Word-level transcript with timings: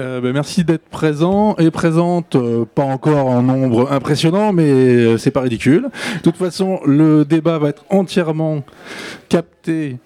Euh, 0.00 0.20
ben, 0.22 0.32
merci 0.32 0.64
d'être 0.64 0.88
présent 0.88 1.56
et 1.58 1.70
présente, 1.70 2.34
euh, 2.34 2.64
pas 2.64 2.84
encore 2.84 3.26
en 3.26 3.42
nombre 3.42 3.92
impressionnant, 3.92 4.50
mais 4.50 4.70
euh, 4.70 5.18
c'est 5.18 5.30
pas 5.30 5.42
ridicule. 5.42 5.88
De 6.16 6.22
toute 6.22 6.36
façon, 6.36 6.80
le 6.86 7.26
débat 7.26 7.58
va 7.58 7.68
être 7.68 7.84
entièrement 7.90 8.64
capté 9.28 9.98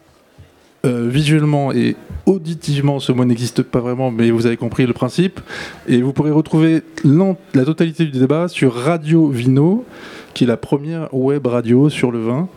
euh, 0.84 1.08
visuellement 1.08 1.70
et 1.70 1.94
auditivement. 2.26 2.98
Ce 2.98 3.12
mot 3.12 3.24
n'existe 3.24 3.62
pas 3.62 3.78
vraiment, 3.78 4.10
mais 4.10 4.32
vous 4.32 4.46
avez 4.46 4.56
compris 4.56 4.84
le 4.84 4.94
principe. 4.94 5.40
Et 5.86 6.02
vous 6.02 6.12
pourrez 6.12 6.32
retrouver 6.32 6.82
la 7.04 7.64
totalité 7.64 8.04
du 8.04 8.18
débat 8.18 8.48
sur 8.48 8.74
Radio 8.74 9.28
Vino, 9.28 9.84
qui 10.34 10.42
est 10.42 10.48
la 10.48 10.56
première 10.56 11.14
web 11.14 11.46
radio 11.46 11.88
sur 11.88 12.10
le 12.10 12.18
vin, 12.18 12.48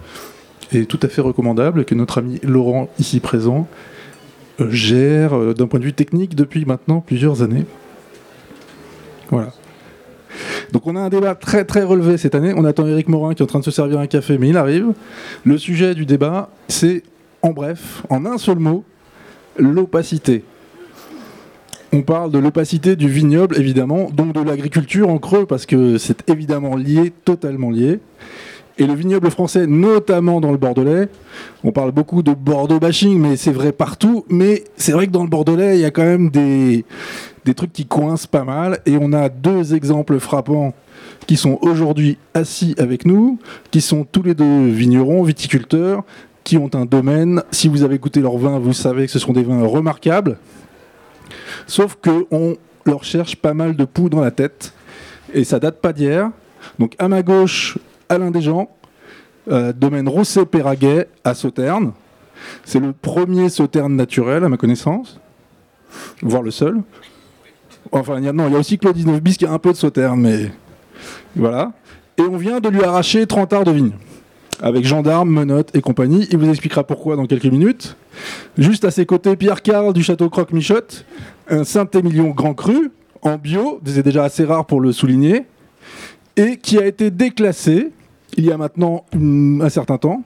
et 0.74 0.88
tout 0.88 1.00
à 1.04 1.08
fait 1.08 1.22
recommandable, 1.22 1.86
que 1.86 1.94
notre 1.94 2.18
ami 2.18 2.40
Laurent, 2.42 2.90
ici 2.98 3.20
présent, 3.20 3.68
gère 4.60 5.38
euh, 5.38 5.54
d'un 5.54 5.68
point 5.68 5.80
de 5.80 5.86
vue 5.86 5.94
technique 5.94 6.36
depuis 6.36 6.66
maintenant 6.66 7.02
plusieurs 7.02 7.42
années. 7.42 7.66
Voilà. 9.30 9.52
Donc 10.71 10.86
on 10.88 10.96
a 10.96 11.00
un 11.00 11.10
débat 11.10 11.36
très 11.36 11.66
très 11.66 11.83
relevé 11.83 12.18
cette 12.18 12.36
année. 12.36 12.54
On 12.56 12.66
attend 12.66 12.86
Eric 12.88 13.07
Morin 13.07 13.33
qui 13.33 13.42
est 13.42 13.46
en 13.46 13.47
train 13.47 13.60
de 13.60 13.64
se 13.64 13.71
servir 13.71 14.00
un 14.00 14.07
café, 14.07 14.38
mais 14.38 14.50
il 14.50 14.57
arrive. 14.57 14.93
Le 15.46 15.57
sujet 15.57 15.96
du 15.96 16.06
débat, 16.06 16.50
c'est 16.68 17.04
en 17.42 17.52
bref, 17.52 18.04
en 18.10 18.25
un 18.25 18.38
seul 18.38 18.60
mot, 18.60 18.83
l'opacité. 19.57 20.43
On 21.94 22.02
parle 22.02 22.32
de 22.32 22.39
l'opacité 22.39 22.96
du 22.97 23.08
vignoble, 23.08 23.58
évidemment, 23.58 24.10
donc 24.11 24.33
de 24.33 24.42
l'agriculture 24.42 25.10
en 25.10 25.19
creux, 25.19 25.46
parce 25.46 25.66
que 25.66 25.97
c'est 25.97 26.30
évidemment 26.30 26.75
lié, 26.75 27.14
totalement 27.24 27.71
lié. 27.71 28.00
Et 28.80 28.86
le 28.86 28.94
vignoble 28.94 29.32
français, 29.32 29.66
notamment 29.66 30.40
dans 30.40 30.52
le 30.52 30.58
Bordelais, 30.58 31.10
on 31.64 31.72
parle 31.72 31.92
beaucoup 31.92 32.22
de 32.22 32.34
Bordeaux 32.34 32.80
bashing, 32.80 33.20
mais 33.20 33.36
c'est 33.36 33.52
vrai 33.52 33.72
partout. 33.72 34.23
Mais 34.30 34.66
c'est 34.76 34.92
vrai 34.92 35.08
que 35.08 35.12
dans 35.12 35.23
le 35.23 35.30
Bordelais, 35.30 35.78
il 35.78 35.81
y 35.81 35.86
a 35.86 35.92
quand 35.92 36.03
même 36.03 36.30
des, 36.30 36.86
des 37.45 37.53
trucs 37.56 37.73
qui 37.73 37.88
coincent 37.88 38.28
pas 38.28 38.44
mal. 38.44 38.80
Et 38.86 38.98
on 39.00 39.14
a 39.14 39.30
deux 39.30 39.73
exemples 39.73 40.20
frappants 40.20 40.76
qui 41.25 41.38
sont 41.38 41.58
aujourd'hui 41.61 42.17
assis 42.36 42.75
avec 42.78 43.06
nous, 43.06 43.39
qui 43.72 43.81
sont 43.81 44.03
tous 44.03 44.22
les 44.22 44.36
deux 44.36 44.67
vignerons, 44.67 45.23
viticulteurs, 45.23 46.03
qui 46.44 46.58
ont 46.58 46.69
un 46.75 46.86
domaine. 46.86 47.41
Si 47.52 47.67
vous 47.67 47.84
avez 47.84 47.97
goûté 47.97 48.22
leurs 48.22 48.38
vins, 48.38 48.59
vous 48.59 48.73
savez 48.73 49.08
que 49.08 49.12
ce 49.12 49.19
sont 49.19 49.34
des 49.34 49.44
vins 49.44 49.66
remarquables. 49.66 50.38
Sauf 51.66 51.97
qu'on 52.02 52.58
leur 52.86 53.03
cherche 53.03 53.36
pas 53.36 53.53
mal 53.53 53.75
de 53.75 53.86
poux 53.86 54.09
dans 54.09 54.22
la 54.22 54.31
tête. 54.31 54.73
Et 55.34 55.44
ça 55.44 55.59
date 55.59 55.81
pas 55.81 55.94
d'hier. 55.94 56.30
Donc 56.80 56.94
à 57.00 57.08
ma 57.08 57.23
gauche, 57.23 57.78
Alain 58.09 58.31
Desjans, 58.31 58.69
euh, 59.50 59.73
domaine 59.73 60.08
Rosset-Péraguet 60.08 61.08
à 61.23 61.33
Sauternes. 61.33 61.94
C'est 62.63 62.80
le 62.80 62.94
premier 62.94 63.50
Sauterne 63.50 63.95
naturel 63.95 64.44
à 64.44 64.50
ma 64.50 64.58
connaissance, 64.58 65.19
voire 66.22 66.44
le 66.44 66.52
seul. 66.52 66.81
Enfin, 67.91 68.19
il 68.19 68.25
y 68.25 68.28
a, 68.28 68.33
non, 68.33 68.47
il 68.47 68.53
y 68.53 68.55
a 68.55 68.59
aussi 68.59 68.78
Claude 68.78 68.95
19 68.95 69.22
bis 69.22 69.38
qui 69.38 69.45
a 69.45 69.52
un 69.52 69.59
peu 69.59 69.72
de 69.72 69.78
Sauterne, 69.78 70.19
mais 70.19 70.52
voilà. 71.35 71.72
Et 72.17 72.23
on 72.23 72.38
vient 72.38 72.59
de 72.59 72.69
lui 72.69 72.83
arracher 72.83 73.25
30 73.25 73.53
arts 73.53 73.63
de 73.63 73.72
vigne, 73.72 73.91
avec 74.61 74.85
gendarmes, 74.85 75.30
menottes 75.30 75.75
et 75.75 75.81
compagnie. 75.81 76.28
Il 76.31 76.38
vous 76.38 76.50
expliquera 76.50 76.83
pourquoi 76.83 77.16
dans 77.16 77.25
quelques 77.25 77.45
minutes. 77.45 77.95
Juste 78.58 78.85
à 78.85 78.91
ses 78.91 79.05
côtés, 79.05 79.35
Pierre 79.35 79.61
Carl 79.61 79.94
du 79.94 80.03
château 80.03 80.30
Croque-Michotte, 80.30 81.05
un 81.50 81.63
Saint-Émilion 81.63 82.30
Grand 82.30 82.53
Cru, 82.53 82.91
en 83.22 83.38
bio, 83.38 83.80
c'est 83.85 84.03
déjà 84.03 84.23
assez 84.23 84.44
rare 84.44 84.66
pour 84.66 84.81
le 84.81 84.91
souligner, 84.91 85.45
et 86.35 86.58
qui 86.58 86.78
a 86.78 86.85
été 86.85 87.11
déclassé 87.11 87.91
il 88.38 88.45
y 88.45 88.52
a 88.52 88.57
maintenant 88.57 89.05
un 89.13 89.69
certain 89.69 89.97
temps, 89.97 90.23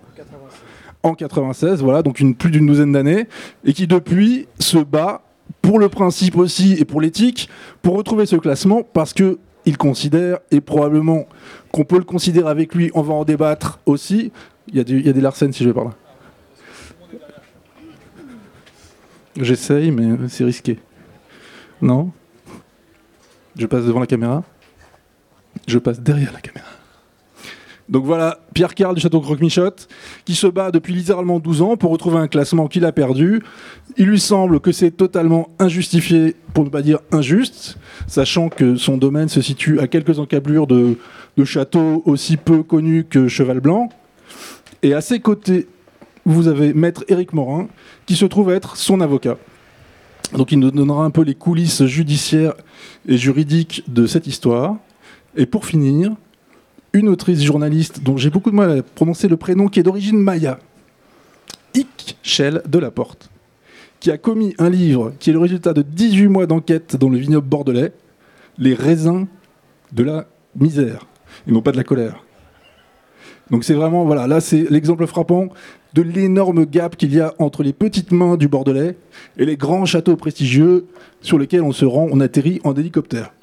en 1.03 1.15
96, 1.15 1.81
voilà, 1.81 2.03
donc 2.03 2.21
plus 2.37 2.51
d'une 2.51 2.67
douzaine 2.67 2.91
d'années, 2.91 3.27
et 3.65 3.73
qui 3.73 3.87
depuis 3.87 4.47
se 4.59 4.77
bat 4.77 5.23
pour 5.61 5.79
le 5.79 5.89
principe 5.89 6.37
aussi 6.37 6.73
et 6.73 6.85
pour 6.85 7.01
l'éthique, 7.01 7.49
pour 7.81 7.95
retrouver 7.95 8.25
ce 8.27 8.35
classement, 8.35 8.83
parce 8.83 9.13
que 9.13 9.39
il 9.65 9.77
considère, 9.77 10.39
et 10.51 10.59
probablement 10.61 11.27
qu'on 11.71 11.83
peut 11.83 11.97
le 11.97 12.03
considérer 12.03 12.49
avec 12.49 12.73
lui, 12.75 12.89
on 12.95 13.01
va 13.03 13.13
en 13.13 13.23
débattre 13.25 13.79
aussi. 13.85 14.31
Il 14.67 14.75
y 14.75 14.79
a, 14.79 14.83
du- 14.83 14.99
il 14.99 15.05
y 15.05 15.09
a 15.09 15.13
des 15.13 15.21
Larsen 15.21 15.51
si 15.53 15.63
je 15.63 15.69
vais 15.69 15.73
par 15.73 15.85
là. 15.85 15.91
J'essaye, 19.37 19.91
mais 19.91 20.27
c'est 20.29 20.43
risqué. 20.43 20.79
Non? 21.81 22.11
Je 23.57 23.65
passe 23.67 23.85
devant 23.85 23.99
la 23.99 24.07
caméra? 24.07 24.43
Je 25.67 25.77
passe 25.77 25.99
derrière 25.99 26.33
la 26.33 26.41
caméra. 26.41 26.67
Donc 27.91 28.05
voilà, 28.05 28.39
Pierre 28.53 28.73
Carl 28.73 28.95
du 28.95 29.01
Château 29.01 29.19
Croque-Michotte, 29.19 29.89
qui 30.23 30.33
se 30.33 30.47
bat 30.47 30.71
depuis 30.71 30.93
littéralement 30.93 31.39
12 31.39 31.61
ans 31.61 31.75
pour 31.75 31.91
retrouver 31.91 32.17
un 32.19 32.29
classement 32.29 32.67
qu'il 32.67 32.85
a 32.85 32.93
perdu. 32.93 33.43
Il 33.97 34.07
lui 34.07 34.19
semble 34.19 34.61
que 34.61 34.71
c'est 34.71 34.91
totalement 34.91 35.49
injustifié, 35.59 36.37
pour 36.53 36.63
ne 36.63 36.69
pas 36.69 36.81
dire 36.81 36.99
injuste, 37.11 37.77
sachant 38.07 38.47
que 38.47 38.77
son 38.77 38.97
domaine 38.97 39.27
se 39.27 39.41
situe 39.41 39.81
à 39.81 39.87
quelques 39.87 40.19
encablures 40.19 40.67
de, 40.67 40.97
de 41.35 41.43
châteaux 41.43 42.01
aussi 42.05 42.37
peu 42.37 42.63
connus 42.63 43.03
que 43.09 43.27
Cheval 43.27 43.59
Blanc. 43.59 43.89
Et 44.83 44.93
à 44.93 45.01
ses 45.01 45.19
côtés, 45.19 45.67
vous 46.25 46.47
avez 46.47 46.73
Maître 46.73 47.03
Éric 47.09 47.33
Morin, 47.33 47.67
qui 48.05 48.15
se 48.15 48.25
trouve 48.25 48.51
être 48.51 48.77
son 48.77 49.01
avocat. 49.01 49.37
Donc 50.33 50.53
il 50.53 50.59
nous 50.59 50.71
donnera 50.71 51.03
un 51.03 51.11
peu 51.11 51.23
les 51.23 51.35
coulisses 51.35 51.83
judiciaires 51.85 52.53
et 53.05 53.17
juridiques 53.17 53.83
de 53.87 54.07
cette 54.07 54.27
histoire. 54.27 54.77
Et 55.35 55.45
pour 55.45 55.65
finir, 55.65 56.11
une 56.93 57.09
autrice 57.09 57.41
journaliste 57.41 58.03
dont 58.03 58.17
j'ai 58.17 58.29
beaucoup 58.29 58.51
de 58.51 58.55
mal 58.55 58.79
à 58.79 58.83
prononcer 58.83 59.27
le 59.27 59.37
prénom, 59.37 59.67
qui 59.67 59.79
est 59.79 59.83
d'origine 59.83 60.17
maya, 60.17 60.59
Ixchel 61.73 62.61
de 62.67 62.79
la 62.79 62.91
Porte, 62.91 63.29
qui 63.99 64.11
a 64.11 64.17
commis 64.17 64.55
un 64.57 64.69
livre 64.69 65.13
qui 65.19 65.29
est 65.29 65.33
le 65.33 65.39
résultat 65.39 65.73
de 65.73 65.81
18 65.81 66.27
mois 66.27 66.45
d'enquête 66.47 66.95
dans 66.95 67.09
le 67.09 67.17
vignoble 67.17 67.47
bordelais, 67.47 67.93
Les 68.57 68.73
raisins 68.73 69.27
de 69.93 70.03
la 70.03 70.27
misère, 70.55 71.07
et 71.47 71.51
non 71.51 71.61
pas 71.61 71.71
de 71.71 71.77
la 71.77 71.83
colère. 71.83 72.23
Donc 73.49 73.63
c'est 73.63 73.73
vraiment, 73.73 74.05
voilà, 74.05 74.27
là 74.27 74.39
c'est 74.41 74.69
l'exemple 74.69 75.05
frappant 75.07 75.49
de 75.93 76.01
l'énorme 76.01 76.65
gap 76.65 76.95
qu'il 76.95 77.13
y 77.13 77.19
a 77.19 77.33
entre 77.37 77.63
les 77.63 77.73
petites 77.73 78.11
mains 78.11 78.37
du 78.37 78.47
Bordelais 78.47 78.97
et 79.37 79.45
les 79.45 79.57
grands 79.57 79.85
châteaux 79.85 80.15
prestigieux 80.15 80.85
sur 81.19 81.37
lesquels 81.37 81.61
on 81.61 81.73
se 81.73 81.83
rend, 81.83 82.07
on 82.11 82.21
atterrit 82.21 82.61
en 82.63 82.73
hélicoptère. 82.73 83.33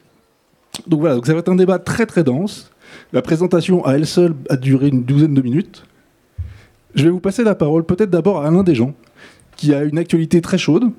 Donc 0.87 1.01
voilà, 1.01 1.17
donc 1.17 1.27
ça 1.27 1.35
va 1.35 1.41
être 1.41 1.51
un 1.51 1.57
débat 1.57 1.79
très 1.79 2.07
très 2.07 2.25
dense. 2.25 2.71
La 3.13 3.23
présentation 3.23 3.85
à 3.87 3.95
elle 3.95 4.07
seule 4.07 4.35
a 4.51 4.57
duré 4.57 4.89
une 4.89 5.03
douzaine 5.03 5.33
de 5.33 5.41
minutes. 5.41 5.85
Je 6.95 7.05
vais 7.05 7.11
vous 7.11 7.21
passer 7.21 7.43
la 7.43 7.55
parole 7.55 7.85
peut-être 7.85 8.11
d'abord 8.11 8.43
à 8.43 8.49
Alain 8.49 8.63
Desjans, 8.63 8.93
qui 9.57 9.73
a 9.73 9.83
une 9.83 9.97
actualité 9.97 10.43
très 10.43 10.59
chaude, 10.59 10.91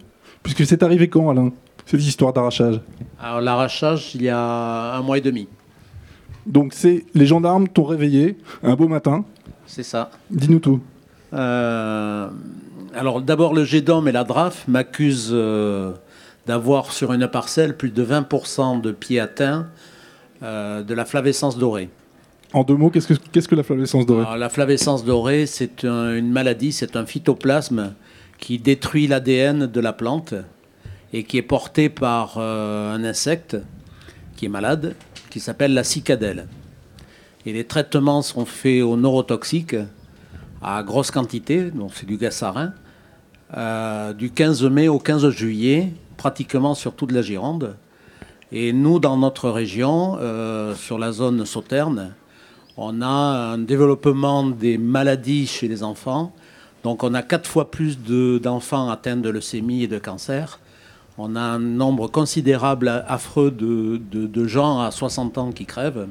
puisque 0.42 0.66
c'est 0.66 0.82
arrivé 0.82 1.08
quand 1.08 1.30
Alain 1.30 1.52
Cette 1.86 2.02
histoire 2.02 2.34
d'arrachage? 2.34 2.82
Alors 3.22 3.42
l'arrachage, 3.42 4.16
il 4.16 4.24
y 4.24 4.30
a 4.30 4.96
un 4.96 5.02
mois 5.04 5.20
et 5.20 5.22
demi. 5.22 5.48
Donc 6.48 6.74
c'est 6.74 7.06
les 7.14 7.28
gendarmes 7.28 7.68
t'ont 7.68 7.84
réveillé 7.84 8.38
un 8.64 8.76
beau 8.76 8.88
matin. 8.88 9.24
C'est 9.68 9.84
ça. 9.84 10.10
Dis-nous 10.32 10.60
tout. 10.60 10.82
Euh, 11.34 12.28
alors 12.96 13.22
d'abord, 13.22 13.54
le 13.54 13.66
GEDOM 13.66 14.08
et 14.08 14.12
la 14.12 14.24
DRAF 14.24 14.68
m'accusent 14.68 15.30
euh, 15.32 15.92
d'avoir 16.48 16.92
sur 16.92 17.14
une 17.14 17.28
parcelle 17.28 17.78
plus 17.78 17.92
de 17.92 18.04
20% 18.04 18.82
de 18.82 18.92
pieds 18.92 19.20
atteints 19.20 19.68
euh, 20.42 20.82
de 20.82 20.94
la 20.96 21.06
flavescence 21.06 21.58
dorée. 21.58 21.90
En 22.54 22.64
deux 22.64 22.76
mots, 22.76 22.90
qu'est-ce 22.90 23.08
que, 23.48 23.56
la 23.56 23.64
flavescence 23.64 24.06
dorée 24.06 24.38
la 24.40 24.50
flavescence 24.50 25.06
dorée, 25.06 25.46
c'est 25.46 25.86
un- 25.86 26.16
une 26.16 26.32
maladie, 26.32 26.72
c'est 26.72 26.96
un 26.96 27.06
phytoplasme 27.06 27.94
qui 28.40 28.58
détruit 28.58 29.06
l'ADN 29.08 29.68
de 29.68 29.80
la 29.80 29.94
plante 29.94 30.34
et 31.14 31.24
qui 31.24 31.38
est 31.38 31.44
porté 31.44 31.90
par 31.90 32.36
euh, 32.38 32.94
un 32.96 33.04
insecte 33.04 33.58
qui 34.36 34.46
est 34.46 34.50
malade, 34.50 34.96
qui 35.30 35.40
s'appelle 35.40 35.74
la 35.76 35.84
cicadelle. 35.84 36.48
Et 37.46 37.54
les 37.54 37.66
traitements 37.66 38.22
sont 38.24 38.46
faits 38.46 38.82
au 38.82 38.98
neurotoxique 38.98 39.76
à 40.62 40.82
grosse 40.84 41.12
quantité, 41.12 41.70
donc 41.72 41.92
c'est 41.94 42.06
du 42.08 42.18
gassarin, 42.18 42.74
euh, 43.56 44.14
du 44.14 44.32
15 44.32 44.64
mai 44.64 44.88
au 44.88 44.98
15 45.00 45.30
juillet, 45.30 45.94
pratiquement 46.18 46.74
sur 46.74 46.94
toute 46.96 47.12
la 47.12 47.22
Gironde. 47.22 47.76
Et 48.52 48.74
nous, 48.74 49.00
dans 49.00 49.18
notre 49.18 49.50
région, 49.52 50.18
euh, 50.20 50.74
sur 50.76 50.98
la 50.98 51.12
zone 51.12 51.46
sauterne, 51.46 52.14
on 52.82 53.02
a 53.02 53.08
un 53.08 53.58
développement 53.58 54.46
des 54.48 54.78
maladies 54.78 55.48
chez 55.48 55.68
les 55.68 55.84
enfants. 55.84 56.32
Donc 56.84 57.04
on 57.04 57.14
a 57.14 57.22
quatre 57.22 57.50
fois 57.50 57.72
plus 57.72 58.02
de- 58.02 58.40
d'enfants 58.42 58.90
atteints 58.90 59.18
de 59.18 59.30
leucémie 59.30 59.84
et 59.84 59.88
de 59.88 60.00
cancer. 60.00 60.60
On 61.18 61.36
a 61.36 61.42
un 61.42 61.60
nombre 61.60 62.08
considérable, 62.08 63.04
affreux, 63.06 63.52
de, 63.52 64.48
gens 64.48 64.80
à 64.80 64.92
60 64.92 65.38
ans 65.38 65.52
qui 65.52 65.66
crèvent. 65.66 66.08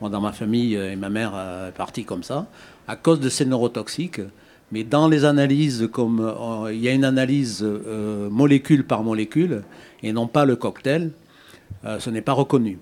Moi, 0.00 0.10
dans 0.10 0.20
ma 0.20 0.32
famille, 0.32 0.76
euh, 0.76 0.92
et 0.92 0.96
ma 0.96 1.10
mère 1.10 1.32
euh, 1.34 1.70
est 1.70 1.72
partie 1.72 2.04
comme 2.04 2.22
ça, 2.22 2.46
à 2.86 2.94
cause 2.94 3.18
de 3.18 3.28
ces 3.28 3.44
neurotoxiques. 3.44 4.20
Mais 4.70 4.84
dans 4.84 5.08
les 5.08 5.24
analyses, 5.24 5.88
comme 5.92 6.20
euh, 6.20 6.72
il 6.72 6.80
y 6.80 6.88
a 6.88 6.92
une 6.92 7.04
analyse 7.04 7.66
molécule 8.30 8.86
par 8.86 9.02
molécule, 9.02 9.64
et 10.04 10.12
non 10.12 10.28
pas 10.28 10.44
le 10.44 10.54
cocktail, 10.54 11.10
ce 11.98 12.10
n'est 12.10 12.22
pas 12.22 12.32
reconnu. 12.32 12.78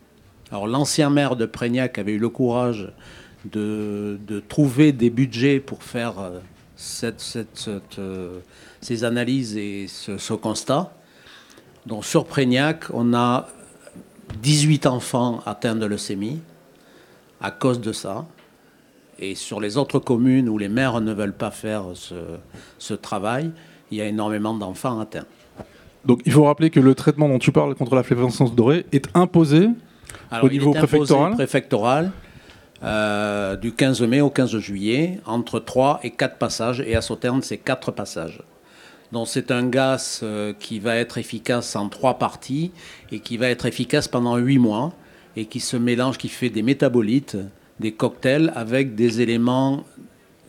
Alors 0.50 0.66
l'ancien 0.66 1.10
maire 1.10 1.36
de 1.36 1.46
Prégnac 1.46 1.98
avait 1.98 2.12
eu 2.12 2.18
le 2.18 2.28
courage 2.28 2.92
de, 3.44 4.18
trouver 4.48 4.92
des 4.92 5.10
budgets 5.10 5.60
pour 5.60 5.82
faire 5.82 6.18
euh, 6.18 6.40
euh, 7.98 8.38
ces 8.80 9.04
analyses 9.04 9.56
et 9.56 9.86
ce, 9.88 10.18
ce 10.18 10.34
constat. 10.34 10.92
Donc 11.86 12.04
sur 12.04 12.24
Prégnac, 12.26 12.84
on 12.92 13.14
a 13.14 13.48
18 14.42 14.86
enfants 14.86 15.40
atteints 15.46 15.76
de 15.76 15.86
leucémie 15.86 16.40
à 17.40 17.50
cause 17.50 17.80
de 17.80 17.92
ça. 17.92 18.26
Et 19.18 19.34
sur 19.34 19.60
les 19.60 19.76
autres 19.76 19.98
communes 19.98 20.48
où 20.48 20.58
les 20.58 20.68
maires 20.68 21.00
ne 21.00 21.12
veulent 21.12 21.32
pas 21.32 21.50
faire 21.50 21.86
ce, 21.94 22.94
travail, 22.94 23.50
il 23.90 23.98
y 23.98 24.00
a 24.00 24.06
énormément 24.06 24.54
d'enfants 24.54 25.00
atteints. 25.00 25.26
Donc 26.04 26.20
il 26.24 26.32
faut 26.32 26.44
rappeler 26.44 26.70
que 26.70 26.78
le 26.78 26.94
traitement 26.94 27.28
dont 27.28 27.40
tu 27.40 27.50
parles 27.50 27.74
contre 27.74 27.96
la 27.96 28.02
flavescence 28.02 28.54
dorée 28.54 28.86
est 28.92 29.08
imposé 29.14 29.68
au 30.42 30.48
niveau 30.48 30.72
préfectoral. 30.72 31.32
préfectoral 31.32 32.12
euh, 32.82 33.56
du 33.56 33.72
15 33.72 34.02
mai 34.02 34.20
au 34.20 34.30
15 34.30 34.58
juillet, 34.58 35.20
entre 35.26 35.58
3 35.58 36.00
et 36.04 36.10
4 36.10 36.36
passages, 36.36 36.80
et 36.80 36.94
à 36.94 37.00
Sauternes, 37.00 37.42
c'est 37.42 37.58
4 37.58 37.90
passages. 37.90 38.40
Donc 39.10 39.26
c'est 39.26 39.50
un 39.50 39.66
gaz 39.66 40.20
euh, 40.22 40.52
qui 40.58 40.78
va 40.78 40.96
être 40.96 41.18
efficace 41.18 41.74
en 41.76 41.88
trois 41.88 42.18
parties 42.18 42.72
et 43.10 43.20
qui 43.20 43.38
va 43.38 43.48
être 43.48 43.64
efficace 43.66 44.06
pendant 44.06 44.36
8 44.36 44.58
mois 44.58 44.92
et 45.34 45.46
qui 45.46 45.60
se 45.60 45.76
mélange, 45.76 46.18
qui 46.18 46.28
fait 46.28 46.50
des 46.50 46.62
métabolites, 46.62 47.36
des 47.80 47.92
cocktails 47.92 48.52
avec 48.54 48.94
des 48.94 49.22
éléments, 49.22 49.84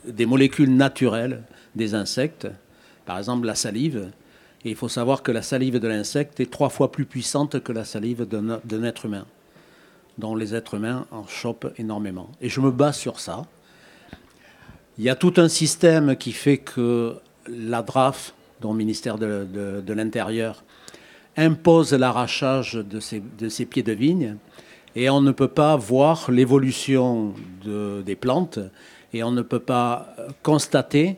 des 0.06 0.26
molécules 0.26 0.74
naturelles 0.74 1.42
des 1.74 1.94
insectes, 1.94 2.48
par 3.06 3.18
exemple 3.18 3.46
la 3.46 3.54
salive. 3.54 4.10
Et 4.64 4.70
il 4.70 4.76
faut 4.76 4.88
savoir 4.88 5.22
que 5.22 5.32
la 5.32 5.42
salive 5.42 5.78
de 5.78 5.88
l'insecte 5.88 6.38
est 6.38 6.50
trois 6.50 6.68
fois 6.68 6.92
plus 6.92 7.06
puissante 7.06 7.60
que 7.60 7.72
la 7.72 7.84
salive 7.84 8.26
d'un 8.26 8.84
être 8.84 9.06
humain 9.06 9.24
dont 10.20 10.36
les 10.36 10.54
êtres 10.54 10.74
humains 10.74 11.06
en 11.10 11.26
chopent 11.26 11.72
énormément. 11.78 12.30
Et 12.40 12.48
je 12.48 12.60
me 12.60 12.70
base 12.70 12.96
sur 12.96 13.18
ça. 13.18 13.42
Il 14.98 15.04
y 15.04 15.08
a 15.08 15.16
tout 15.16 15.34
un 15.38 15.48
système 15.48 16.14
qui 16.16 16.32
fait 16.32 16.58
que 16.58 17.16
la 17.48 17.82
DRAF, 17.82 18.34
dont 18.60 18.72
le 18.72 18.78
ministère 18.78 19.18
de, 19.18 19.92
l'Intérieur, 19.92 20.62
impose 21.36 21.92
l'arrachage 21.94 22.74
de 22.74 23.00
ces, 23.00 23.22
de 23.38 23.48
ces, 23.48 23.64
pieds 23.64 23.82
de 23.82 23.92
vigne. 23.92 24.36
Et 24.94 25.08
on 25.08 25.20
ne 25.20 25.32
peut 25.32 25.48
pas 25.48 25.76
voir 25.76 26.30
l'évolution 26.30 27.34
des 27.64 28.16
plantes 28.16 28.58
et 29.12 29.24
on 29.24 29.30
ne 29.30 29.42
peut 29.42 29.60
pas 29.60 30.14
constater 30.42 31.16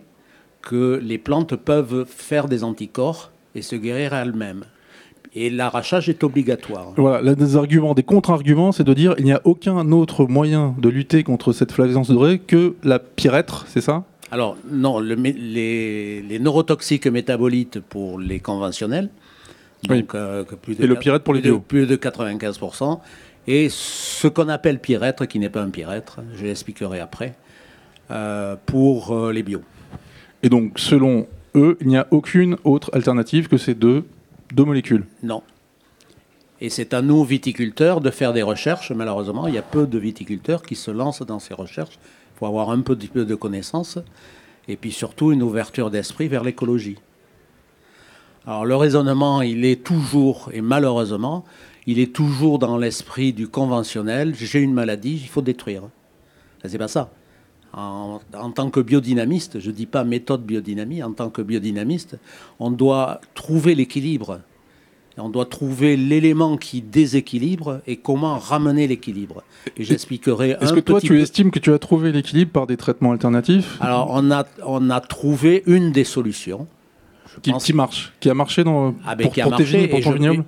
que 0.61 1.01
les 1.03 1.19
plantes 1.19 1.57
peuvent 1.57 2.05
faire 2.07 2.49
des 2.49 2.63
anticorps 2.63 3.33
et 3.55 3.63
se 3.63 3.75
guérir 3.75 4.15
elles-mêmes 4.15 4.65
et 5.35 5.51
l'arrachage 5.51 6.09
est 6.09 6.25
obligatoire. 6.25 6.93
Voilà, 6.97 7.23
l'un 7.23 7.35
des 7.35 7.57
arguments, 7.57 7.95
des 7.95 8.03
contre-arguments, 8.03 8.73
c'est 8.73 8.85
de 8.85 8.95
dire 8.95 9.15
il 9.19 9.25
n'y 9.25 9.33
a 9.33 9.41
aucun 9.45 9.91
autre 9.93 10.27
moyen 10.27 10.75
de 10.79 10.89
lutter 10.89 11.23
contre 11.23 11.53
cette 11.53 11.73
flavescence 11.73 12.11
dorée 12.11 12.39
que 12.39 12.75
la 12.83 12.99
pyrètre, 12.99 13.65
c'est 13.69 13.81
ça? 13.81 14.05
Alors 14.31 14.57
non, 14.71 14.99
les, 14.99 16.39
neurotoxiques 16.41 17.07
métabolites 17.07 17.81
pour 17.81 18.19
les 18.19 18.41
conventionnels, 18.41 19.11
donc, 19.89 20.15
euh, 20.15 20.45
plus 20.45 20.77
de, 20.77 20.85
et 20.85 20.87
le 20.87 20.95
pyrètre 20.95 21.25
pour 21.25 21.35
les 21.35 21.41
bio. 21.41 21.61
Plus 21.61 21.87
de 21.87 21.97
95%, 21.97 23.01
et 23.47 23.69
ce 23.71 24.29
qu'on 24.29 24.49
appelle 24.49 24.79
pyrètre, 24.79 25.27
qui 25.27 25.39
n'est 25.39 25.49
pas 25.49 25.63
un 25.63 25.71
pyrètre, 25.71 26.21
je 26.35 26.45
l'expliquerai 26.45 27.01
après, 27.01 27.35
euh, 28.11 28.57
pour 28.65 29.13
euh, 29.13 29.33
les 29.33 29.43
bio. 29.43 29.63
Et 30.43 30.49
donc, 30.49 30.79
selon 30.79 31.27
eux, 31.55 31.77
il 31.81 31.89
n'y 31.89 31.97
a 31.97 32.07
aucune 32.11 32.57
autre 32.65 32.91
alternative 32.95 33.49
que 33.49 33.57
ces 33.57 33.75
deux 33.75 34.05
deux 34.53 34.65
molécules 34.65 35.07
Non. 35.23 35.43
Et 36.61 36.71
c'est 36.71 36.95
à 36.95 37.03
nous, 37.03 37.25
viticulteurs, 37.25 38.01
de 38.01 38.11
faire 38.11 38.33
des 38.33 38.43
recherches. 38.43 38.93
Malheureusement, 38.93 39.49
il 39.49 39.55
y 39.55 39.59
a 39.59 39.63
peu 39.63 39.87
de 39.87 39.99
viticulteurs 39.99 40.63
qui 40.63 40.77
se 40.77 40.91
lancent 40.91 41.23
dans 41.23 41.41
ces 41.41 41.55
recherches. 41.55 41.99
Il 42.35 42.39
faut 42.39 42.47
avoir 42.47 42.71
un 42.71 42.81
peu 42.81 42.95
de 42.95 43.35
connaissances 43.35 43.99
et 44.69 44.77
puis 44.77 44.93
surtout 44.93 45.33
une 45.33 45.43
ouverture 45.43 45.91
d'esprit 45.91 46.29
vers 46.29 46.45
l'écologie. 46.45 46.99
Alors 48.47 48.65
le 48.65 48.77
raisonnement, 48.77 49.43
il 49.43 49.65
est 49.65 49.85
toujours, 49.85 50.51
et 50.53 50.61
malheureusement, 50.61 51.45
il 51.87 51.99
est 51.99 52.13
toujours 52.13 52.59
dans 52.59 52.77
l'esprit 52.77 53.33
du 53.33 53.49
conventionnel. 53.49 54.35
J'ai 54.35 54.61
une 54.61 54.73
maladie, 54.73 55.21
il 55.23 55.29
faut 55.29 55.43
détruire. 55.43 55.83
C'est 56.65 56.79
pas 56.79 56.89
ça. 56.89 57.11
En, 57.75 58.21
en, 58.35 58.51
tant 58.51 58.71
que 58.71 58.81
biodynamiste, 58.81 59.59
je 59.59 59.71
ne 59.71 59.75
dis 59.75 59.87
pas 59.87 60.05
méthode 60.05 60.45
biodynamie, 60.45 61.03
en 61.03 61.13
tant 61.13 61.31
que 61.31 61.41
biodynamiste, 61.41 62.19
on 62.59 62.71
doit 62.71 63.21
trouver 63.35 63.75
l'équilibre. 63.75 64.41
On 65.19 65.29
doit 65.29 65.45
trouver 65.45 65.97
l'élément 65.97 66.57
qui 66.57 66.81
déséquilibre 66.81 67.81
et 67.87 67.97
comment 67.97 68.39
ramener 68.39 68.87
l'équilibre. 68.87 69.43
Et 69.77 69.85
j'expliquerai 69.85 70.57
Est-ce 70.61 70.73
que 70.73 70.81
toi, 70.81 71.01
tu 71.01 71.21
estimes 71.21 71.51
que 71.51 71.59
tu 71.59 71.73
as 71.73 71.79
trouvé 71.79 72.13
l'équilibre 72.13 72.51
par 72.51 72.67
des 72.67 72.77
traitements 72.77 73.13
alternatifs? 73.13 73.77
Alors, 73.81 74.09
on 74.11 74.31
a, 74.31 74.47
on 74.65 74.89
a 74.91 75.01
trouvé 75.01 75.63
une 75.67 75.93
des 75.93 76.05
solutions. 76.05 76.67
Qui, 77.43 77.53
qui, 77.53 77.73
marche 77.73 78.13
Qui 78.21 78.29
a 78.29 78.35
marché 78.35 78.63
dans, 78.65 78.95
ah 79.07 79.15
ben, 79.15 79.25
pour, 79.25 79.33
qui 79.33 79.41
a 79.41 79.49
marché, 79.49 79.89
pour 79.89 80.01
ton 80.01 80.13
vignoble 80.13 80.45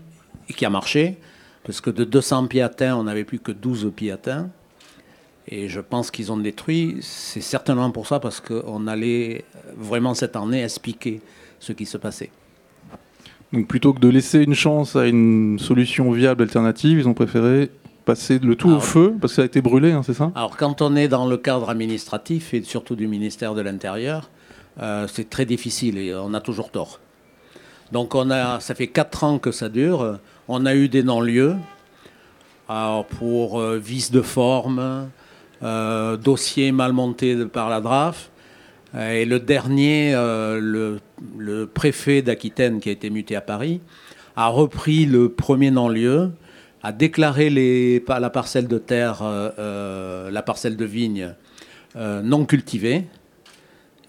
Qui 0.55 0.67
a 0.67 0.71
marché, 0.71 1.17
parce 1.65 1.81
que 1.81 1.91
de 1.91 2.05
200 2.05 2.47
pieds 2.47 2.61
atteints, 2.61 2.97
on 2.97 3.05
n'avait 3.05 3.25
plus 3.25 3.39
que 3.39 3.53
12 3.53 3.91
pieds 3.95 4.11
atteints. 4.11 4.51
Et 5.49 5.69
je 5.69 5.81
pense 5.81 6.11
qu'ils 6.11 6.33
ont 6.33 6.37
détruit. 6.37 6.99
C'est 7.01 7.41
certainement 7.41 7.91
pour 7.91 8.07
ça, 8.07 8.21
parce 8.21 8.41
qu'on 8.41 8.87
allait 8.87 9.45
vraiment 9.77 10.15
cette 10.15 10.37
année 10.37 10.63
expliquer 10.65 11.21
ce 11.61 11.73
qui 11.73 11.87
se 11.87 11.99
passait. 11.99 12.31
Donc 13.53 13.69
plutôt 13.69 13.93
que 13.93 14.01
de 14.01 14.09
laisser 14.09 14.41
une 14.43 14.55
chance 14.55 14.97
à 14.97 15.07
une 15.07 15.59
solution 15.59 16.11
viable 16.11 16.43
alternative, 16.43 16.99
ils 16.99 17.07
ont 17.07 17.15
préféré 17.15 17.71
passer 18.05 18.39
le 18.39 18.57
tout 18.57 18.71
au 18.71 18.81
feu, 18.81 19.15
parce 19.21 19.33
que 19.33 19.37
ça 19.37 19.43
a 19.43 19.45
été 19.45 19.63
brûlé, 19.63 19.93
hein, 19.93 20.03
c'est 20.05 20.13
ça? 20.13 20.33
Alors 20.35 20.57
quand 20.57 20.83
on 20.83 20.97
est 20.97 21.09
dans 21.09 21.27
le 21.27 21.37
cadre 21.37 21.71
administratif, 21.71 22.53
et 22.53 22.63
surtout 22.63 22.97
du 22.97 23.07
ministère 23.07 23.55
de 23.55 23.63
l'Intérieur, 23.63 24.29
euh, 24.83 25.07
c'est 25.07 25.31
très 25.31 25.47
difficile 25.47 25.99
et 25.99 26.15
on 26.15 26.35
a 26.35 26.41
toujours 26.41 26.71
tort. 26.71 27.01
Donc 27.93 28.15
on 28.15 28.31
a, 28.31 28.61
ça 28.61 28.75
fait 28.75 28.89
quatre 28.89 29.25
ans 29.25 29.39
que 29.39 29.53
ça 29.53 29.69
dure. 29.69 30.19
On 30.49 30.67
a 30.67 30.75
eu 30.75 30.89
des 30.89 31.03
non-lieux 31.03 31.55
pour 32.67 33.61
euh, 33.61 33.79
vice 33.79 34.11
de 34.11 34.21
forme, 34.21 35.09
dossier 36.17 36.73
mal 36.73 36.93
monté 36.93 37.47
par 37.47 37.71
la 37.71 37.81
DRAF. 37.81 38.31
Euh, 38.95 39.13
et 39.13 39.25
le 39.25 39.41
dernier, 39.41 40.15
euh, 40.15 41.01
le, 41.39 41.67
préfet 41.67 42.23
d'Aquitaine, 42.23 42.81
qui 42.81 42.89
a 42.89 42.93
été 42.93 43.11
muté 43.11 43.37
à 43.37 43.41
Paris, 43.41 43.81
a 44.37 44.49
repris 44.49 45.07
le 45.07 45.29
premier 45.29 45.71
non-lieu, 45.71 46.31
a 46.83 46.93
déclaré 46.93 47.51
les, 47.51 48.05
la 48.07 48.31
parcelle 48.31 48.69
de 48.69 48.79
terre, 48.79 49.23
la 49.23 50.43
parcelle 50.43 50.77
de 50.77 50.85
vigne 50.85 51.35
non 51.97 52.45
cultivée, 52.45 53.07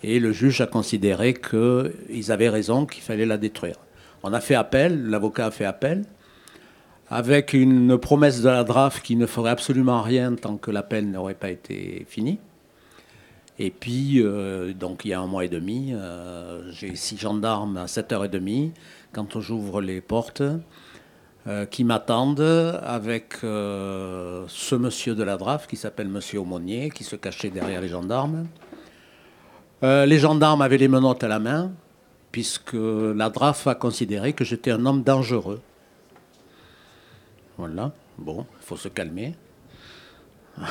et 0.04 0.20
le 0.20 0.32
juge 0.32 0.62
a 0.62 0.68
considéré 0.68 1.34
qu'ils 1.34 2.32
avaient 2.32 2.50
raison, 2.50 2.86
qu'il 2.86 3.02
fallait 3.02 3.26
la 3.26 3.38
détruire. 3.38 3.78
On 4.24 4.34
a 4.34 4.42
fait 4.42 4.56
appel, 4.56 5.06
l'avocat 5.06 5.48
a 5.48 5.52
fait 5.52 5.66
appel, 5.66 6.04
avec 7.10 7.54
une 7.54 7.98
promesse 7.98 8.42
de 8.42 8.50
la 8.50 8.64
DRAF 8.64 9.02
qui 9.02 9.16
ne 9.16 9.26
ferait 9.26 9.52
absolument 9.52 10.02
rien 10.02 10.34
tant 10.36 10.58
que 10.58 10.72
l'appel 10.72 11.10
n'aurait 11.12 11.36
pas 11.36 11.50
été 11.50 12.06
fini. 12.10 12.40
Et 13.58 13.70
puis, 13.70 14.22
euh, 14.22 14.74
donc 14.74 15.06
il 15.06 15.10
y 15.10 15.14
a 15.14 15.22
un 15.22 15.28
mois 15.28 15.46
et 15.46 15.50
demi, 15.50 15.92
euh, 15.94 16.70
j'ai 16.72 16.96
six 16.96 17.18
gendarmes 17.18 17.78
à 17.78 17.86
7h30 17.86 18.72
quand 19.14 19.40
j'ouvre 19.40 19.80
les 19.82 20.02
portes 20.02 20.44
euh, 21.48 21.66
qui 21.66 21.86
m'attendent 21.86 22.42
avec 22.84 23.38
ce 23.42 24.76
monsieur 24.76 25.16
de 25.16 25.24
la 25.24 25.38
DRAF 25.38 25.68
qui 25.68 25.78
s'appelle 25.78 26.10
monsieur 26.10 26.40
Aumonier, 26.40 26.90
qui 26.90 27.06
se 27.06 27.16
cachait 27.16 27.50
derrière 27.50 27.82
les 27.82 27.88
gendarmes. 27.88 28.48
les 29.82 30.20
gendarmes 30.20 30.62
avaient 30.62 30.80
les 30.80 30.88
menottes 30.88 31.24
à 31.24 31.28
la 31.28 31.40
main, 31.40 31.72
puisque 32.32 32.74
la 32.74 33.30
DRAF 33.30 33.68
a 33.68 33.76
considéré 33.76 34.34
que 34.34 34.44
j'étais 34.44 34.72
un 34.72 34.86
homme 34.86 35.04
dangereux. 35.04 35.62
Voilà, 37.58 37.94
bon, 38.18 38.46
il 38.62 38.66
faut 38.66 38.78
se 38.78 38.88
calmer. 38.90 39.36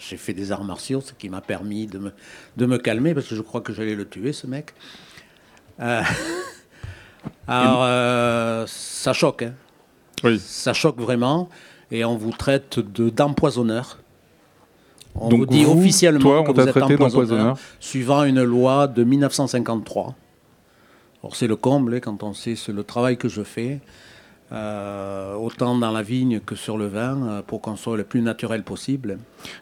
J'ai 0.00 0.16
fait 0.16 0.32
des 0.32 0.52
arts 0.52 0.64
martiaux, 0.64 1.00
ce 1.00 1.12
qui 1.12 1.28
m'a 1.28 1.40
permis 1.40 1.86
de 1.86 1.98
me, 1.98 2.12
de 2.56 2.66
me 2.66 2.78
calmer, 2.78 3.14
parce 3.14 3.28
que 3.28 3.34
je 3.34 3.42
crois 3.42 3.60
que 3.60 3.72
j'allais 3.72 3.94
le 3.94 4.08
tuer, 4.08 4.32
ce 4.32 4.46
mec. 4.46 4.74
Euh, 5.80 6.02
alors, 7.48 7.82
euh, 7.82 8.64
ça 8.66 9.12
choque. 9.12 9.42
Hein. 9.42 9.54
Oui. 10.22 10.38
Ça 10.38 10.72
choque 10.72 10.98
vraiment. 10.98 11.48
Et 11.90 12.04
on 12.04 12.16
vous 12.16 12.32
traite 12.32 12.78
d'empoisonneur. 12.78 13.98
on 15.14 15.28
vous 15.28 15.46
dit 15.46 15.64
officiellement 15.64 16.42
que 16.42 16.52
vous 16.52 16.68
êtes 16.68 16.76
empoisonneur, 16.76 17.58
suivant 17.80 18.24
une 18.24 18.42
loi 18.42 18.86
de 18.86 19.04
1953. 19.04 20.14
Or, 21.22 21.36
c'est 21.36 21.46
le 21.46 21.56
comble 21.56 21.94
hein, 21.94 22.00
quand 22.00 22.22
on 22.22 22.34
sait 22.34 22.54
le 22.68 22.84
travail 22.84 23.16
que 23.16 23.28
je 23.28 23.42
fais. 23.42 23.80
Euh, 24.54 25.34
autant 25.34 25.76
dans 25.76 25.90
la 25.90 26.02
vigne 26.02 26.38
que 26.38 26.54
sur 26.54 26.78
le 26.78 26.86
vin, 26.86 27.26
euh, 27.26 27.42
pour 27.42 27.60
qu'on 27.60 27.74
soit 27.74 27.96
le 27.96 28.04
plus 28.04 28.22
naturel 28.22 28.62
possible. 28.62 29.18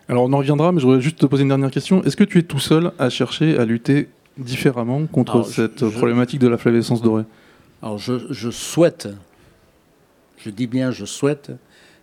Alors 0.06 0.24
on 0.24 0.32
en 0.34 0.38
reviendra, 0.38 0.70
mais 0.70 0.80
je 0.80 0.86
voudrais 0.86 1.00
juste 1.00 1.18
te 1.18 1.24
poser 1.24 1.44
une 1.44 1.48
dernière 1.48 1.70
question. 1.70 2.04
Est-ce 2.04 2.16
que 2.16 2.24
tu 2.24 2.38
es 2.38 2.42
tout 2.42 2.58
seul 2.58 2.92
à 2.98 3.08
chercher 3.08 3.56
à 3.56 3.64
lutter 3.64 4.10
différemment 4.36 5.06
contre 5.06 5.44
cette 5.44 5.88
problématique 5.88 6.40
de 6.40 6.48
la 6.48 6.58
flavescence 6.58 7.00
dorée? 7.00 7.24
Alors 7.80 7.96
je, 7.96 8.50
souhaite, 8.50 9.08
je 10.36 10.50
dis 10.50 10.66
bien 10.66 10.90
je 10.90 11.06
souhaite, 11.06 11.52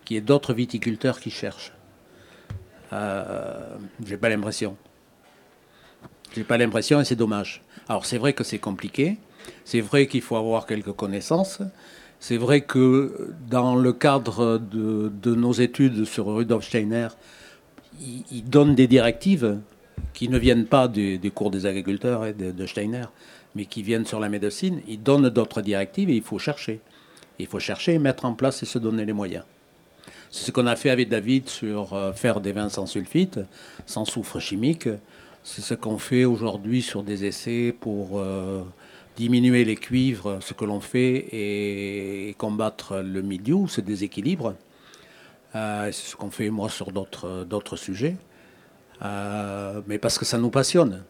qu'il 0.03 0.15
y 0.15 0.17
ait 0.17 0.21
d'autres 0.21 0.53
viticulteurs 0.53 1.19
qui 1.19 1.29
cherchent. 1.29 1.73
Euh, 2.91 3.77
J'ai 4.03 4.17
pas 4.17 4.29
l'impression. 4.29 4.75
J'ai 6.35 6.43
pas 6.43 6.57
l'impression 6.57 6.99
et 7.01 7.05
c'est 7.05 7.15
dommage. 7.15 7.61
Alors 7.87 8.07
c'est 8.07 8.17
vrai 8.17 8.33
que 8.33 8.43
c'est 8.43 8.57
compliqué, 8.57 9.19
c'est 9.63 9.81
vrai 9.81 10.07
qu'il 10.07 10.21
faut 10.21 10.37
avoir 10.37 10.65
quelques 10.65 10.93
connaissances, 10.93 11.61
C'est 12.19 12.37
vrai 12.37 12.61
que 12.61 13.33
dans 13.49 13.75
le 13.75 13.93
cadre 13.93 14.57
de, 14.57 15.35
nos 15.35 15.53
études 15.53 16.03
sur 16.03 16.25
Rudolf 16.27 16.65
Steiner, 16.65 17.07
il, 17.99 18.43
donne 18.43 18.75
des 18.75 18.87
directives 18.87 19.57
qui 20.13 20.27
ne 20.27 20.37
viennent 20.37 20.65
pas 20.65 20.87
des, 20.87 21.19
cours 21.33 21.49
des 21.49 21.65
agriculteurs 21.65 22.25
et 22.25 22.33
de, 22.33 22.65
Steiner, 22.65 23.05
mais 23.55 23.65
qui 23.65 23.83
viennent 23.83 24.05
sur 24.05 24.19
la 24.19 24.27
médecine. 24.27 24.81
Il 24.87 25.01
donne 25.01 25.29
d'autres 25.29 25.61
directives 25.61 26.09
et 26.09 26.15
il 26.15 26.21
faut 26.21 26.39
chercher. 26.39 26.81
Il 27.39 27.47
faut 27.47 27.59
chercher, 27.59 27.97
mettre 27.99 28.25
en 28.25 28.33
place 28.33 28.61
et 28.63 28.65
se 28.65 28.79
donner 28.79 29.05
les 29.05 29.13
moyens. 29.13 29.45
C'est 30.29 30.45
ce 30.45 30.51
qu'on 30.51 30.67
a 30.67 30.75
fait 30.75 30.89
avec 30.89 31.07
David 31.07 31.47
sur 31.47 31.93
euh, 31.93 32.11
faire 32.11 32.41
des 32.41 32.51
vins 32.51 32.69
sans 32.69 32.85
sulfite, 32.85 33.39
sans 33.85 34.05
soufre 34.05 34.39
chimique. 34.39 34.89
C'est 35.43 35.61
ce 35.61 35.73
qu'on 35.73 35.97
fait 35.97 36.25
aujourd'hui 36.25 36.81
sur 36.81 37.01
des 37.01 37.25
essais 37.25 37.73
pour 37.79 38.19
euh, 38.19 38.61
diminuer 39.19 39.65
les 39.65 39.75
cuivres, 39.75 40.37
ce 40.39 40.53
que 40.53 40.63
l'on 40.63 40.79
fait, 40.79 41.27
et, 41.33 42.33
combattre 42.37 43.01
le 43.03 43.21
milieu, 43.21 43.67
ce 43.67 43.81
déséquilibre. 43.81 44.55
Euh, 45.55 45.91
c'est 45.91 46.11
ce 46.11 46.15
qu'on 46.15 46.31
fait 46.31 46.49
moi 46.49 46.69
sur 46.69 46.93
d'autres, 46.93 47.43
d'autres 47.43 47.75
sujets. 47.75 48.15
Euh, 49.01 49.81
mais 49.87 49.97
parce 49.97 50.17
que 50.17 50.25
ça 50.25 50.37
nous 50.37 50.49
passionne. 50.49 51.03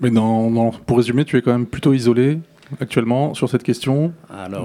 Mais 0.00 0.10
non, 0.10 0.72
pour 0.86 0.96
résumer, 0.96 1.24
tu 1.24 1.36
es 1.36 1.42
quand 1.42 1.52
même 1.52 1.66
plutôt 1.66 1.92
isolé 1.94 2.40
actuellement 2.80 3.32
sur 3.34 3.48
cette 3.48 3.62
question 3.62 4.12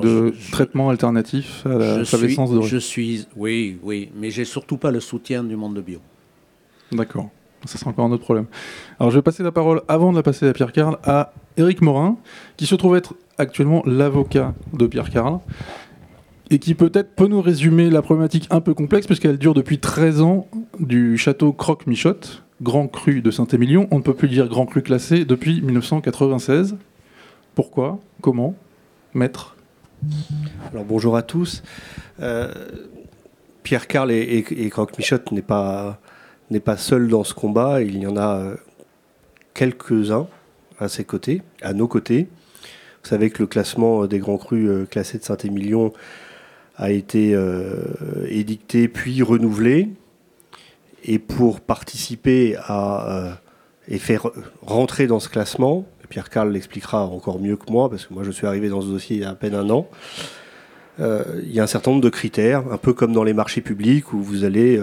de 0.02 0.34
traitement 0.52 0.90
alternatif 0.90 1.66
à 1.68 1.78
la 1.78 2.06
flavescence 2.06 2.52
dorée. 2.52 2.68
Je 2.68 2.78
suis, 2.78 3.28
oui, 3.36 3.78
oui, 3.84 4.10
mais 4.16 4.32
j'ai 4.32 4.46
surtout 4.46 4.78
pas 4.78 4.90
le 4.90 5.00
soutien 5.00 5.44
du 5.44 5.56
monde 5.56 5.76
de 5.76 5.82
bio. 5.82 6.00
D'accord. 6.92 7.30
Ça 7.66 7.78
sera 7.78 7.92
encore 7.92 8.06
un 8.06 8.12
autre 8.12 8.24
problème. 8.24 8.46
Alors 9.00 9.12
je 9.12 9.18
vais 9.18 9.22
passer 9.22 9.44
la 9.44 9.52
parole, 9.52 9.82
avant 9.88 10.12
de 10.12 10.18
la 10.18 10.24
passer 10.24 10.48
à 10.48 10.54
Pierre 10.54 10.72
Carl, 10.72 10.98
à 11.04 11.34
Éric 11.58 11.82
Morin, 11.82 12.18
qui 12.58 12.66
se 12.66 12.76
trouve 12.76 12.96
être 12.96 13.16
actuellement 13.38 13.84
l'avocat 13.86 14.54
de 14.74 14.88
Pierre 14.88 15.10
Carl, 15.10 15.40
et 16.50 16.60
qui 16.60 16.74
peut-être 16.74 17.16
peut 17.16 17.28
nous 17.28 17.42
résumer 17.42 17.90
la 17.90 18.02
problématique 18.02 18.48
un 18.52 18.60
peu 18.60 18.74
complexe, 18.74 19.06
puisqu'elle 19.08 19.38
dure 19.38 19.54
depuis 19.54 19.80
13 19.80 20.22
ans 20.22 20.48
du 20.80 21.18
château 21.18 21.54
Croque-Michotte, 21.54 22.44
Grand 22.62 22.88
Cru 22.88 23.22
de 23.22 23.32
Saint-Émilion. 23.32 23.88
On 23.90 24.00
ne 24.00 24.04
peut 24.04 24.14
plus 24.14 24.28
dire 24.28 24.50
Grand 24.50 24.66
Cru 24.66 24.82
classé 24.82 25.24
depuis 25.24 25.62
1996. 25.62 26.76
Pourquoi? 27.56 28.00
Comment? 28.22 28.54
Maître? 29.14 29.56
Alors 30.72 30.84
bonjour 30.84 31.16
à 31.16 31.22
tous. 31.22 31.64
Euh, 32.20 32.52
Pierre 33.64 33.88
Carl 33.88 34.12
et, 34.12 34.46
et 34.50 34.70
Croque-Michotte 34.70 35.32
n'est 35.32 35.42
pas 35.42 36.01
n'est 36.52 36.60
pas 36.60 36.78
seul 36.78 37.08
dans 37.08 37.24
ce 37.24 37.34
combat. 37.34 37.82
Il 37.82 37.98
y 37.98 38.06
en 38.06 38.18
a 38.18 38.36
euh, 38.36 38.56
quelques-uns 39.54 40.28
à 40.80 40.90
ses 40.90 41.04
côtés, 41.04 41.42
à 41.62 41.74
nos 41.74 41.88
côtés. 41.88 42.28
Vous 43.04 43.10
savez 43.10 43.30
que 43.30 43.40
le 43.40 43.48
classement 43.48 44.06
des 44.06 44.20
grands 44.20 44.38
crus 44.38 44.70
euh, 44.70 44.86
classés 44.86 45.18
de 45.18 45.24
Saint-Émilion 45.24 45.94
a 46.76 46.92
été 46.92 47.34
euh, 47.34 47.84
édicté 48.28 48.88
puis 48.88 49.24
renouvelé. 49.24 49.90
Et 51.04 51.18
pour 51.18 51.62
participer 51.62 52.56
à 52.68 53.40
et 53.88 53.98
faire 53.98 54.28
rentrer 54.62 55.08
dans 55.08 55.20
ce 55.20 55.28
classement, 55.28 55.86
Pierre 56.10 56.30
Carl 56.30 56.52
l'expliquera 56.52 57.08
encore 57.08 57.40
mieux 57.40 57.58
que 57.58 57.72
moi, 57.72 57.90
parce 57.90 58.06
que 58.06 58.14
moi 58.14 58.24
je 58.24 58.30
suis 58.30 58.46
arrivé 58.46 58.70
dans 58.70 58.82
ce 58.82 58.88
dossier 58.88 59.16
il 59.16 59.24
y 59.24 59.26
a 59.26 59.32
à 59.32 59.36
peine 59.36 59.56
un 59.56 59.68
an, 59.72 59.90
il 61.00 61.52
y 61.52 61.60
a 61.60 61.64
un 61.64 61.68
certain 61.68 61.90
nombre 61.90 62.04
de 62.04 62.10
critères, 62.10 62.72
un 62.72 62.78
peu 62.78 62.94
comme 62.94 63.12
dans 63.12 63.24
les 63.24 63.34
marchés 63.34 63.62
publics 63.62 64.14
où 64.14 64.22
vous 64.22 64.44
allez 64.44 64.80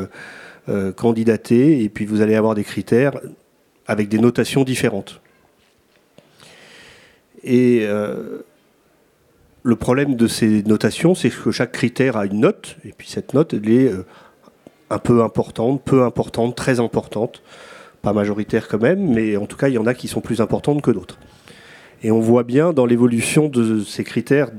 euh, 0.69 0.93
candidater 0.93 1.83
et 1.83 1.89
puis 1.89 2.05
vous 2.05 2.21
allez 2.21 2.35
avoir 2.35 2.55
des 2.55 2.65
critères 2.65 3.19
avec 3.87 4.09
des 4.09 4.19
notations 4.19 4.65
différentes. 4.65 5.21
Et 7.43 7.81
euh, 7.85 8.41
le 9.63 9.77
problème 9.77 10.15
de 10.15 10.27
ces 10.27 10.63
notations, 10.65 11.15
c'est 11.15 11.31
que 11.31 11.51
chaque 11.51 11.73
critère 11.73 12.17
a 12.17 12.27
une 12.27 12.41
note, 12.41 12.77
et 12.85 12.93
puis 12.93 13.09
cette 13.09 13.35
note, 13.35 13.55
elle 13.55 13.71
est 13.71 13.91
euh, 13.91 14.05
un 14.91 14.99
peu 14.99 15.23
importante, 15.23 15.83
peu 15.85 16.03
importante, 16.03 16.55
très 16.55 16.81
importante, 16.81 17.43
pas 18.03 18.13
majoritaire 18.13 18.69
quand 18.69 18.81
même, 18.81 19.13
mais 19.15 19.37
en 19.37 19.47
tout 19.47 19.57
cas, 19.57 19.69
il 19.69 19.75
y 19.75 19.79
en 19.79 19.87
a 19.87 19.95
qui 19.95 20.09
sont 20.09 20.21
plus 20.21 20.41
importantes 20.41 20.83
que 20.83 20.91
d'autres. 20.91 21.19
Et 22.03 22.13
on 22.13 22.21
voit 22.21 22.45
bien 22.45 22.73
dans 22.73 22.87
l'évolution 22.87 23.49
de 23.49 23.81
ces 23.81 24.05
critères 24.05 24.51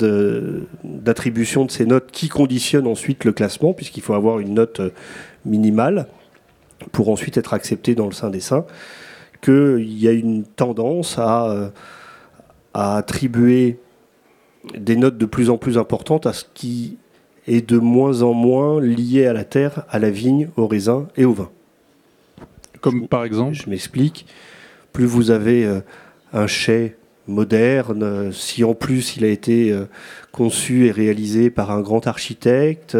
d'attribution 0.83 1.65
de, 1.65 1.71
ces 1.71 1.85
notes 1.85 2.11
qui 2.11 2.27
conditionnent 2.27 2.87
ensuite 2.87 3.23
le 3.23 3.31
classement, 3.31 3.73
puisqu'il 3.73 4.01
faut 4.01 4.13
avoir 4.13 4.39
une 4.39 4.55
note 4.55 4.81
minimale 5.45 6.07
pour 6.91 7.09
ensuite 7.09 7.37
être 7.37 7.53
accepté 7.53 7.95
dans 7.95 8.05
le 8.05 8.11
sein 8.11 8.29
des 8.29 8.39
saints, 8.39 8.65
qu'il 9.41 9.99
y 9.99 10.07
a 10.07 10.11
une 10.11 10.43
tendance 10.43 11.17
à, 11.17 11.49
euh, 11.49 11.69
à 12.73 12.97
attribuer 12.97 13.79
des 14.77 14.95
notes 14.95 15.17
de 15.17 15.25
plus 15.25 15.49
en 15.49 15.57
plus 15.57 15.77
importantes 15.77 16.25
à 16.25 16.33
ce 16.33 16.45
qui 16.53 16.97
est 17.47 17.67
de 17.67 17.77
moins 17.77 18.21
en 18.21 18.33
moins 18.33 18.79
lié 18.79 19.25
à 19.25 19.33
la 19.33 19.43
terre, 19.43 19.83
à 19.89 19.99
la 19.99 20.09
vigne, 20.09 20.49
au 20.57 20.67
raisin 20.67 21.07
et 21.17 21.25
au 21.25 21.33
vin. 21.33 21.49
Comme 22.81 23.07
par 23.07 23.23
exemple 23.23 23.53
Je 23.53 23.69
m'explique. 23.69 24.25
Plus 24.93 25.05
vous 25.05 25.31
avez 25.31 25.65
euh, 25.65 25.81
un 26.33 26.47
chai 26.47 26.95
moderne, 27.29 28.31
si 28.33 28.63
en 28.63 28.73
plus 28.73 29.15
il 29.15 29.23
a 29.23 29.29
été 29.29 29.71
euh, 29.71 29.85
conçu 30.31 30.87
et 30.87 30.91
réalisé 30.91 31.49
par 31.49 31.71
un 31.71 31.81
grand 31.81 32.07
architecte, 32.07 32.97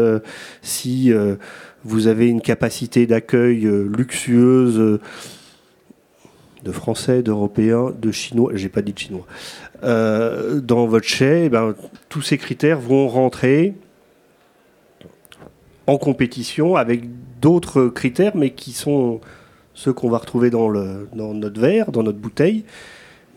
si 0.62 1.12
vous 1.84 2.06
avez 2.06 2.28
une 2.28 2.40
capacité 2.40 3.06
d'accueil 3.06 3.66
euh, 3.66 3.90
luxueuse 3.96 4.78
euh, 4.78 5.00
de 6.62 6.72
Français, 6.72 7.22
d'Européens, 7.22 7.92
de 7.98 8.10
Chinois, 8.10 8.52
j'ai 8.54 8.68
pas 8.68 8.82
dit 8.82 8.92
de 8.92 8.98
Chinois, 8.98 9.26
euh, 9.82 10.60
dans 10.60 10.86
votre 10.86 11.06
chai, 11.06 11.44
eh 11.46 11.48
ben, 11.48 11.74
tous 12.08 12.22
ces 12.22 12.36
critères 12.36 12.80
vont 12.80 13.08
rentrer 13.08 13.74
en 15.86 15.96
compétition 15.96 16.76
avec 16.76 17.04
d'autres 17.40 17.86
critères, 17.86 18.36
mais 18.36 18.50
qui 18.50 18.72
sont 18.72 19.20
ceux 19.72 19.94
qu'on 19.94 20.10
va 20.10 20.18
retrouver 20.18 20.50
dans, 20.50 20.70
notre 20.70 21.58
verre, 21.58 21.90
dans 21.90 22.02
notre 22.02 22.18
bouteille, 22.18 22.64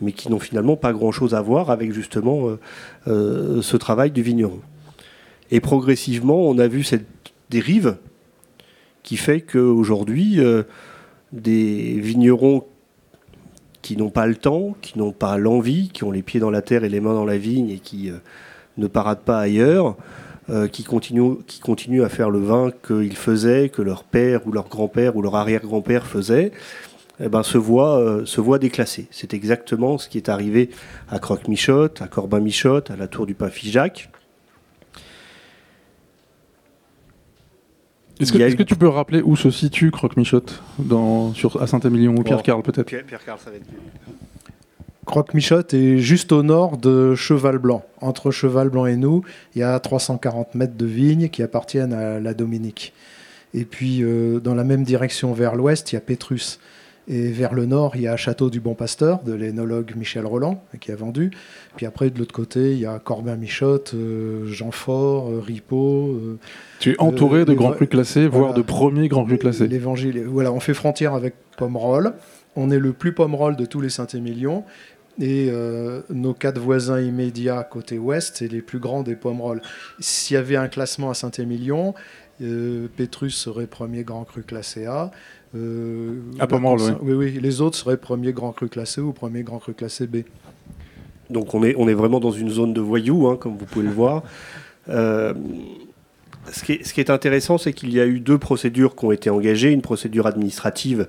mais 0.00 0.12
qui 0.12 0.30
n'ont 0.30 0.38
finalement 0.38 0.76
pas 0.76 0.92
grand-chose 0.92 1.34
à 1.34 1.40
voir 1.40 1.70
avec 1.70 1.92
justement 1.92 2.48
ce 3.06 3.76
travail 3.76 4.10
du 4.10 4.22
vigneron. 4.22 4.60
Et 5.50 5.60
progressivement, 5.60 6.40
on 6.48 6.58
a 6.58 6.66
vu 6.66 6.82
cette 6.82 7.06
dérive 7.50 7.96
qui 9.04 9.16
fait 9.16 9.42
qu'aujourd'hui, 9.42 10.40
euh, 10.40 10.64
des 11.32 12.00
vignerons 12.00 12.64
qui 13.82 13.96
n'ont 13.96 14.10
pas 14.10 14.26
le 14.26 14.34
temps, 14.34 14.74
qui 14.80 14.98
n'ont 14.98 15.12
pas 15.12 15.36
l'envie, 15.36 15.90
qui 15.90 16.04
ont 16.04 16.10
les 16.10 16.22
pieds 16.22 16.40
dans 16.40 16.50
la 16.50 16.62
terre 16.62 16.84
et 16.84 16.88
les 16.88 17.00
mains 17.00 17.12
dans 17.12 17.26
la 17.26 17.36
vigne 17.36 17.68
et 17.68 17.78
qui 17.78 18.10
euh, 18.10 18.14
ne 18.78 18.86
paradent 18.86 19.20
pas 19.20 19.38
ailleurs, 19.38 19.96
euh, 20.48 20.68
qui, 20.68 20.84
continuent, 20.84 21.36
qui 21.46 21.60
continuent 21.60 22.02
à 22.02 22.08
faire 22.08 22.30
le 22.30 22.38
vin 22.38 22.70
qu'ils 22.86 23.16
faisaient, 23.16 23.68
que 23.68 23.82
leur 23.82 24.04
père 24.04 24.46
ou 24.46 24.52
leur 24.52 24.68
grand-père 24.68 25.16
ou 25.16 25.22
leur 25.22 25.36
arrière-grand-père 25.36 26.06
faisait, 26.06 26.52
eh 27.20 27.28
ben, 27.28 27.42
se 27.42 27.58
voient 27.58 28.22
se 28.24 28.40
voit 28.40 28.58
déclassés. 28.58 29.06
C'est 29.10 29.34
exactement 29.34 29.98
ce 29.98 30.08
qui 30.08 30.18
est 30.18 30.28
arrivé 30.28 30.70
à 31.08 31.18
Croque-Michotte, 31.18 32.02
à 32.02 32.08
Corbin-Michotte, 32.08 32.90
à 32.90 32.96
la 32.96 33.06
Tour 33.06 33.26
du 33.26 33.34
Pain 33.34 33.50
Figeac. 33.50 34.10
Est-ce 38.20 38.32
que, 38.32 38.62
tu 38.62 38.76
peux 38.76 38.88
rappeler 38.88 39.22
où 39.22 39.36
se 39.36 39.50
situe 39.50 39.90
Croque-Michotte 39.90 40.62
à 41.60 41.66
Saint-Émilion 41.66 42.14
ou 42.16 42.22
Pierre-Carl 42.22 42.62
peut-être? 42.62 42.86
Pierre-Carl, 42.86 43.38
ça 43.42 43.50
va 43.50 43.56
être 43.56 43.66
Croque-Michotte 45.04 45.74
est 45.74 45.98
juste 45.98 46.32
au 46.32 46.42
nord 46.42 46.78
de 46.78 47.14
Cheval 47.14 47.58
Blanc. 47.58 47.84
Entre 48.00 48.30
Cheval 48.30 48.70
Blanc 48.70 48.86
et 48.86 48.96
nous, 48.96 49.22
il 49.54 49.58
y 49.58 49.62
a 49.62 49.78
340 49.78 50.54
mètres 50.54 50.76
de 50.76 50.86
vignes 50.86 51.28
qui 51.28 51.42
appartiennent 51.42 51.92
à 51.92 52.20
la 52.20 52.32
Dominique. 52.32 52.94
Et 53.52 53.64
puis, 53.64 54.02
euh, 54.02 54.40
dans 54.40 54.54
la 54.54 54.64
même 54.64 54.82
direction 54.82 55.32
vers 55.34 55.54
l'ouest, 55.54 55.92
il 55.92 55.96
y 55.96 55.98
a 55.98 56.00
Pétrus. 56.00 56.58
Et 57.06 57.28
vers 57.28 57.52
le 57.52 57.66
nord, 57.66 57.96
il 57.96 58.02
y 58.02 58.08
a 58.08 58.16
Château 58.16 58.48
du 58.48 58.60
Bon 58.60 58.74
Pasteur 58.74 59.22
de 59.22 59.34
l'énologue 59.34 59.92
Michel 59.94 60.24
Roland, 60.24 60.64
qui 60.80 60.90
a 60.90 60.96
vendu. 60.96 61.30
Puis 61.76 61.84
après, 61.84 62.08
de 62.08 62.18
l'autre 62.18 62.34
côté, 62.34 62.72
il 62.72 62.78
y 62.78 62.86
a 62.86 62.98
Corbin 62.98 63.36
Michotte, 63.36 63.92
euh, 63.94 64.46
Jean 64.46 64.70
Fort, 64.70 65.30
euh, 65.30 65.40
Ripaud. 65.40 66.08
Euh, 66.08 66.38
tu 66.80 66.92
es 66.92 67.00
entouré 67.00 67.44
de 67.44 67.52
grands 67.52 67.72
crus 67.72 67.90
classés, 67.90 68.26
voire 68.26 68.54
de 68.54 68.62
premiers 68.62 69.08
grands 69.08 69.26
crus 69.26 69.38
classés. 69.38 69.68
L'évangile. 69.68 70.24
Voilà, 70.26 70.50
on 70.52 70.60
fait 70.60 70.72
frontière 70.72 71.12
avec 71.12 71.34
Pomerol. 71.58 72.14
On 72.56 72.70
est 72.70 72.78
le 72.78 72.92
plus 72.92 73.12
Pomerol 73.12 73.56
de 73.56 73.66
tous 73.66 73.82
les 73.82 73.90
Saint-Émilion. 73.90 74.64
Et 75.20 75.50
nos 76.10 76.34
quatre 76.34 76.60
voisins 76.60 77.00
immédiats 77.00 77.62
côté 77.62 77.98
ouest, 77.98 78.36
c'est 78.38 78.48
les 78.48 78.62
plus 78.62 78.80
grands 78.80 79.02
des 79.02 79.14
Pomerol. 79.14 79.62
S'il 80.00 80.34
y 80.34 80.36
avait 80.36 80.56
un 80.56 80.68
classement 80.68 81.10
à 81.10 81.14
Saint-Émilion, 81.14 81.94
Pétrus 82.96 83.34
serait 83.36 83.66
premier 83.66 84.02
grand 84.02 84.24
cru 84.24 84.42
classé 84.42 84.86
A. 84.86 85.12
Euh, 85.56 86.20
ah, 86.40 86.46
pas 86.46 86.58
oui. 86.58 86.82
oui. 87.02 87.12
Oui, 87.14 87.38
Les 87.40 87.60
autres 87.60 87.76
seraient 87.76 87.96
premier 87.96 88.32
grand 88.32 88.52
cru 88.52 88.68
classé 88.68 89.00
ou 89.00 89.12
premier 89.12 89.42
grand 89.42 89.58
cru 89.58 89.72
classé 89.72 90.06
B. 90.06 90.18
Donc 91.30 91.54
on 91.54 91.62
est, 91.62 91.74
on 91.78 91.88
est 91.88 91.94
vraiment 91.94 92.20
dans 92.20 92.32
une 92.32 92.50
zone 92.50 92.74
de 92.74 92.80
voyous, 92.80 93.28
hein, 93.28 93.36
comme 93.36 93.56
vous 93.56 93.64
pouvez 93.64 93.86
le 93.86 93.92
voir. 93.92 94.24
Euh, 94.88 95.32
ce, 96.50 96.64
qui 96.64 96.72
est, 96.72 96.84
ce, 96.86 96.92
qui 96.92 97.00
est, 97.00 97.10
intéressant, 97.10 97.56
c'est 97.56 97.72
qu'il 97.72 97.92
y 97.92 98.00
a 98.00 98.06
eu 98.06 98.20
deux 98.20 98.38
procédures 98.38 98.96
qui 98.96 99.04
ont 99.04 99.12
été 99.12 99.30
engagées. 99.30 99.70
Une 99.70 99.82
procédure 99.82 100.26
administrative 100.26 101.06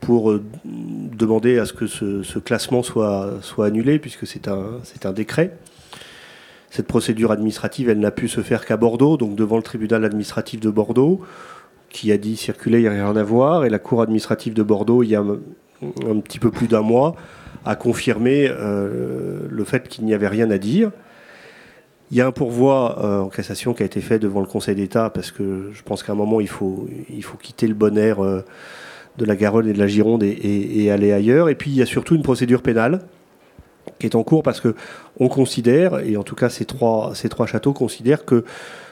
pour 0.00 0.30
euh, 0.30 0.42
demander 0.64 1.58
à 1.58 1.66
ce 1.66 1.72
que 1.72 1.86
ce, 1.86 2.38
classement 2.38 2.82
soit, 2.82 3.34
soit 3.42 3.66
annulé, 3.66 3.98
puisque 3.98 4.26
c'est 4.26 4.48
un, 4.48 4.80
un 5.04 5.12
décret. 5.12 5.56
Cette 6.70 6.86
procédure 6.86 7.32
administrative, 7.32 7.88
elle 7.88 7.98
n'a 7.98 8.12
pu 8.12 8.28
se 8.28 8.42
faire 8.42 8.64
qu'à 8.64 8.76
Bordeaux, 8.76 9.16
donc 9.16 9.34
devant 9.34 9.56
le 9.56 9.62
tribunal 9.62 10.04
administratif 10.04 10.60
de 10.60 10.70
Bordeaux, 10.70 11.20
qui 11.88 12.12
a 12.12 12.16
dit 12.16 12.36
circuler, 12.36 12.78
il 12.78 12.82
n'y 12.82 12.88
a 12.88 12.92
rien 12.92 13.16
à 13.16 13.22
voir, 13.22 13.64
et 13.64 13.70
la 13.70 13.80
cour 13.80 14.02
administrative 14.02 14.54
de 14.54 14.62
Bordeaux, 14.62 15.02
il 15.02 15.08
y 15.08 15.16
a 15.16 15.20
un, 15.20 16.20
petit 16.20 16.38
peu 16.38 16.52
plus 16.52 16.68
d'un 16.68 16.82
mois, 16.82 17.16
a 17.64 17.74
confirmé 17.74 18.48
euh, 18.48 19.40
le 19.50 19.64
fait 19.64 19.88
qu'il 19.88 20.04
n'y 20.04 20.14
avait 20.14 20.28
rien 20.28 20.50
à 20.50 20.58
dire. 20.58 20.92
Il 22.12 22.16
y 22.16 22.20
a 22.20 22.26
un 22.26 22.32
pourvoi 22.32 22.98
euh, 23.04 23.20
en 23.20 23.28
cassation 23.28 23.74
qui 23.74 23.82
a 23.82 23.86
été 23.86 24.00
fait 24.00 24.18
devant 24.18 24.40
le 24.40 24.46
Conseil 24.46 24.76
d'État 24.76 25.10
parce 25.10 25.30
que 25.30 25.70
je 25.72 25.82
pense 25.82 26.02
qu'à 26.02 26.12
un 26.12 26.16
moment 26.16 26.40
il 26.40 26.48
faut, 26.48 26.88
il 27.08 27.22
faut 27.22 27.36
quitter 27.36 27.68
le 27.68 27.74
bon 27.74 27.96
air 27.96 28.18
de 29.20 29.26
la 29.26 29.36
Garonne 29.36 29.68
et 29.68 29.72
de 29.72 29.78
la 29.78 29.86
Gironde 29.86 30.22
et, 30.22 30.90
aller 30.90 31.12
ailleurs. 31.12 31.48
Et 31.48 31.54
puis 31.54 31.70
il 31.70 31.76
y 31.76 31.82
a 31.82 31.86
surtout 31.86 32.14
une 32.14 32.22
procédure 32.22 32.62
pénale 32.62 33.02
qui 33.98 34.06
est 34.06 34.14
en 34.14 34.22
cours 34.22 34.42
parce 34.42 34.60
que 34.60 34.74
on 35.18 35.28
considère, 35.28 36.00
et 36.00 36.16
en 36.16 36.22
tout 36.22 36.34
cas 36.34 36.48
ces 36.48 36.64
trois, 36.64 37.12
châteaux 37.46 37.72
considèrent 37.72 38.24
que 38.24 38.44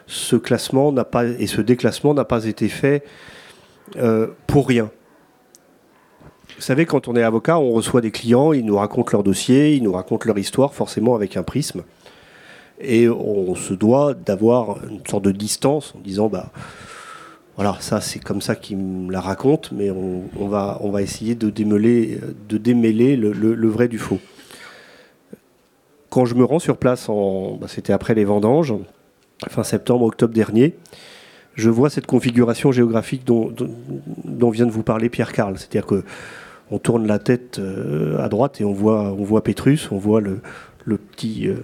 ce 0.07 0.37
classement 0.37 0.93
n'a 0.93 1.05
pas 1.05 1.25
et 1.25 1.47
ce 1.47 1.61
déclassement 1.61 2.15
n'a 2.15 2.25
pas 2.25 2.45
été 2.45 2.69
fait 2.69 3.05
euh, 3.97 4.29
pour 4.47 4.69
rien. 4.69 4.91
Vous 6.57 6.63
savez, 6.63 6.87
quand 6.87 7.09
on 7.09 7.17
est 7.17 7.23
avocat, 7.23 7.59
on 7.59 7.71
reçoit 7.71 8.01
des 8.01 8.11
clients, 8.11 8.53
ils 8.53 8.65
nous 8.65 8.77
racontent 8.77 9.11
leur 9.13 9.23
dossier, 9.23 9.75
ils 9.75 9.83
nous 9.83 9.93
racontent 9.93 10.27
leur 10.27 10.39
histoire, 10.39 10.75
forcément 10.75 11.15
avec 11.15 11.37
un 11.37 11.43
prisme. 11.43 11.85
Et 12.81 13.09
on 13.09 13.55
se 13.55 13.75
doit 13.75 14.15
d'avoir 14.15 14.79
une 14.89 15.07
sorte 15.07 15.25
de 15.25 15.31
distance 15.31 15.95
en 15.97 16.01
disant, 16.01 16.29
bah, 16.29 16.51
voilà, 17.59 17.77
ça 17.81 18.00
c'est 18.00 18.21
comme 18.21 18.41
ça 18.41 18.55
qu'il 18.55 18.77
me 18.77 19.11
la 19.11 19.21
raconte, 19.21 19.73
mais 19.73 19.91
on, 19.91 20.47
va, 20.47 20.79
on 20.81 20.93
va 20.93 21.03
essayer 21.03 21.35
de 21.35 21.50
démêler, 21.50 22.21
de 22.49 22.57
démêler 22.57 23.17
le, 23.17 23.69
vrai 23.69 23.88
du 23.88 23.99
faux. 23.99 24.21
Quand 26.09 26.25
je 26.25 26.37
me 26.37 26.45
rends 26.45 26.61
sur 26.61 26.77
place, 26.77 27.09
bah, 27.09 27.67
c'était 27.67 27.93
après 27.93 28.15
les 28.15 28.25
vendanges, 28.25 28.75
fin 29.49 29.65
septembre, 29.65 30.05
octobre 30.05 30.33
dernier, 30.33 30.77
je 31.57 31.69
vois 31.69 31.91
cette 31.91 32.07
configuration 32.07 32.71
géographique 32.71 33.25
dont, 33.25 33.53
vient 34.53 34.67
de 34.67 34.71
vous 34.71 34.85
parler 34.85 35.09
Pierre 35.09 35.33
Carl. 35.33 35.59
C'est-à-dire 35.59 35.87
que 35.87 36.05
on 36.71 36.79
tourne 36.79 37.09
la 37.09 37.19
tête 37.19 37.59
euh, 37.59 38.23
à 38.23 38.29
droite 38.29 38.61
et 38.61 38.65
on 38.65 38.73
voit, 38.73 39.12
on 39.19 39.25
voit 39.25 39.43
Pétrus, 39.43 39.91
on 39.91 39.99
voit 39.99 40.21
le, 40.21 40.41
petit, 40.87 41.49
euh, 41.49 41.57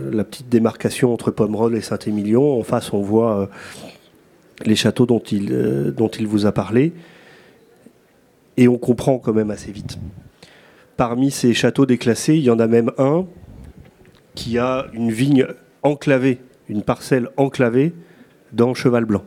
la 0.00 0.24
petite 0.24 0.48
démarcation 0.48 1.12
entre 1.12 1.30
Pomerol 1.30 1.76
et 1.76 1.80
Saint-Émilion. 1.80 2.58
En 2.58 2.64
face, 2.64 2.92
on 2.92 3.02
voit 3.02 3.38
euh, 3.38 3.46
les 4.66 4.76
châteaux 4.76 5.06
dont 5.06 5.20
il, 5.20 5.52
euh, 5.52 5.90
dont 5.90 6.08
il 6.08 6.26
vous 6.26 6.46
a 6.46 6.52
parlé. 6.52 6.92
Et 8.56 8.68
on 8.68 8.78
comprend 8.78 9.18
quand 9.18 9.32
même 9.32 9.50
assez 9.50 9.72
vite. 9.72 9.98
Parmi 10.96 11.30
ces 11.30 11.54
châteaux 11.54 11.86
déclassés, 11.86 12.34
il 12.34 12.42
y 12.42 12.50
en 12.50 12.58
a 12.58 12.66
même 12.66 12.92
un 12.98 13.26
qui 14.34 14.58
a 14.58 14.86
une 14.92 15.10
vigne 15.10 15.46
enclavée, 15.82 16.40
une 16.68 16.82
parcelle 16.82 17.28
enclavée 17.36 17.94
dans 18.52 18.74
Cheval 18.74 19.04
Blanc. 19.04 19.24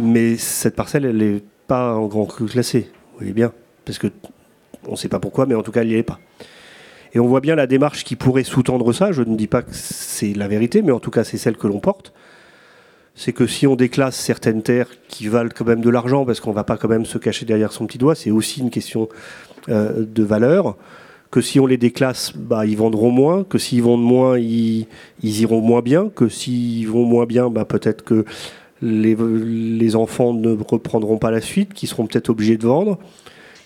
Mais 0.00 0.36
cette 0.36 0.76
parcelle, 0.76 1.04
elle 1.04 1.16
n'est 1.16 1.42
pas 1.66 1.94
en 1.94 2.06
grand 2.06 2.24
cru 2.24 2.46
classé, 2.46 2.90
vous 3.12 3.18
voyez 3.18 3.32
bien. 3.32 3.52
Parce 3.84 3.98
que 3.98 4.08
on 4.86 4.92
ne 4.92 4.96
sait 4.96 5.08
pas 5.08 5.20
pourquoi, 5.20 5.46
mais 5.46 5.54
en 5.54 5.62
tout 5.62 5.72
cas, 5.72 5.82
elle 5.82 5.88
n'y 5.88 5.94
est 5.94 6.02
pas. 6.02 6.18
Et 7.12 7.20
on 7.20 7.26
voit 7.26 7.40
bien 7.40 7.56
la 7.56 7.66
démarche 7.66 8.04
qui 8.04 8.16
pourrait 8.16 8.44
sous-tendre 8.44 8.92
ça. 8.92 9.12
Je 9.12 9.22
ne 9.22 9.36
dis 9.36 9.46
pas 9.46 9.62
que 9.62 9.72
c'est 9.72 10.34
la 10.34 10.48
vérité, 10.48 10.82
mais 10.82 10.92
en 10.92 11.00
tout 11.00 11.10
cas, 11.10 11.24
c'est 11.24 11.38
celle 11.38 11.56
que 11.56 11.66
l'on 11.66 11.80
porte. 11.80 12.12
C'est 13.18 13.32
que 13.32 13.48
si 13.48 13.66
on 13.66 13.74
déclasse 13.74 14.14
certaines 14.14 14.62
terres 14.62 14.86
qui 15.08 15.26
valent 15.26 15.50
quand 15.52 15.64
même 15.64 15.80
de 15.80 15.90
l'argent, 15.90 16.24
parce 16.24 16.38
qu'on 16.38 16.50
ne 16.50 16.54
va 16.54 16.62
pas 16.62 16.76
quand 16.76 16.86
même 16.86 17.04
se 17.04 17.18
cacher 17.18 17.44
derrière 17.44 17.72
son 17.72 17.84
petit 17.88 17.98
doigt, 17.98 18.14
c'est 18.14 18.30
aussi 18.30 18.60
une 18.60 18.70
question 18.70 19.08
euh, 19.68 20.06
de 20.06 20.22
valeur. 20.22 20.76
Que 21.32 21.40
si 21.40 21.58
on 21.58 21.66
les 21.66 21.78
déclasse, 21.78 22.32
bah, 22.36 22.64
ils 22.64 22.76
vendront 22.76 23.10
moins. 23.10 23.42
Que 23.42 23.58
s'ils 23.58 23.82
vendent 23.82 24.04
moins, 24.04 24.38
ils, 24.38 24.86
iront 25.20 25.60
moins 25.60 25.82
bien. 25.82 26.10
Que 26.14 26.28
s'ils 26.28 26.86
vont 26.86 27.04
moins 27.04 27.26
bien, 27.26 27.50
bah, 27.50 27.64
peut-être 27.64 28.04
que 28.04 28.24
les, 28.82 29.96
enfants 29.96 30.32
ne 30.32 30.50
reprendront 30.50 31.18
pas 31.18 31.32
la 31.32 31.40
suite, 31.40 31.74
qui 31.74 31.88
seront 31.88 32.06
peut-être 32.06 32.30
obligés 32.30 32.56
de 32.56 32.68
vendre 32.68 33.00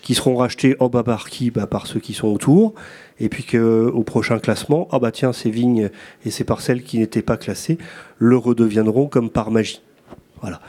qui 0.01 0.15
seront 0.15 0.35
rachetés 0.35 0.75
oh 0.79 0.89
bah, 0.89 1.03
par 1.03 1.29
qui 1.29 1.49
Par 1.49 1.87
ceux 1.87 1.99
qui 1.99 2.13
sont 2.13 2.27
autour. 2.27 2.73
Et 3.19 3.29
puis 3.29 3.43
qu'au 3.43 4.03
prochain 4.03 4.39
classement, 4.39 4.87
ah 4.91 4.99
bah 4.99 5.11
tiens, 5.11 5.33
ces 5.33 5.49
vignes 5.49 5.89
et 6.25 6.31
ces 6.31 6.43
parcelles 6.43 6.83
qui 6.83 6.99
n'étaient 6.99 7.21
pas 7.21 7.37
classées 7.37 7.77
le 8.17 8.37
redeviendront 8.37 9.07
comme 9.07 9.29
par 9.29 9.51
magie. 9.51 9.81
Voilà. 10.41 10.59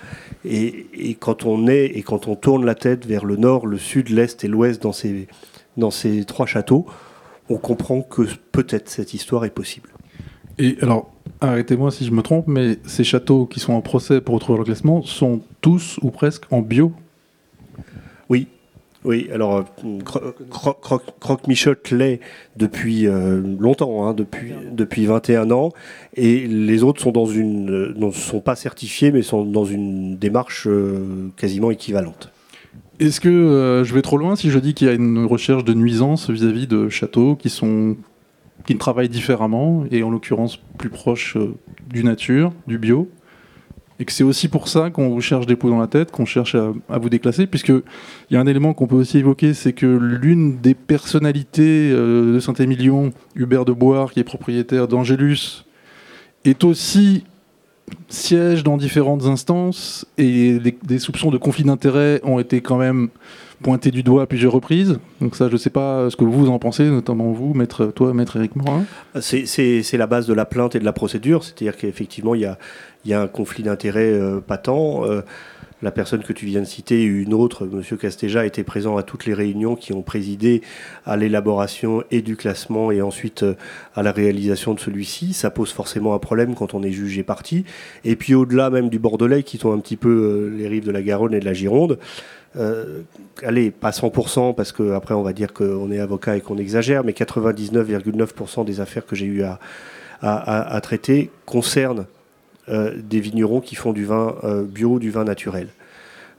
Et, 0.44 1.16
quand 1.18 1.46
on 1.46 1.66
est 1.66 1.86
et 1.86 2.02
quand 2.02 2.28
on 2.28 2.36
tourne 2.36 2.64
la 2.64 2.74
tête 2.74 3.06
vers 3.06 3.24
le 3.24 3.36
nord, 3.36 3.66
le 3.66 3.78
sud, 3.78 4.10
l'est 4.10 4.44
et 4.44 4.48
l'ouest 4.48 4.80
dans 4.82 4.92
ces, 4.92 5.26
dans 5.76 5.90
ces 5.90 6.24
trois 6.24 6.46
châteaux, 6.46 6.86
on 7.48 7.56
comprend 7.56 8.02
que 8.02 8.22
peut-être 8.52 8.88
cette 8.88 9.14
histoire 9.14 9.44
est 9.44 9.50
possible. 9.50 9.88
Et 10.58 10.76
alors, 10.82 11.10
arrêtez-moi 11.40 11.90
si 11.90 12.04
je 12.04 12.12
me 12.12 12.22
trompe, 12.22 12.46
mais 12.46 12.78
ces 12.86 13.04
châteaux 13.04 13.46
qui 13.46 13.58
sont 13.58 13.72
en 13.72 13.80
procès 13.80 14.20
pour 14.20 14.34
retrouver 14.34 14.58
le 14.58 14.64
classement 14.64 15.02
sont 15.02 15.40
tous 15.60 15.98
ou 16.02 16.10
presque 16.10 16.44
en 16.52 16.60
bio? 16.60 16.92
Oui, 18.28 18.46
oui, 19.04 19.28
alors 19.32 19.64
euh, 19.84 19.98
Croque 20.50 21.46
Michotte 21.46 21.90
l'est 21.90 22.20
depuis 22.56 23.06
euh, 23.06 23.42
longtemps, 23.58 24.06
hein, 24.06 24.14
depuis, 24.14 24.52
depuis 24.72 25.04
21 25.04 25.50
ans, 25.50 25.72
et 26.14 26.46
les 26.46 26.82
autres 26.82 27.02
sont 27.02 27.12
dans 27.12 27.26
une, 27.26 27.70
euh, 27.70 27.94
ne 27.96 28.10
sont 28.10 28.40
pas 28.40 28.56
certifiés, 28.56 29.12
mais 29.12 29.20
sont 29.20 29.44
dans 29.44 29.66
une 29.66 30.16
démarche 30.16 30.66
quasiment 31.36 31.70
équivalente. 31.70 32.30
Est-ce 32.98 33.20
que 33.20 33.82
je 33.84 33.94
vais 33.94 34.02
trop 34.02 34.16
loin 34.16 34.36
si 34.36 34.50
je 34.50 34.58
dis 34.58 34.72
qu'il 34.72 34.86
y 34.86 34.90
a 34.90 34.94
une 34.94 35.26
recherche 35.26 35.64
de 35.64 35.74
nuisance 35.74 36.30
vis-à-vis 36.30 36.66
de 36.66 36.88
châteaux 36.88 37.34
qui 37.34 37.50
sont 37.50 37.96
qui 38.66 38.78
travaillent 38.78 39.10
différemment 39.10 39.84
et 39.90 40.02
en 40.02 40.10
l'occurrence 40.10 40.58
plus 40.78 40.88
proches 40.88 41.36
du 41.90 42.02
nature, 42.04 42.52
du 42.66 42.78
bio? 42.78 43.10
Et 44.00 44.04
que 44.04 44.12
c'est 44.12 44.24
aussi 44.24 44.48
pour 44.48 44.68
ça 44.68 44.90
qu'on 44.90 45.08
vous 45.08 45.20
cherche 45.20 45.46
des 45.46 45.54
poux 45.54 45.70
dans 45.70 45.78
la 45.78 45.86
tête, 45.86 46.10
qu'on 46.10 46.24
cherche 46.24 46.56
à, 46.56 46.98
vous 46.98 47.08
déclasser, 47.08 47.46
puisqu'il 47.46 47.82
y 48.30 48.36
a 48.36 48.40
un 48.40 48.46
élément 48.46 48.74
qu'on 48.74 48.86
peut 48.86 48.96
aussi 48.96 49.18
évoquer, 49.18 49.54
c'est 49.54 49.72
que 49.72 49.86
l'une 49.86 50.60
des 50.60 50.74
personnalités 50.74 51.90
euh, 51.92 52.34
de 52.34 52.40
Saint-Émilion, 52.40 53.12
Hubert 53.36 53.64
de 53.64 53.72
Boire, 53.72 54.12
qui 54.12 54.20
est 54.20 54.24
propriétaire 54.24 54.88
d'Angélus, 54.88 55.64
est 56.44 56.64
aussi 56.64 57.24
siège 58.08 58.64
dans 58.64 58.76
différentes 58.76 59.26
instances, 59.26 60.06
et 60.18 60.58
des, 60.58 60.98
soupçons 60.98 61.30
de 61.30 61.38
conflit 61.38 61.64
d'intérêts 61.64 62.20
ont 62.24 62.40
été 62.40 62.60
quand 62.60 62.78
même 62.78 63.10
pointés 63.62 63.90
du 63.90 64.02
doigt 64.02 64.22
à 64.22 64.26
plusieurs 64.26 64.52
reprises. 64.52 64.98
Donc 65.20 65.36
ça, 65.36 65.48
je 65.48 65.52
ne 65.52 65.58
sais 65.58 65.70
pas 65.70 66.10
ce 66.10 66.16
que 66.16 66.24
vous 66.24 66.48
en 66.48 66.58
pensez, 66.58 66.84
notamment 66.84 67.32
vous, 67.32 67.54
maître, 67.54 67.86
toi, 67.86 68.12
maître 68.14 68.36
Éric 68.36 68.56
Morin. 68.56 68.84
C'est 69.20 69.96
la 69.96 70.06
base 70.06 70.26
de 70.26 70.34
la 70.34 70.44
plainte 70.44 70.74
et 70.74 70.80
de 70.80 70.84
la 70.84 70.92
procédure, 70.92 71.44
c'est-à-dire 71.44 71.76
qu'effectivement, 71.76 72.34
il 72.34 72.42
y 73.04 73.12
a, 73.12 73.20
un 73.20 73.26
conflit 73.26 73.62
d'intérêts 73.62 74.12
euh, 74.12 74.40
patent. 74.40 75.02
Euh, 75.04 75.22
la 75.82 75.90
personne 75.90 76.22
que 76.22 76.32
tu 76.32 76.46
viens 76.46 76.60
de 76.60 76.66
citer 76.66 77.02
une 77.02 77.34
autre, 77.34 77.68
M. 77.70 77.98
Castéja, 77.98 78.46
était 78.46 78.64
présent 78.64 78.96
à 78.96 79.02
toutes 79.02 79.26
les 79.26 79.34
réunions 79.34 79.76
qui 79.76 79.92
ont 79.92 80.00
présidé 80.00 80.62
à 81.04 81.18
l'élaboration 81.18 82.02
et 82.10 82.22
du 82.22 82.36
classement 82.36 82.90
et 82.90 83.02
ensuite 83.02 83.42
euh, 83.42 83.54
à 83.94 84.02
la 84.02 84.10
réalisation 84.10 84.72
de 84.72 84.80
celui-ci. 84.80 85.34
Ça 85.34 85.50
pose 85.50 85.72
forcément 85.72 86.14
un 86.14 86.18
problème 86.18 86.54
quand 86.54 86.72
on 86.72 86.82
est 86.82 86.92
jugé 86.92 87.22
parti. 87.22 87.64
Et 88.04 88.16
puis 88.16 88.34
au-delà 88.34 88.70
même 88.70 88.88
du 88.88 88.98
Bordelais, 88.98 89.42
qui 89.42 89.58
sont 89.58 89.72
un 89.72 89.78
petit 89.78 89.96
peu 89.96 90.50
les 90.56 90.68
rives 90.68 90.86
de 90.86 90.90
la 90.90 91.02
Garonne 91.02 91.34
et 91.34 91.40
de 91.40 91.44
la 91.44 91.52
Gironde, 91.52 91.98
allez, 93.42 93.70
pas 93.70 93.90
100%, 93.90 94.54
parce 94.54 94.72
qu'après 94.72 95.14
on 95.14 95.22
va 95.22 95.32
dire 95.32 95.52
qu'on 95.52 95.90
est 95.90 95.98
avocat 95.98 96.36
et 96.36 96.40
qu'on 96.40 96.58
exagère, 96.58 97.04
mais 97.04 97.12
99,9% 97.12 98.64
des 98.64 98.80
affaires 98.80 99.06
que 99.06 99.16
j'ai 99.16 99.26
eu 99.26 99.42
à, 99.42 99.58
à, 100.24 100.80
traiter 100.80 101.30
concernent 101.46 102.06
euh, 102.68 102.94
des 102.96 103.20
vignerons 103.20 103.60
qui 103.60 103.74
font 103.74 103.92
du 103.92 104.04
vin 104.04 104.36
euh, 104.44 104.64
bio, 104.64 104.98
du 104.98 105.10
vin 105.10 105.24
naturel. 105.24 105.68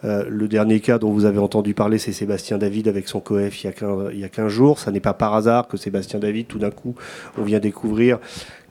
Euh, 0.06 0.26
le 0.30 0.48
dernier 0.48 0.80
cas 0.80 1.00
dont 1.00 1.12
vous 1.12 1.26
avez 1.26 1.40
entendu 1.40 1.74
parler, 1.74 1.98
c'est 1.98 2.12
Sébastien 2.12 2.58
David 2.58 2.88
avec 2.88 3.08
son 3.08 3.20
coef 3.20 3.64
il 3.64 3.68
y 3.68 3.70
a 3.70 3.74
15, 3.74 4.10
il 4.14 4.20
y 4.20 4.24
a 4.24 4.30
15 4.30 4.48
jours. 4.48 4.80
Ça 4.80 4.92
n'est 4.92 5.00
pas 5.00 5.14
par 5.14 5.34
hasard 5.34 5.68
que 5.68 5.78
Sébastien 5.78 6.20
David, 6.20 6.48
tout 6.48 6.60
d'un 6.60 6.72
coup, 6.72 6.96
on 7.38 7.44
vient 7.44 7.60
découvrir 7.60 8.20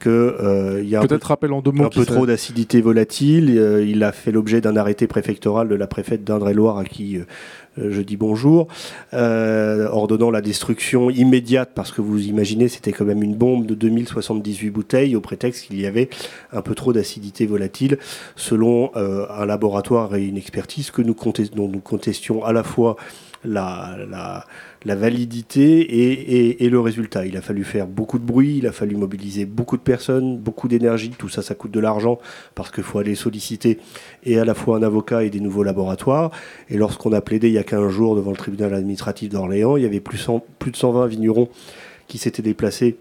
qu'il 0.03 0.11
y 0.11 0.97
a 0.97 1.01
un, 1.01 1.07
peu, 1.07 1.15
un 1.15 1.89
peu 1.89 2.05
trop 2.05 2.27
d'acidité 2.27 2.81
volatile. 2.81 3.49
il 3.87 4.03
a 4.05 4.13
fait 4.13 4.33
l'objet 4.33 4.61
d'un 4.61 4.77
arrêté 4.77 5.07
préfectoral 5.07 5.69
de 5.69 5.75
la 5.75 5.87
préfète 5.87 6.25
d'Indre-et-Loire 6.25 6.79
à 6.79 6.85
qui 6.85 7.17
euh, 7.19 7.25
je 7.77 8.01
dis 8.01 8.17
bonjour, 8.17 8.69
euh, 9.13 9.89
ordonnant 9.89 10.31
la 10.31 10.41
destruction 10.41 11.11
immédiate, 11.11 11.71
parce 11.75 11.93
que 11.93 12.01
vous 12.01 12.27
imaginez, 12.27 12.69
c'était 12.69 12.93
quand 12.93 13.05
même 13.05 13.23
une 13.23 13.35
bombe 13.35 13.67
de 13.67 13.75
2078 13.75 14.71
bouteilles, 14.71 15.17
au 15.17 15.21
prétexte 15.21 15.67
qu'il 15.67 15.81
y 15.81 15.87
avait 15.87 16.09
un 16.53 16.63
peu 16.63 16.75
trop 16.75 16.93
d'acidité 16.93 17.47
volatile, 17.47 17.99
selon 18.37 18.91
euh, 18.97 19.27
un 19.31 19.47
laboratoire 19.47 20.15
et 20.15 20.25
une 20.25 20.37
expertise 20.37 20.91
que 20.91 21.03
nous 21.03 21.15
dont 21.55 21.69
nous 21.69 21.81
contestions 21.81 22.45
à 22.45 22.53
la 22.53 22.63
fois 22.63 22.97
la, 23.45 23.97
la, 24.09 24.45
la 24.85 24.95
validité 24.95 26.63
et, 26.63 26.69
le 26.69 26.81
résultat. 26.81 27.27
Il 27.27 27.37
a 27.37 27.41
fallu 27.41 27.65
faire 27.65 27.87
beaucoup 27.87 28.19
de 28.19 28.25
bruit, 28.25 28.59
il 28.59 28.67
a 28.67 28.73
fallu 28.73 28.97
mobiliser 28.97 29.47
beaucoup 29.47 29.77
de 29.77 29.83
personnes, 29.83 30.39
beaucoup 30.39 30.69
d'énergie. 30.69 31.11
Tout 31.11 31.29
ça, 31.29 31.43
ça 31.43 31.55
coûte 31.55 31.71
de 31.71 31.81
l'argent 31.81 32.19
parce 32.55 32.71
qu'il 32.71 32.85
faut 32.85 32.99
aller 32.99 33.15
solliciter 33.15 33.79
et 34.25 34.39
à 34.39 34.45
la 34.45 34.55
fois 34.55 34.77
un 34.77 34.83
avocat 34.83 35.25
et 35.25 35.31
des 35.31 35.41
nouveaux 35.41 35.63
laboratoires. 35.63 36.31
Et 36.69 36.77
lorsqu'on 36.77 37.13
a 37.13 37.21
plaidé 37.21 37.49
il 37.49 37.55
y 37.55 37.59
a 37.59 37.65
15 37.65 37.91
jours 37.91 38.17
devant 38.17 38.31
le 38.31 38.37
tribunal 38.37 38.75
administratif 38.75 39.31
d'Orléans, 39.31 39.77
il 39.77 39.85
y 39.85 39.87
avait 39.87 40.01
plus, 40.01 40.29
plus 40.59 40.71
de 40.71 40.77
120 40.77 41.07
vignerons 41.07 41.49
qui 42.09 42.19
s'étaient 42.19 42.43
déplacés 42.43 42.97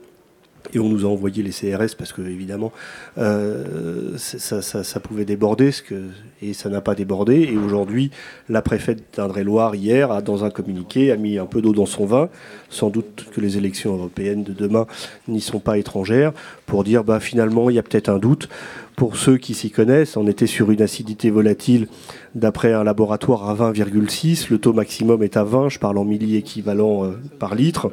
et 0.74 0.80
on 0.80 0.90
nous 0.90 1.06
a 1.06 1.10
envoyé 1.10 1.44
les 1.44 1.52
CRS 1.52 1.96
parce 1.98 2.14
que 2.14 2.22
évidemment 2.22 2.72
euh, 3.18 4.18
ça, 4.18 4.62
ça, 4.62 4.84
ça, 4.84 5.00
pouvait 5.00 5.26
déborder 5.26 5.72
ce 5.72 5.82
que, 5.82 5.96
et 6.42 6.54
ça 6.54 6.70
n'a 6.70 6.82
pas 6.82 6.96
débordé. 6.96 7.50
Et 7.52 7.58
aujourd'hui 7.58 8.12
la 8.50 8.62
préfète 8.62 9.04
d'Indre-et-Loire 9.16 9.76
hier 9.76 10.12
a 10.12 10.22
dans 10.22 10.46
un 10.46 10.50
communiqué 10.50 11.12
a 11.12 11.18
mis 11.18 11.38
un 11.38 11.46
peu 11.46 11.62
d'eau 11.62 11.74
dans 11.74 11.86
son 11.86 12.06
vin. 12.06 12.30
Sans 12.70 12.90
doute 12.90 13.26
que 13.34 13.42
les 13.42 13.58
élections 13.58 13.94
européennes 13.94 14.44
de 14.44 14.54
demain 14.54 14.88
n'y 15.28 15.42
sont 15.42 15.60
pas 15.60 15.78
étrangères 15.78 16.34
pour 16.66 16.84
dire 16.84 17.04
bah 17.04 17.20
finalement 17.20 17.70
il 17.70 17.76
y 17.76 17.80
a 17.80 17.84
peut-être 17.84 18.10
un 18.10 18.20
doute. 18.20 18.50
Pour 18.96 19.18
ceux 19.18 19.38
qui 19.38 19.54
s'y 19.54 19.72
connaissent 19.72 20.18
on 20.18 20.28
était 20.28 20.48
sur 20.48 20.72
une 20.72 20.82
acidité 20.82 21.30
volatile 21.30 21.88
d'après 22.36 22.74
un 22.74 22.84
laboratoire 22.84 23.50
à 23.50 23.56
20,6 23.56 24.52
le 24.52 24.60
taux 24.60 24.74
maximum 24.74 25.24
est 25.24 25.36
à 25.36 25.44
20 25.44 25.70
je 25.70 25.80
parle 25.80 25.98
en 25.98 26.06
milli 26.06 26.36
équivalent 26.36 27.06
euh, 27.06 27.12
par 27.40 27.56
litre 27.56 27.92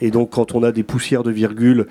et 0.00 0.10
donc, 0.10 0.30
quand 0.30 0.54
on 0.54 0.62
a 0.62 0.72
des 0.72 0.82
poussières 0.82 1.22
de 1.22 1.30
virgule 1.30 1.86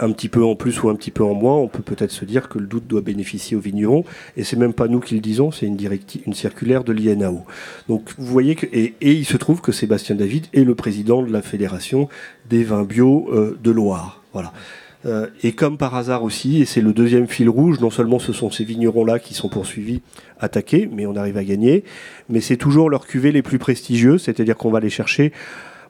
un 0.00 0.10
petit 0.10 0.28
peu 0.28 0.44
en 0.44 0.56
plus 0.56 0.82
ou 0.82 0.88
un 0.88 0.96
petit 0.96 1.10
peu 1.10 1.22
en 1.22 1.34
moins, 1.34 1.56
on 1.56 1.68
peut 1.68 1.82
peut-être 1.82 2.10
se 2.10 2.24
dire 2.24 2.48
que 2.48 2.58
le 2.58 2.66
doute 2.66 2.86
doit 2.86 3.00
bénéficier 3.00 3.56
aux 3.56 3.60
vignerons. 3.60 4.04
Et 4.36 4.44
c'est 4.44 4.56
même 4.56 4.72
pas 4.72 4.88
nous 4.88 5.00
qui 5.00 5.14
le 5.14 5.20
disons, 5.20 5.50
c'est 5.50 5.66
une, 5.66 5.78
une 6.26 6.34
circulaire 6.34 6.84
de 6.84 6.92
l'INAO. 6.92 7.44
Donc 7.88 8.10
vous 8.18 8.26
voyez 8.26 8.56
que 8.56 8.66
et, 8.72 8.94
il 9.00 9.24
se 9.24 9.36
trouve 9.36 9.60
que 9.60 9.72
Sébastien 9.72 10.16
David 10.16 10.46
est 10.52 10.64
le 10.64 10.74
président 10.74 11.22
de 11.22 11.32
la 11.32 11.42
fédération 11.42 12.08
des 12.50 12.64
vins 12.64 12.84
bio 12.84 13.28
euh, 13.32 13.56
de 13.62 13.70
Loire. 13.70 14.22
Voilà. 14.32 14.52
Euh, 15.06 15.26
et 15.42 15.52
comme 15.52 15.76
par 15.76 15.94
hasard 15.94 16.22
aussi, 16.22 16.62
et 16.62 16.64
c'est 16.64 16.80
le 16.80 16.92
deuxième 16.92 17.28
fil 17.28 17.48
rouge, 17.48 17.78
non 17.80 17.90
seulement 17.90 18.18
ce 18.18 18.32
sont 18.32 18.50
ces 18.50 18.64
vignerons-là 18.64 19.18
qui 19.18 19.34
sont 19.34 19.48
poursuivis, 19.48 20.00
attaqués, 20.40 20.88
mais 20.90 21.04
on 21.04 21.14
arrive 21.14 21.36
à 21.36 21.44
gagner, 21.44 21.84
mais 22.30 22.40
c'est 22.40 22.56
toujours 22.56 22.88
leurs 22.88 23.06
cuvées 23.06 23.30
les 23.30 23.42
plus 23.42 23.58
prestigieux, 23.58 24.16
c'est-à-dire 24.16 24.56
qu'on 24.56 24.70
va 24.70 24.80
les 24.80 24.90
chercher 24.90 25.32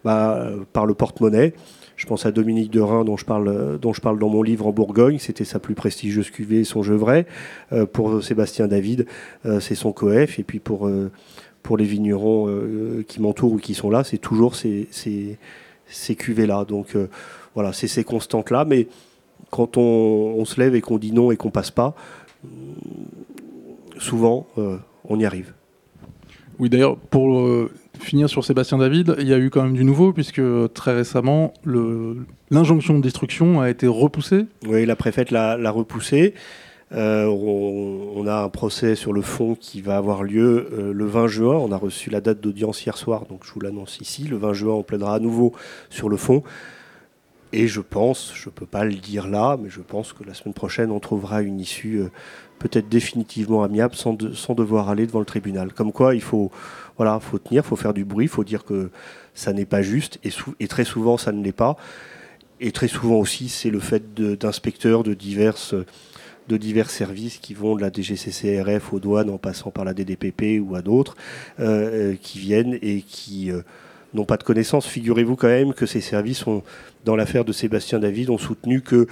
bah, 0.05 0.51
par 0.73 0.87
le 0.87 0.95
porte-monnaie. 0.95 1.55
Je 1.97 2.07
pense 2.07 2.27
à 2.27 2.33
Dominique 2.33 2.71
de 2.71 2.81
Rhin, 2.81 3.05
dont 3.05 3.17
je 3.17 3.25
parle, 3.25 3.79
dont 3.79 3.93
je 3.93 4.01
parle 4.01 4.19
dans 4.19 4.29
mon 4.29 4.43
livre 4.43 4.67
en 4.67 4.73
Bourgogne. 4.73 5.19
C'était 5.19 5.45
sa 5.45 5.61
plus 5.61 5.75
prestigieuse 5.75 6.31
cuvée, 6.31 6.65
son 6.65 6.83
Gevrey. 6.83 7.27
Euh, 7.73 7.87
pour 7.87 8.23
Sébastien 8.23 8.67
David, 8.67 9.07
euh, 9.47 9.61
c'est 9.61 9.77
son 9.77 9.93
coef. 9.93 10.39
Et 10.39 10.43
puis 10.43 10.59
pour, 10.59 10.89
euh, 10.89 11.11
pour 11.63 11.77
les 11.77 11.85
vignerons 11.85 12.49
qui 13.07 13.21
m'entourent 13.21 13.53
ou 13.53 13.59
qui 13.59 13.75
sont 13.75 13.91
là, 13.91 14.05
c'est 14.05 14.19
toujours 14.19 14.57
ces, 14.57 14.89
ces, 14.91 15.39
ces 15.87 16.17
cuvées-là. 16.17 16.65
Donc 16.65 16.97
voilà, 17.55 17.73
c'est 17.73 17.89
ces 17.89 18.05
constantes-là. 18.05 18.65
Mais 18.65 18.89
quand 19.51 19.77
on, 19.77 20.35
on, 20.37 20.45
se 20.45 20.61
lève 20.61 20.75
et 20.75 20.81
qu'on 20.81 20.99
dit 20.99 21.13
non 21.13 21.31
et 21.31 21.37
qu'on 21.37 21.51
passe 21.51 21.71
pas, 21.71 21.95
souvent, 23.99 24.47
on 25.09 25.19
y 25.19 25.25
arrive. 25.25 25.55
Oui, 26.59 26.69
d'ailleurs, 26.69 26.97
pour 26.97 27.69
finir 28.01 28.29
sur 28.29 28.45
Sébastien 28.45 28.79
David, 28.79 29.17
il 29.19 29.29
y 29.29 29.33
a 29.33 29.39
eu 29.39 29.51
quand 29.51 29.63
même 29.63 29.75
du 29.75 29.85
nouveau, 29.85 30.13
puisque 30.13 30.43
très 30.75 30.95
récemment, 30.95 31.55
l'injonction 32.51 32.95
de 32.95 33.03
destruction 33.03 33.61
a 33.61 33.71
été 33.71 33.87
repoussée. 33.87 34.47
Oui, 34.67 34.87
la 34.87 34.97
préfète 34.97 35.31
l'a 35.31 35.71
repoussée. 35.71 36.35
Euh, 36.93 37.27
on, 37.27 38.27
a 38.27 38.43
un 38.43 38.49
procès 38.49 38.95
sur 38.95 39.13
le 39.13 39.21
fond 39.21 39.57
qui 39.59 39.81
va 39.81 39.97
avoir 39.97 40.23
lieu 40.23 40.69
euh, 40.73 40.93
le 40.93 41.07
20 41.07 41.27
juin. 41.27 41.57
On 41.57 41.73
a 41.73 41.77
reçu 41.77 42.11
la 42.11 42.21
date 42.21 42.41
d'audience 42.41 42.85
hier 42.85 42.97
soir, 42.97 43.25
donc 43.29 43.41
je 43.45 43.53
vous 43.53 43.61
l'annonce 43.61 43.99
ici. 44.01 44.25
Le 44.25 44.37
20 44.37 44.53
juin, 44.53 44.75
on 44.75 44.83
plaidera 44.83 45.17
à 45.17 45.19
nouveau 45.19 45.53
sur 45.91 46.09
le 46.09 46.17
fond. 46.17 46.43
Et 47.57 47.69
je 47.69 47.81
pense, 47.81 48.33
je 48.35 48.49
ne 48.49 48.53
peux 48.53 48.67
pas 48.67 48.85
le 48.85 48.95
dire 48.95 49.29
là, 49.29 49.57
mais 49.63 49.71
je 49.71 49.81
pense 49.81 50.13
que 50.13 50.25
la 50.25 50.35
semaine 50.35 50.55
prochaine, 50.55 50.91
on 50.91 50.99
trouvera 50.99 51.41
une 51.41 51.61
issue 51.61 52.01
euh, 52.01 52.11
peut-être 52.59 52.89
définitivement 52.89 53.63
amiable 53.63 53.95
sans, 53.95 54.19
sans, 54.35 54.55
devoir 54.55 54.89
aller 54.89 55.07
devant 55.07 55.21
le 55.21 55.25
tribunal. 55.25 55.73
Comme 55.73 55.93
quoi, 55.93 56.17
il 56.17 56.21
faut, 56.21 56.51
voilà, 56.97 57.21
faut 57.21 57.39
tenir, 57.39 57.63
il 57.65 57.69
faut 57.69 57.77
faire 57.77 57.95
du 57.95 58.05
bruit, 58.05 58.25
il 58.25 58.29
faut 58.29 58.43
dire 58.43 58.65
que 58.65 58.91
ça 59.35 59.53
n'est 59.53 59.67
pas 59.67 59.83
juste, 59.83 60.19
et, 60.25 60.67
très 60.67 60.83
souvent 60.83 61.17
ça 61.17 61.31
ne 61.31 61.45
l'est 61.45 61.53
pas. 61.53 61.77
Et 62.59 62.73
très 62.73 62.89
souvent 62.89 63.21
aussi, 63.21 63.49
c'est 63.49 63.71
le 63.71 63.79
fait 63.79 64.15
d'inspecteurs 64.15 65.05
de, 65.05 65.11
de 65.11 66.57
divers 66.57 66.91
services 66.91 67.39
qui 67.39 67.55
vont 67.55 67.77
de 67.77 67.83
la 67.83 67.93
DGCCRF 67.93 68.93
aux 68.93 68.99
douanes 68.99 69.31
en 69.31 69.39
passant 69.39 69.71
par 69.71 69.85
la 69.85 69.95
DDPP 69.95 70.61
ou 70.61 70.75
à 70.75 70.83
d'autres, 70.83 71.15
euh, 71.61 72.15
euh, 72.15 72.17
qui 72.21 72.41
viennent 72.41 72.77
et 72.83 73.03
qui 73.03 73.53
n'ont 74.15 74.25
pas 74.25 74.37
de 74.37 74.45
connaissances. 74.45 74.87
Figurez-vous 74.87 75.37
quand 75.37 75.49
même 75.49 75.75
que 75.75 75.87
ces 75.87 76.01
services, 76.01 76.45
dans 77.05 77.17
l'affaire 77.17 77.45
de 77.45 77.53
Sébastien 77.53 77.99
David, 77.99 78.31
ont 78.31 78.39
soutenu 78.39 78.81
que 78.81 79.07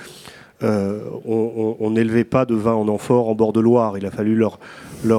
euh, 0.63 1.01
on 1.25 1.91
n'élevait 1.91 2.25
pas 2.25 2.45
de 2.45 2.55
vin 2.55 2.75
en 2.75 2.87
amphore 2.87 3.29
en 3.29 3.35
bord 3.35 3.53
de 3.53 3.61
Loire. 3.61 3.99
Il 3.99 4.07
a 4.07 4.11
fallu 4.11 4.37
leur, 4.37 4.59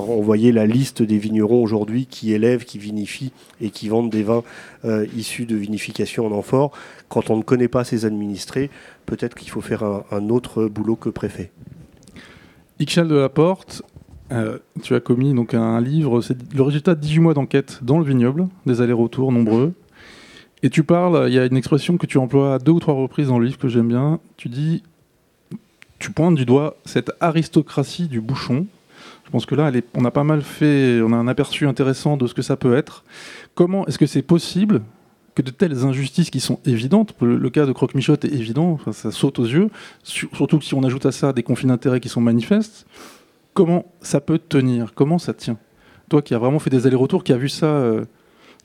envoyer 0.09 0.51
la 0.51 0.65
liste 0.65 1.01
des 1.01 1.17
vignerons 1.17 1.61
aujourd'hui 1.61 2.05
qui 2.05 2.31
élèvent, 2.31 2.63
qui 2.63 2.77
vinifient 2.77 3.33
et 3.59 3.69
qui 3.69 3.89
vendent 3.89 4.09
des 4.09 4.23
vins 4.23 4.43
euh, 4.85 5.05
issus 5.15 5.45
de 5.45 5.55
vinification 5.55 6.25
en 6.25 6.31
amphore. 6.31 6.71
Quand 7.09 7.29
on 7.29 7.37
ne 7.37 7.43
connaît 7.43 7.67
pas 7.67 7.83
ces 7.83 8.05
administrés, 8.05 8.69
peut-être 9.05 9.35
qu'il 9.35 9.49
faut 9.49 9.61
faire 9.61 9.83
un, 9.83 10.29
autre 10.29 10.65
boulot 10.65 10.95
que 10.95 11.09
préfet. 11.09 11.51
De 12.79 13.15
la 13.15 13.29
Porte, 13.29 13.81
euh, 14.33 14.57
tu 14.81 14.95
as 14.95 14.99
commis 14.99 15.33
donc 15.33 15.53
un 15.53 15.79
livre, 15.79 16.21
c'est 16.21 16.37
le 16.53 16.61
résultat 16.63 16.95
de 16.95 16.99
18 16.99 17.19
mois 17.19 17.33
d'enquête 17.33 17.79
dans 17.81 17.99
le 17.99 18.05
vignoble, 18.05 18.47
des 18.65 18.81
allers-retours 18.81 19.31
nombreux. 19.31 19.73
Et 20.63 20.69
tu 20.69 20.83
parles, 20.83 21.25
il 21.27 21.33
y 21.33 21.39
a 21.39 21.45
une 21.45 21.57
expression 21.57 21.97
que 21.97 22.05
tu 22.05 22.17
emploies 22.17 22.55
à 22.55 22.59
deux 22.59 22.71
ou 22.71 22.79
trois 22.79 22.93
reprises 22.93 23.27
dans 23.27 23.37
le 23.37 23.45
livre 23.45 23.57
que 23.57 23.67
j'aime 23.67 23.89
bien. 23.89 24.19
Tu 24.37 24.49
dis 24.49 24.81
tu 25.99 26.11
pointes 26.11 26.35
du 26.35 26.45
doigt 26.45 26.75
cette 26.83 27.11
aristocratie 27.21 28.09
du 28.09 28.19
bouchon. 28.19 28.67
Je 29.25 29.31
pense 29.31 29.45
que 29.45 29.55
là, 29.55 29.71
on 29.93 30.03
a 30.03 30.11
pas 30.11 30.25
mal 30.25 30.41
fait, 30.41 31.01
on 31.01 31.13
a 31.13 31.15
un 31.15 31.29
aperçu 31.29 31.65
intéressant 31.65 32.17
de 32.17 32.27
ce 32.27 32.33
que 32.33 32.41
ça 32.41 32.57
peut 32.57 32.75
être. 32.75 33.05
Comment 33.55 33.87
est-ce 33.87 33.97
que 33.97 34.05
c'est 34.05 34.21
possible 34.21 34.81
que 35.33 35.41
de 35.41 35.49
telles 35.49 35.85
injustices 35.85 36.29
qui 36.29 36.41
sont 36.41 36.59
évidentes, 36.65 37.15
le, 37.21 37.49
cas 37.49 37.65
de 37.65 37.71
Croque-Michotte 37.71 38.25
est 38.25 38.33
évident, 38.33 38.79
ça 38.91 39.11
saute 39.11 39.39
aux 39.39 39.45
yeux, 39.45 39.69
surtout 40.03 40.59
si 40.61 40.73
on 40.73 40.83
ajoute 40.83 41.05
à 41.05 41.11
ça 41.11 41.31
des 41.33 41.41
conflits 41.41 41.67
d'intérêts 41.67 42.01
qui 42.01 42.09
sont 42.09 42.21
manifestes, 42.21 42.85
comment 43.53 43.85
ça 44.01 44.19
peut 44.19 44.39
tenir? 44.39 44.93
Comment 44.93 45.17
ça 45.17 45.33
tient? 45.33 45.57
Toi 46.09 46.21
qui 46.21 46.33
as 46.33 46.37
vraiment 46.37 46.59
fait 46.59 46.69
des 46.69 46.85
allers-retours, 46.85 47.23
qui 47.23 47.33
as 47.33 47.37
vu 47.37 47.49
ça 47.49 47.65
euh, 47.65 48.05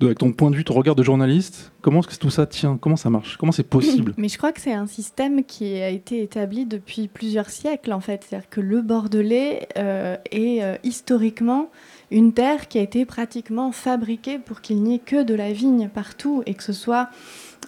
avec 0.00 0.18
ton 0.18 0.32
point 0.32 0.50
de 0.50 0.56
vue, 0.56 0.64
ton 0.64 0.74
regard 0.74 0.94
de 0.94 1.02
journaliste, 1.02 1.72
comment 1.82 2.00
est-ce 2.00 2.08
que 2.08 2.14
tout 2.14 2.30
ça 2.30 2.46
tient? 2.46 2.76
Comment 2.76 2.96
ça 2.96 3.10
marche? 3.10 3.36
Comment 3.36 3.52
c'est 3.52 3.64
possible? 3.64 4.14
Mais 4.18 4.28
je 4.28 4.38
crois 4.38 4.52
que 4.52 4.60
c'est 4.60 4.72
un 4.72 4.86
système 4.86 5.44
qui 5.44 5.80
a 5.80 5.88
été 5.88 6.22
établi 6.22 6.66
depuis 6.66 7.08
plusieurs 7.08 7.50
siècles, 7.50 7.92
en 7.92 8.00
fait. 8.00 8.24
C'est-à-dire 8.28 8.48
que 8.48 8.60
le 8.60 8.82
Bordelais 8.82 9.68
euh, 9.76 10.16
est 10.30 10.62
euh, 10.62 10.76
historiquement 10.84 11.70
une 12.10 12.32
terre 12.32 12.68
qui 12.68 12.78
a 12.78 12.82
été 12.82 13.04
pratiquement 13.04 13.72
fabriquée 13.72 14.38
pour 14.38 14.60
qu'il 14.60 14.82
n'y 14.82 14.96
ait 14.96 15.00
que 15.00 15.22
de 15.22 15.34
la 15.34 15.52
vigne 15.52 15.88
partout 15.88 16.42
et 16.46 16.54
que 16.54 16.62
ce 16.62 16.72
soit 16.72 17.10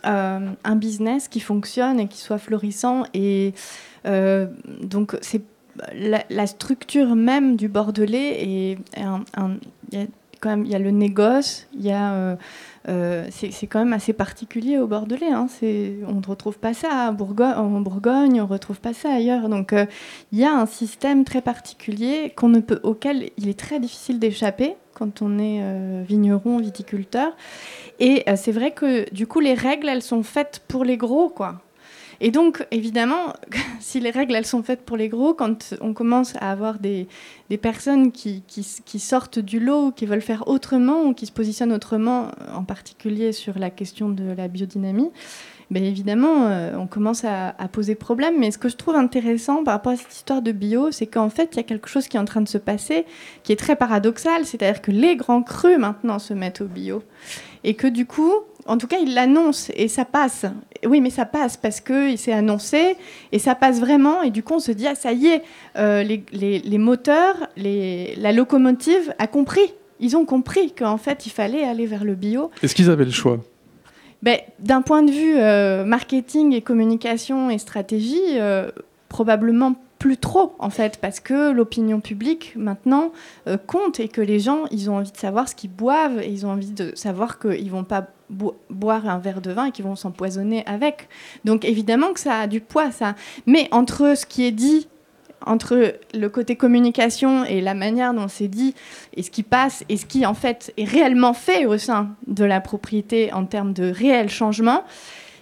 un 0.02 0.76
business 0.76 1.28
qui 1.28 1.40
fonctionne 1.40 2.00
et 2.00 2.08
qui 2.08 2.16
soit 2.16 2.38
florissant. 2.38 3.02
Et 3.12 3.52
donc, 4.06 5.18
c'est 5.20 5.42
la, 5.92 6.46
structure 6.46 7.14
même 7.14 7.56
du 7.56 7.68
Bordelais 7.68 8.78
un, 8.96 9.24
quand 10.40 10.50
même, 10.50 10.64
il 10.64 10.72
y 10.72 10.74
a 10.74 10.78
le 10.78 10.90
négoce, 10.90 11.66
il 11.74 11.82
y 11.82 11.92
a, 11.92 12.14
euh, 12.14 12.36
euh, 12.88 13.26
c'est 13.30 13.66
quand 13.66 13.78
même 13.78 13.92
assez 13.92 14.12
particulier 14.12 14.78
au 14.78 14.86
Bordelais. 14.86 15.30
Hein, 15.30 15.46
on 15.62 16.14
ne 16.14 16.26
retrouve 16.26 16.58
pas 16.58 16.74
ça 16.74 17.10
en 17.10 17.12
Bourgogne, 17.12 18.40
on 18.40 18.44
ne 18.44 18.48
retrouve 18.48 18.80
pas 18.80 18.94
ça 18.94 19.12
ailleurs. 19.12 19.48
Donc 19.48 19.72
euh, 19.72 19.86
il 20.32 20.38
y 20.38 20.44
a 20.44 20.52
un 20.52 20.66
système 20.66 21.24
très 21.24 21.42
particulier 21.42 22.32
ne 22.42 22.60
peut, 22.60 22.80
auquel 22.82 23.30
il 23.36 23.48
est 23.48 23.58
très 23.58 23.78
difficile 23.78 24.18
d'échapper 24.18 24.76
quand 24.94 25.22
on 25.22 25.38
est 25.38 26.04
vigneron, 26.04 26.58
viticulteur. 26.58 27.34
Et 28.00 28.24
c'est 28.36 28.52
vrai 28.52 28.72
que 28.72 29.10
du 29.14 29.26
coup, 29.26 29.40
les 29.40 29.54
règles, 29.54 29.88
elles 29.88 30.02
sont 30.02 30.22
faites 30.22 30.62
pour 30.68 30.84
les 30.84 30.98
gros, 30.98 31.30
quoi. 31.30 31.62
Et 32.20 32.30
donc, 32.30 32.66
évidemment, 32.70 33.32
si 33.80 34.00
les 34.00 34.10
règles, 34.10 34.34
elles 34.34 34.46
sont 34.46 34.62
faites 34.62 34.82
pour 34.82 34.96
les 34.96 35.08
gros, 35.08 35.34
quand 35.34 35.74
on 35.80 35.94
commence 35.94 36.36
à 36.36 36.50
avoir 36.50 36.78
des, 36.78 37.08
personnes 37.60 38.12
qui, 38.12 38.42
sortent 38.98 39.38
du 39.38 39.58
lot, 39.58 39.90
qui 39.92 40.06
veulent 40.06 40.20
faire 40.20 40.46
autrement, 40.48 41.04
ou 41.04 41.14
qui 41.14 41.26
se 41.26 41.32
positionnent 41.32 41.72
autrement, 41.72 42.30
en 42.54 42.64
particulier 42.64 43.32
sur 43.32 43.58
la 43.58 43.70
question 43.70 44.10
de 44.10 44.32
la 44.36 44.48
biodynamie, 44.48 45.10
ben 45.70 45.84
évidemment, 45.84 46.46
euh, 46.46 46.74
on 46.76 46.88
commence 46.88 47.24
à, 47.24 47.50
à, 47.50 47.68
poser 47.68 47.94
problème. 47.94 48.34
Mais 48.38 48.50
ce 48.50 48.58
que 48.58 48.68
je 48.68 48.76
trouve 48.76 48.96
intéressant 48.96 49.62
par 49.62 49.74
rapport 49.74 49.92
à 49.92 49.96
cette 49.96 50.12
histoire 50.12 50.42
de 50.42 50.50
bio, 50.50 50.90
c'est 50.90 51.06
qu'en 51.06 51.30
fait, 51.30 51.50
il 51.52 51.56
y 51.58 51.60
a 51.60 51.62
quelque 51.62 51.88
chose 51.88 52.08
qui 52.08 52.16
est 52.16 52.20
en 52.20 52.24
train 52.24 52.40
de 52.40 52.48
se 52.48 52.58
passer, 52.58 53.06
qui 53.44 53.52
est 53.52 53.56
très 53.56 53.76
paradoxal, 53.76 54.44
c'est-à-dire 54.44 54.82
que 54.82 54.90
les 54.90 55.14
grands 55.14 55.44
crus 55.44 55.78
maintenant 55.78 56.18
se 56.18 56.34
mettent 56.34 56.60
au 56.60 56.66
bio. 56.66 57.04
Et 57.62 57.74
que 57.74 57.86
du 57.86 58.04
coup, 58.04 58.32
en 58.70 58.78
tout 58.78 58.86
cas, 58.86 58.98
il 59.02 59.14
l'annonce 59.14 59.72
et 59.74 59.88
ça 59.88 60.04
passe. 60.04 60.46
Oui, 60.86 61.00
mais 61.00 61.10
ça 61.10 61.24
passe 61.24 61.56
parce 61.56 61.80
qu'il 61.80 62.16
s'est 62.16 62.32
annoncé 62.32 62.96
et 63.32 63.40
ça 63.40 63.56
passe 63.56 63.80
vraiment. 63.80 64.22
Et 64.22 64.30
du 64.30 64.44
coup, 64.44 64.54
on 64.54 64.60
se 64.60 64.70
dit, 64.70 64.86
ah, 64.86 64.94
ça 64.94 65.12
y 65.12 65.26
est, 65.26 65.42
euh, 65.76 66.04
les, 66.04 66.78
moteurs, 66.78 67.48
la 67.56 68.32
locomotive 68.32 69.12
a 69.18 69.26
compris. 69.26 69.74
Ils 69.98 70.16
ont 70.16 70.24
compris 70.24 70.70
qu'en 70.70 70.98
fait, 70.98 71.26
il 71.26 71.30
fallait 71.30 71.64
aller 71.64 71.84
vers 71.84 72.04
le 72.04 72.14
bio. 72.14 72.52
Est-ce 72.62 72.76
qu'ils 72.76 72.90
avaient 72.90 73.04
le 73.04 73.10
choix? 73.10 73.40
Ben, 74.22 74.38
D'un 74.60 74.82
point 74.82 75.02
de 75.02 75.10
vue 75.10 75.36
euh, 75.36 75.84
marketing 75.84 76.52
et 76.52 76.62
communication 76.62 77.50
et 77.50 77.58
stratégie, 77.58 78.38
euh, 78.38 78.70
probablement 79.08 79.74
plus 79.98 80.16
trop 80.16 80.54
en 80.60 80.70
fait 80.70 80.96
parce 80.96 81.20
que 81.20 81.50
l'opinion 81.50 82.00
publique 82.00 82.54
maintenant 82.56 83.12
compte 83.66 84.00
et 84.00 84.08
que 84.08 84.22
les 84.22 84.38
gens 84.38 84.64
ils 84.70 84.88
ont 84.88 84.96
envie 84.96 85.12
de 85.12 85.16
savoir 85.18 85.46
ce 85.46 85.54
qu'ils 85.54 85.72
boivent 85.72 86.22
et 86.22 86.28
ils 86.30 86.46
ont 86.46 86.52
envie 86.52 86.70
de 86.70 86.92
savoir 86.94 87.38
qu'ils 87.38 87.70
vont 87.70 87.84
pas 87.84 88.06
boire 88.30 89.08
un 89.08 89.18
verre 89.18 89.40
de 89.40 89.52
vin 89.52 89.66
et 89.66 89.70
qui 89.72 89.82
vont 89.82 89.96
s'empoisonner 89.96 90.64
avec. 90.66 91.08
Donc 91.44 91.64
évidemment 91.64 92.12
que 92.12 92.20
ça 92.20 92.40
a 92.40 92.46
du 92.46 92.60
poids, 92.60 92.90
ça. 92.90 93.14
Mais 93.46 93.68
entre 93.72 94.16
ce 94.16 94.26
qui 94.26 94.44
est 94.44 94.52
dit 94.52 94.88
entre 95.46 95.94
le 96.12 96.28
côté 96.28 96.56
communication 96.56 97.44
et 97.44 97.60
la 97.62 97.72
manière 97.74 98.12
dont 98.12 98.28
c'est 98.28 98.48
dit 98.48 98.74
et 99.14 99.22
ce 99.22 99.30
qui 99.30 99.42
passe 99.42 99.84
et 99.88 99.96
ce 99.96 100.04
qui 100.04 100.26
en 100.26 100.34
fait 100.34 100.72
est 100.76 100.84
réellement 100.84 101.32
fait 101.32 101.64
au 101.66 101.78
sein 101.78 102.10
de 102.26 102.44
la 102.44 102.60
propriété 102.60 103.32
en 103.32 103.46
termes 103.46 103.72
de 103.72 103.90
réel 103.90 104.28
changement, 104.28 104.84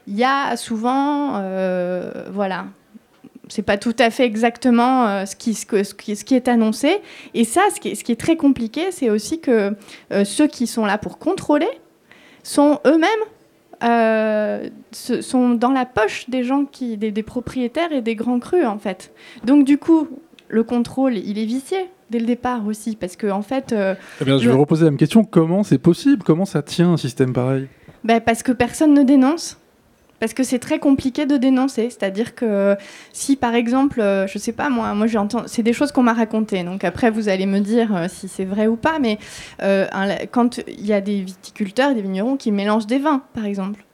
il 0.06 0.16
y 0.16 0.24
a 0.24 0.56
souvent, 0.56 1.32
euh, 1.36 2.12
voilà, 2.30 2.66
c'est 3.48 3.62
pas 3.62 3.76
tout 3.76 3.96
à 3.98 4.10
fait 4.10 4.24
exactement 4.24 5.06
euh, 5.06 5.26
ce, 5.26 5.36
qui, 5.36 6.34
est 6.34 6.48
annoncé. 6.48 7.00
Et 7.34 7.44
ça, 7.44 7.62
ce 7.74 7.80
qui 7.80 7.88
est, 7.90 7.94
ce 7.94 8.04
qui 8.04 8.12
est 8.12 8.20
très 8.20 8.36
compliqué, 8.36 8.90
c'est 8.90 9.10
aussi 9.10 9.40
que 9.40 9.74
euh, 10.12 10.24
ceux 10.24 10.46
qui 10.46 10.66
sont 10.66 10.86
là 10.86 10.96
pour 10.96 11.18
contrôler 11.18 11.68
sont 12.48 12.80
eux-mêmes 12.86 13.08
euh, 13.84 14.68
sont 14.92 15.50
dans 15.50 15.70
la 15.70 15.86
poche 15.86 16.28
des 16.28 16.42
gens 16.42 16.64
qui, 16.64 16.96
des, 16.96 17.12
des, 17.12 17.22
propriétaires 17.22 17.92
et 17.92 18.02
des 18.02 18.16
grands 18.16 18.40
crus 18.40 18.66
en 18.66 18.78
fait. 18.78 19.12
Donc 19.44 19.64
du 19.64 19.78
coup, 19.78 20.08
le 20.48 20.64
contrôle, 20.64 21.16
il 21.16 21.38
est 21.38 21.44
vicié 21.44 21.88
dès 22.10 22.18
le 22.18 22.26
départ 22.26 22.66
aussi, 22.66 22.96
parce 22.96 23.14
que 23.14 23.28
en 23.28 23.42
fait. 23.42 23.72
eh 24.20 24.24
bien, 24.24 24.38
je 24.38 24.48
vais 24.48 24.56
reposer 24.56 24.84
la 24.84 24.90
même 24.90 24.98
question. 24.98 25.22
Comment 25.22 25.62
c'est 25.62 25.78
possible? 25.78 26.24
Comment 26.24 26.44
ça 26.44 26.62
tient 26.62 26.92
un 26.92 26.96
système 26.96 27.32
pareil? 27.32 27.68
Ben, 28.02 28.20
parce 28.20 28.42
que 28.42 28.52
personne 28.52 28.94
ne 28.94 29.02
dénonce. 29.02 29.58
Parce 30.20 30.34
que 30.34 30.42
c'est 30.42 30.58
très 30.58 30.78
compliqué 30.78 31.26
de 31.26 31.36
dénoncer. 31.36 31.90
C'est-à-dire 31.90 32.34
que 32.34 32.76
si, 33.12 33.36
par 33.36 33.54
exemple, 33.54 34.00
euh, 34.00 34.26
je 34.26 34.38
sais 34.38 34.52
pas, 34.52 34.68
moi, 34.68 34.94
moi 34.94 35.06
j'entends, 35.06 35.44
c'est 35.46 35.62
des 35.62 35.72
choses 35.72 35.92
qu'on 35.92 36.02
m'a 36.02 36.12
racontées. 36.12 36.64
Donc 36.64 36.84
après, 36.84 37.10
vous 37.10 37.28
allez 37.28 37.46
me 37.46 37.60
dire 37.60 37.94
euh, 37.94 38.06
si 38.08 38.28
c'est 38.28 38.44
vrai 38.44 38.66
ou 38.66 38.76
pas. 38.76 38.98
Mais 38.98 39.18
euh, 39.62 39.86
quand 40.30 40.58
il 40.66 40.86
y 40.86 40.92
a 40.92 41.00
des 41.00 41.22
viticulteurs, 41.22 41.94
des 41.94 42.02
vignerons 42.02 42.36
qui 42.36 42.50
mélangent 42.50 42.86
des 42.86 42.98
vins, 42.98 43.22
par 43.34 43.44
exemple. 43.44 43.84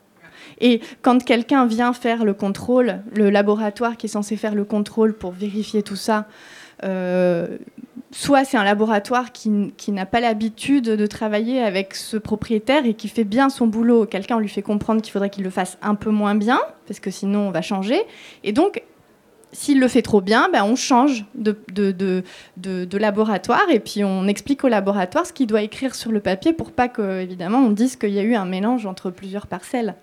Et 0.61 0.81
quand 1.03 1.25
quelqu'un 1.25 1.67
vient 1.67 1.93
faire 1.93 2.25
le 2.25 2.33
contrôle, 2.33 3.01
le 3.15 3.29
laboratoire 3.29 3.97
qui 3.97 4.07
est 4.07 4.11
censé 4.11 4.37
faire 4.37 4.55
le 4.55 4.65
contrôle 4.65 5.15
pour 5.15 5.33
vérifier 5.33 5.83
tout 5.83 5.97
ça, 5.97 6.27
soit 8.15 8.45
c'est 8.45 8.57
un 8.57 8.65
laboratoire 8.65 9.33
qui, 9.33 9.51
n'a 9.89 10.07
pas 10.07 10.21
l'habitude 10.21 10.85
de 10.85 11.07
travailler 11.07 11.61
avec 11.61 11.95
ce 11.95 12.17
propriétaire 12.17 12.87
et 12.87 12.95
qui 12.95 13.09
fait 13.09 13.25
bien 13.25 13.49
son 13.49 13.67
boulot. 13.67 14.07
Quelqu'un, 14.07 14.39
lui 14.39 14.49
fait 14.49 14.63
comprendre 14.63 15.03
qu'il 15.03 15.13
faudrait 15.13 15.31
qu'il 15.31 15.45
le 15.45 15.51
fasse 15.51 15.79
un 15.83 15.95
peu 15.95 16.11
moins 16.11 16.35
bien, 16.35 16.61
parce 16.87 17.01
que 17.01 17.11
sinon 17.11 17.49
on 17.49 17.51
va 17.51 17.61
changer. 17.61 18.01
Et 18.45 18.53
donc, 18.53 18.83
s'il 19.53 19.81
le 19.81 19.89
fait 19.89 20.03
trop 20.03 20.21
bien, 20.21 20.49
ben 20.53 20.65
on 20.65 20.77
change 20.77 21.25
de, 21.35 21.57
de, 21.73 22.99
laboratoire 22.99 23.69
et 23.71 23.81
puis 23.81 24.05
on 24.05 24.27
explique 24.27 24.65
au 24.65 24.69
laboratoire 24.69 25.27
ce 25.27 25.33
qu'il 25.33 25.47
doit 25.47 25.63
écrire 25.63 25.95
sur 25.95 26.13
le 26.13 26.21
papier 26.21 26.53
pour 26.53 26.73
pas 26.73 26.89
que, 26.89 27.21
évidemment, 27.21 27.59
on 27.59 27.71
dise 27.71 27.97
qu'il 27.97 28.11
y 28.11 28.19
a 28.19 28.23
eu 28.23 28.35
un 28.35 28.47
mélange 28.47 28.87
entre 28.87 29.11
plusieurs 29.11 29.47
parcelles. 29.47 29.95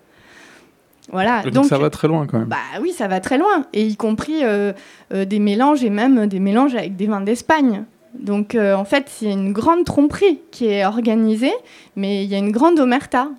Voilà. 1.11 1.43
Donc, 1.43 1.65
ça 1.65 1.77
va 1.77 1.89
très 1.89 2.07
loin 2.07 2.25
quand 2.25 2.39
même. 2.39 2.47
Bah 2.47 2.57
oui, 2.81 2.91
ça 2.91 3.07
va 3.07 3.19
très 3.19 3.37
loin. 3.37 3.65
Et 3.73 3.85
y 3.85 3.95
compris 3.95 4.43
euh, 4.43 4.73
euh, 5.13 5.25
des 5.25 5.39
mélanges 5.39 5.83
et 5.83 5.89
même 5.89 6.27
des 6.27 6.39
mélanges 6.39 6.73
avec 6.73 6.95
des 6.95 7.07
vins 7.07 7.21
d'Espagne. 7.21 7.83
Donc 8.17 8.55
euh, 8.55 8.75
en 8.75 8.85
fait, 8.85 9.05
c'est 9.07 9.31
une 9.31 9.53
grande 9.53 9.85
tromperie 9.85 10.39
qui 10.51 10.67
est 10.67 10.85
organisée, 10.85 11.53
mais 11.95 12.23
il 12.23 12.29
y 12.29 12.35
a 12.35 12.37
une 12.37 12.51
grande 12.51 12.79
omerta. 12.79 13.29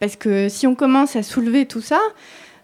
Parce 0.00 0.16
que 0.16 0.48
si 0.48 0.66
on 0.66 0.74
commence 0.74 1.16
à 1.16 1.22
soulever 1.22 1.66
tout 1.66 1.80
ça, 1.80 2.00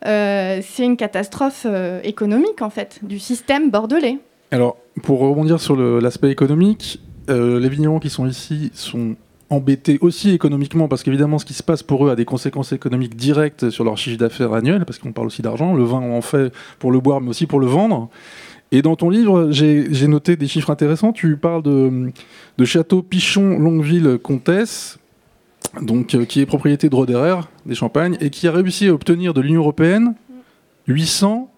c'est 0.05 0.85
une 0.85 0.97
catastrophe 0.97 1.67
économique 2.05 2.61
en 2.61 2.71
fait 2.71 3.01
du 3.03 3.19
système 3.19 3.71
bordelais. 3.71 4.19
Alors, 4.53 4.77
pour 5.03 5.19
rebondir 5.19 5.59
sur 5.59 5.75
l'aspect 5.75 6.31
économique, 6.31 7.01
les 7.27 7.69
vignerons 7.69 7.99
qui 7.99 8.11
sont 8.11 8.27
ici 8.27 8.71
sont 8.73 9.17
embêtés 9.51 9.99
aussi 10.01 10.31
économiquement 10.31 10.89
parce 10.89 11.03
qu'évidemment 11.03 11.39
ce 11.39 11.45
qui 11.45 11.55
se 11.55 11.63
passe 11.63 11.83
pour 11.83 12.07
eux 12.07 12.11
a 12.11 12.17
des 12.17 12.25
conséquences 12.25 12.73
économiques 12.73 13.17
directes 13.17 13.71
sur 13.71 13.85
leur 13.85 13.97
chiffre 13.97 14.19
d'affaires 14.19 14.53
annuel 14.53 14.85
parce 14.85 14.99
qu'on 14.99 15.13
parle 15.13 15.27
aussi 15.27 15.43
d'argent. 15.43 15.75
Le 15.75 15.85
vin 15.85 16.01
on 16.01 16.17
en 16.17 16.23
fait 16.23 16.53
pour 16.79 16.93
le 16.93 17.01
boire 17.01 17.21
mais 17.21 17.31
aussi 17.31 17.47
pour 17.47 17.61
le 17.61 17.67
vendre. 17.67 18.09
Et 18.73 18.83
dans 18.83 18.97
ton 18.97 19.09
livre, 19.09 19.51
j'ai 19.53 20.09
noté 20.09 20.35
des 20.35 20.49
chiffres 20.49 20.71
intéressants. 20.71 21.13
Tu 21.13 21.37
parles 21.37 21.63
de, 21.63 22.13
de 22.59 22.65
Château 22.65 23.03
Pichon 23.03 23.59
Longueville 23.59 24.19
Comtesse, 24.21 24.99
donc, 25.81 26.15
euh, 26.15 26.25
qui 26.25 26.41
est 26.41 26.47
propriété 26.47 26.89
de 26.89 26.95
Roderer, 26.95 27.41
des 27.67 27.77
Champagnes, 27.77 28.17
et 28.21 28.31
qui 28.31 28.49
a 28.49 28.53
réussi 28.53 28.89
à 28.89 28.93
obtenir 28.93 29.33
de 29.35 29.41
l'Union 29.41 29.61
Européenne 29.61 30.15
800... 30.89 31.51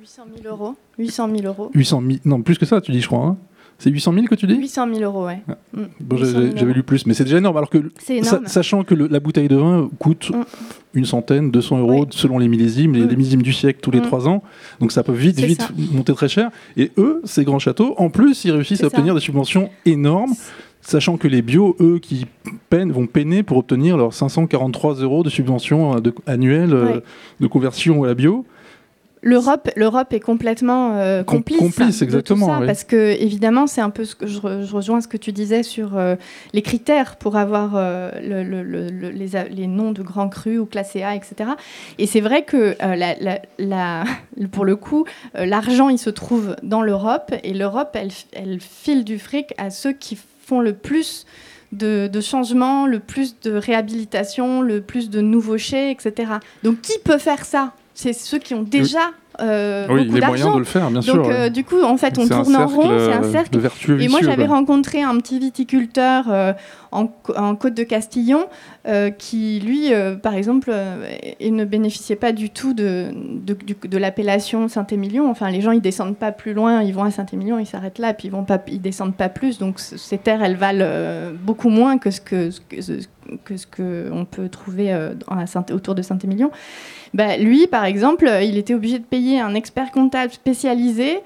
800 0.00 0.22
000 0.42 0.54
euros. 0.54 0.74
800 0.98 1.30
000 1.36 1.46
euros. 1.46 1.70
800 1.74 2.02
000, 2.06 2.18
non, 2.26 2.42
plus 2.42 2.58
que 2.58 2.66
ça, 2.66 2.80
tu 2.80 2.92
dis, 2.92 3.00
je 3.00 3.06
crois. 3.06 3.24
Hein. 3.24 3.36
C'est 3.82 3.90
800 3.90 4.12
000 4.12 4.26
que 4.26 4.36
tu 4.36 4.46
dis 4.46 4.54
800 4.54 4.94
000 4.94 5.00
euros, 5.00 5.26
ouais. 5.26 5.42
Ah. 5.48 5.56
Mm. 5.72 6.54
J'avais 6.54 6.72
lu 6.72 6.84
plus, 6.84 7.04
mais 7.04 7.14
c'est 7.14 7.24
déjà 7.24 7.38
énorme. 7.38 7.56
Alors 7.56 7.68
que, 7.68 7.78
sachant 8.46 8.84
que 8.84 8.94
la 8.94 9.18
bouteille 9.18 9.48
de 9.48 9.56
vin 9.56 9.90
coûte 9.98 10.30
mm. 10.30 10.44
une 10.94 11.04
centaine, 11.04 11.50
200 11.50 11.78
euros 11.80 12.06
selon 12.10 12.38
les 12.38 12.46
millésimes, 12.46 12.94
les, 12.94 13.06
mm. 13.06 13.16
millésimes 13.16 13.42
du 13.42 13.52
siècle 13.52 13.80
tous 13.82 13.90
les 13.90 14.00
trois 14.00 14.28
ans, 14.28 14.44
donc 14.78 14.92
ça 14.92 15.02
peut 15.02 15.10
vite, 15.12 15.40
vite 15.40 15.68
monter 15.92 16.14
très 16.14 16.28
cher. 16.28 16.52
Et 16.76 16.92
eux, 16.96 17.22
ces 17.24 17.42
grands 17.42 17.58
châteaux, 17.58 17.96
en 17.98 18.08
plus, 18.08 18.44
ils 18.44 18.52
réussissent 18.52 18.84
à 18.84 18.86
obtenir 18.86 19.16
des 19.16 19.20
subventions 19.20 19.68
énormes 19.84 20.34
sachant 20.80 21.16
que 21.16 21.26
les 21.26 21.42
bio, 21.42 21.76
eux, 21.80 21.98
qui 22.00 22.26
peinent, 22.68 22.92
vont 22.92 23.06
peiner 23.06 23.42
pour 23.42 23.56
obtenir 23.56 23.96
leurs 23.96 24.14
543 24.14 24.94
euros 24.96 25.22
de 25.24 25.30
subvention 25.30 25.96
euh, 25.96 26.10
annuelle 26.26 26.74
euh, 26.74 27.00
de 27.40 27.46
conversion 27.48 28.04
à 28.04 28.06
la 28.06 28.14
bio. 28.14 28.44
L'Europe, 29.24 29.70
l'Europe 29.76 30.12
est 30.12 30.20
complètement 30.20 30.96
euh, 30.96 31.22
complice, 31.22 31.58
complice 31.58 32.02
exactement, 32.02 32.58
ça, 32.58 32.66
parce 32.66 32.82
que 32.82 32.96
évidemment, 33.22 33.68
c'est 33.68 33.80
un 33.80 33.90
peu 33.90 34.04
ce 34.04 34.16
que 34.16 34.26
je, 34.26 34.40
rejoins 34.40 35.00
ce 35.00 35.06
que 35.06 35.16
tu 35.16 35.30
disais 35.30 35.62
sur 35.62 35.96
euh, 35.96 36.16
les 36.52 36.62
critères 36.62 37.14
pour 37.14 37.36
avoir 37.36 37.76
euh, 37.76 38.10
les, 38.20 39.66
noms 39.68 39.92
de 39.92 40.02
grands 40.02 40.28
crus 40.28 40.58
ou 40.58 40.66
classés 40.66 41.04
A, 41.04 41.14
etc. 41.14 41.50
Et 41.98 42.08
c'est 42.08 42.20
vrai 42.20 42.42
que 42.42 42.74
la, 43.58 44.04
pour 44.50 44.64
le 44.64 44.74
coup, 44.74 45.04
l'argent 45.34 45.88
il 45.88 45.98
se 45.98 46.10
trouve 46.10 46.56
dans 46.64 46.82
l'Europe 46.82 47.32
et 47.44 47.54
l'Europe, 47.54 47.90
elle, 47.94 48.10
elle, 48.32 48.60
file 48.60 49.04
du 49.04 49.20
fric 49.20 49.54
à 49.56 49.70
ceux 49.70 49.92
qui 49.92 50.18
font 50.44 50.58
le 50.58 50.72
plus 50.72 51.26
de, 51.70 52.08
de 52.12 52.20
changements, 52.20 52.86
le 52.86 52.98
plus 52.98 53.38
de 53.40 53.52
réhabilitation, 53.52 54.62
le 54.62 54.80
plus 54.80 55.10
de 55.10 55.20
nouveaux 55.20 55.58
chais, 55.58 55.92
etc. 55.92 56.32
Donc 56.64 56.80
qui 56.80 56.98
peut 57.04 57.18
faire 57.18 57.44
ça? 57.44 57.72
C'est 58.02 58.12
ceux 58.12 58.38
qui 58.38 58.54
ont 58.54 58.64
déjà 58.64 59.12
euh, 59.40 59.86
oui, 59.88 60.08
beaucoup 60.08 60.26
moyens 60.26 60.52
de 60.52 60.58
le 60.58 60.64
faire, 60.64 60.90
bien 60.90 61.00
sûr. 61.00 61.14
Donc, 61.14 61.28
euh, 61.28 61.48
du 61.48 61.64
coup, 61.64 61.82
en 61.82 61.96
fait, 61.96 62.18
on 62.18 62.26
tourne 62.28 62.54
en 62.54 62.66
rond, 62.66 62.90
c'est 62.98 63.12
un 63.12 63.22
cercle. 63.22 63.58
Et 64.00 64.08
moi, 64.08 64.20
j'avais 64.22 64.46
rencontré 64.46 65.02
un 65.02 65.16
petit 65.18 65.38
viticulteur 65.38 66.26
euh, 66.30 66.52
en, 66.90 67.06
Côte 67.54 67.74
de 67.74 67.84
Castillon 67.84 68.46
qui, 69.18 69.60
lui, 69.60 69.92
par 70.22 70.34
exemple, 70.34 70.72
il 71.40 71.54
ne 71.54 71.64
bénéficiait 71.64 72.16
pas 72.16 72.32
du 72.32 72.50
tout 72.50 72.74
de, 72.74 73.08
de, 73.46 73.98
l'appellation 73.98 74.68
Saint-Émilion. 74.68 75.30
Enfin, 75.30 75.50
les 75.50 75.60
gens, 75.60 75.70
ils 75.70 75.80
descendent 75.80 76.16
pas 76.16 76.32
plus 76.32 76.52
loin, 76.52 76.82
ils 76.82 76.92
vont 76.92 77.04
à 77.04 77.10
Saint-Émilion, 77.10 77.58
ils 77.58 77.66
s'arrêtent 77.66 78.00
là, 78.00 78.12
puis 78.12 78.28
ils 78.28 78.32
vont 78.32 78.44
pas, 78.44 78.60
ils 78.66 78.82
descendent 78.82 79.16
pas 79.16 79.28
plus. 79.28 79.58
Donc, 79.58 79.78
ces 79.78 80.18
terres, 80.18 80.42
elles 80.42 80.56
valent 80.56 81.32
beaucoup 81.42 81.70
moins 81.70 81.98
que 81.98 82.10
ce 82.10 82.20
que, 82.20 82.50
que 83.44 83.56
ce 83.56 83.66
qu'on 83.66 84.24
peut 84.24 84.48
trouver 84.48 84.94
autour 85.70 85.94
de 85.94 86.02
Saint-Émilion. 86.02 86.50
Bah, 87.14 87.36
lui, 87.36 87.66
par 87.66 87.84
exemple, 87.84 88.26
euh, 88.26 88.42
il 88.42 88.56
était 88.56 88.74
obligé 88.74 88.98
de 88.98 89.04
payer 89.04 89.40
un 89.40 89.54
expert 89.54 89.90
comptable 89.90 90.32
spécialisé 90.32 91.20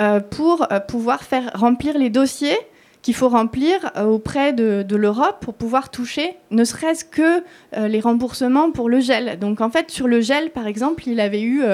euh, 0.00 0.20
pour 0.20 0.66
euh, 0.70 0.80
pouvoir 0.80 1.22
faire 1.22 1.50
remplir 1.54 1.98
les 1.98 2.10
dossiers 2.10 2.56
qu'il 3.02 3.14
faut 3.14 3.28
remplir 3.28 3.90
auprès 4.06 4.52
de, 4.52 4.86
l'Europe 4.94 5.38
pour 5.40 5.54
pouvoir 5.54 5.90
toucher 5.90 6.36
ne 6.52 6.62
serait-ce 6.62 7.04
que 7.04 7.42
les 7.76 7.98
remboursements 7.98 8.70
pour 8.70 8.88
le 8.88 9.00
gel. 9.00 9.40
Donc 9.40 9.60
en 9.60 9.70
fait, 9.70 9.90
sur 9.90 10.06
le 10.06 10.20
gel, 10.20 10.50
par 10.50 10.68
exemple, 10.68 11.08
il 11.08 11.18
avait 11.18 11.42
eu, 11.42 11.64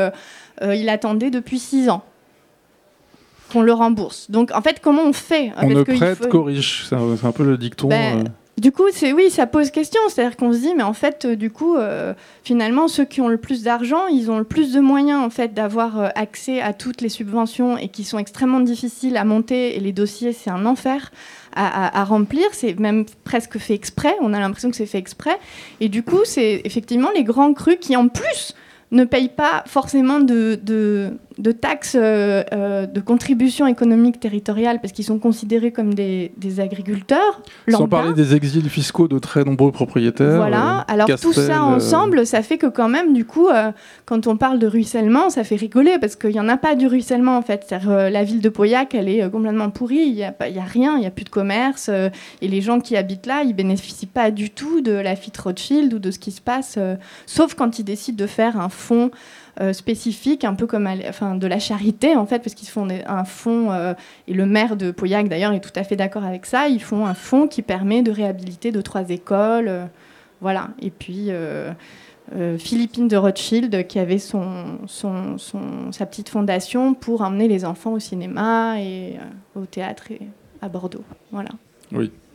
il 0.62 0.88
attendait 0.88 1.28
depuis 1.28 1.58
six 1.58 1.90
ans 1.90 2.02
qu'on 3.52 3.60
le 3.60 3.74
rembourse. 3.74 4.30
Donc 4.30 4.52
en 4.52 4.62
fait, 4.62 4.80
comment 4.80 5.02
on 5.02 5.12
fait? 5.12 5.52
On 5.58 5.68
ne 5.68 5.82
prête 5.82 6.30
corrige, 6.30 6.86
c'est 6.88 6.96
un, 6.96 7.32
peu 7.32 7.44
le 7.44 7.58
dicton. 7.58 7.88
Ben, 7.88 8.32
du 8.60 8.72
coup, 8.72 8.86
c'est 8.92 9.12
oui, 9.12 9.30
ça 9.30 9.46
pose 9.46 9.70
question. 9.70 10.00
C'est-à-dire 10.08 10.36
qu'on 10.36 10.52
se 10.52 10.58
dit, 10.58 10.74
mais 10.74 10.82
en 10.82 10.92
fait, 10.92 11.24
euh, 11.24 11.36
du 11.36 11.50
coup, 11.50 11.76
euh, 11.76 12.14
finalement, 12.42 12.88
ceux 12.88 13.04
qui 13.04 13.20
ont 13.20 13.28
le 13.28 13.36
plus 13.36 13.62
d'argent, 13.62 14.06
ils 14.08 14.30
ont 14.30 14.38
le 14.38 14.44
plus 14.44 14.72
de 14.72 14.80
moyens 14.80 15.22
en 15.22 15.30
fait 15.30 15.54
d'avoir 15.54 16.00
euh, 16.00 16.08
accès 16.14 16.60
à 16.60 16.72
toutes 16.72 17.00
les 17.00 17.08
subventions 17.08 17.78
et 17.78 17.88
qui 17.88 18.04
sont 18.04 18.18
extrêmement 18.18 18.60
difficiles 18.60 19.16
à 19.16 19.24
monter. 19.24 19.76
Et 19.76 19.80
les 19.80 19.92
dossiers, 19.92 20.32
c'est 20.32 20.50
un 20.50 20.66
enfer 20.66 21.12
à, 21.54 22.04
remplir. 22.04 22.46
C'est 22.52 22.78
même 22.78 23.04
presque 23.24 23.58
fait 23.58 23.74
exprès. 23.74 24.14
On 24.20 24.32
a 24.32 24.38
l'impression 24.38 24.70
que 24.70 24.76
c'est 24.76 24.86
fait 24.86 24.98
exprès. 24.98 25.38
Et 25.80 25.88
du 25.88 26.04
coup, 26.04 26.20
c'est 26.24 26.60
effectivement 26.64 27.10
les 27.14 27.24
grands 27.24 27.52
crus 27.52 27.78
qui, 27.80 27.96
en 27.96 28.06
plus, 28.06 28.54
ne 28.92 29.04
payent 29.04 29.28
pas 29.28 29.64
forcément 29.66 30.20
de, 30.20 30.58
de 30.62 31.18
taxes 31.52 31.96
euh, 31.96 32.42
euh, 32.52 32.86
de 32.86 33.00
contribution 33.00 33.66
économique 33.66 34.18
territoriale 34.20 34.80
parce 34.80 34.92
qu'ils 34.92 35.04
sont 35.04 35.18
considérés 35.18 35.70
comme 35.70 35.94
des, 35.94 36.32
des 36.36 36.60
agriculteurs. 36.60 37.40
Sans 37.68 37.80
lambda. 37.80 37.96
parler 37.96 38.12
des 38.12 38.34
exils 38.34 38.68
fiscaux 38.68 39.08
de 39.08 39.18
très 39.18 39.44
nombreux 39.44 39.70
propriétaires. 39.70 40.36
Voilà, 40.36 40.80
euh, 40.80 40.92
alors 40.92 41.08
tout 41.20 41.32
ça 41.32 41.62
ensemble, 41.62 42.26
ça 42.26 42.42
fait 42.42 42.58
que 42.58 42.66
quand 42.66 42.88
même, 42.88 43.14
du 43.14 43.24
coup, 43.24 43.48
euh, 43.48 43.70
quand 44.04 44.26
on 44.26 44.36
parle 44.36 44.58
de 44.58 44.66
ruissellement, 44.66 45.30
ça 45.30 45.44
fait 45.44 45.56
rigoler 45.56 45.98
parce 46.00 46.16
qu'il 46.16 46.30
n'y 46.30 46.40
en 46.40 46.48
a 46.48 46.56
pas 46.56 46.74
du 46.74 46.86
ruissellement 46.86 47.36
en 47.36 47.42
fait. 47.42 47.74
La 47.86 48.24
ville 48.24 48.40
de 48.40 48.48
Pauillac, 48.48 48.94
elle 48.94 49.08
est 49.08 49.30
complètement 49.30 49.70
pourrie, 49.70 50.06
il 50.06 50.14
n'y 50.14 50.24
a, 50.24 50.34
rien, 50.64 50.96
il 50.96 51.00
n'y 51.00 51.06
a 51.06 51.10
plus 51.10 51.24
de 51.24 51.30
commerce 51.30 51.88
et 51.88 52.48
les 52.48 52.60
gens 52.60 52.80
qui 52.80 52.96
habitent 52.96 53.26
là, 53.26 53.42
ils 53.44 53.54
bénéficient 53.54 54.06
pas 54.06 54.30
du 54.30 54.50
tout 54.50 54.80
de 54.80 54.92
la 54.92 55.14
Fit 55.14 55.32
Rothschild 55.42 55.94
ou 55.94 55.98
de 55.98 56.10
ce 56.10 56.18
qui 56.18 56.32
se 56.32 56.40
passe, 56.40 56.78
sauf 57.26 57.54
quand 57.54 57.78
ils 57.78 57.84
décident 57.84 58.16
de 58.16 58.26
faire 58.26 58.58
un 58.60 58.68
fonds. 58.68 59.10
Euh, 59.60 59.72
spécifique, 59.72 60.44
un 60.44 60.54
peu 60.54 60.66
comme 60.66 60.86
à 60.86 60.94
enfin, 61.08 61.34
de 61.34 61.46
la 61.46 61.58
charité 61.58 62.14
en 62.16 62.26
fait, 62.26 62.38
parce 62.40 62.54
qu'ils 62.54 62.68
font 62.68 62.86
un 63.06 63.24
fonds, 63.24 63.72
euh, 63.72 63.94
et 64.28 64.34
le 64.34 64.46
maire 64.46 64.76
de 64.76 64.90
Pauillac 64.90 65.28
d'ailleurs 65.28 65.52
est 65.52 65.60
tout 65.60 65.72
à 65.74 65.82
fait 65.84 65.96
d'accord 65.96 66.24
avec 66.24 66.46
ça, 66.46 66.68
ils 66.68 66.82
font 66.82 67.06
un 67.06 67.14
fonds 67.14 67.48
qui 67.48 67.62
permet 67.62 68.02
de 68.02 68.10
réhabiliter 68.12 68.70
deux, 68.72 68.82
trois 68.82 69.08
écoles, 69.10 69.68
euh, 69.68 69.84
voilà. 70.40 70.68
Et 70.80 70.90
puis 70.90 71.26
euh, 71.30 71.72
Philippine 72.58 73.08
de 73.08 73.16
Rothschild 73.16 73.86
qui 73.86 73.98
avait 73.98 74.18
son, 74.18 74.78
son, 74.86 75.38
son- 75.38 75.90
sa 75.92 76.04
petite 76.04 76.28
fondation 76.28 76.92
pour 76.94 77.22
emmener 77.22 77.48
les 77.48 77.64
enfants 77.64 77.92
au 77.92 77.98
cinéma 77.98 78.80
et 78.80 79.16
au 79.56 79.64
théâtre 79.64 80.10
et 80.10 80.20
à 80.60 80.68
Bordeaux. 80.68 81.04
Voilà. 81.32 81.48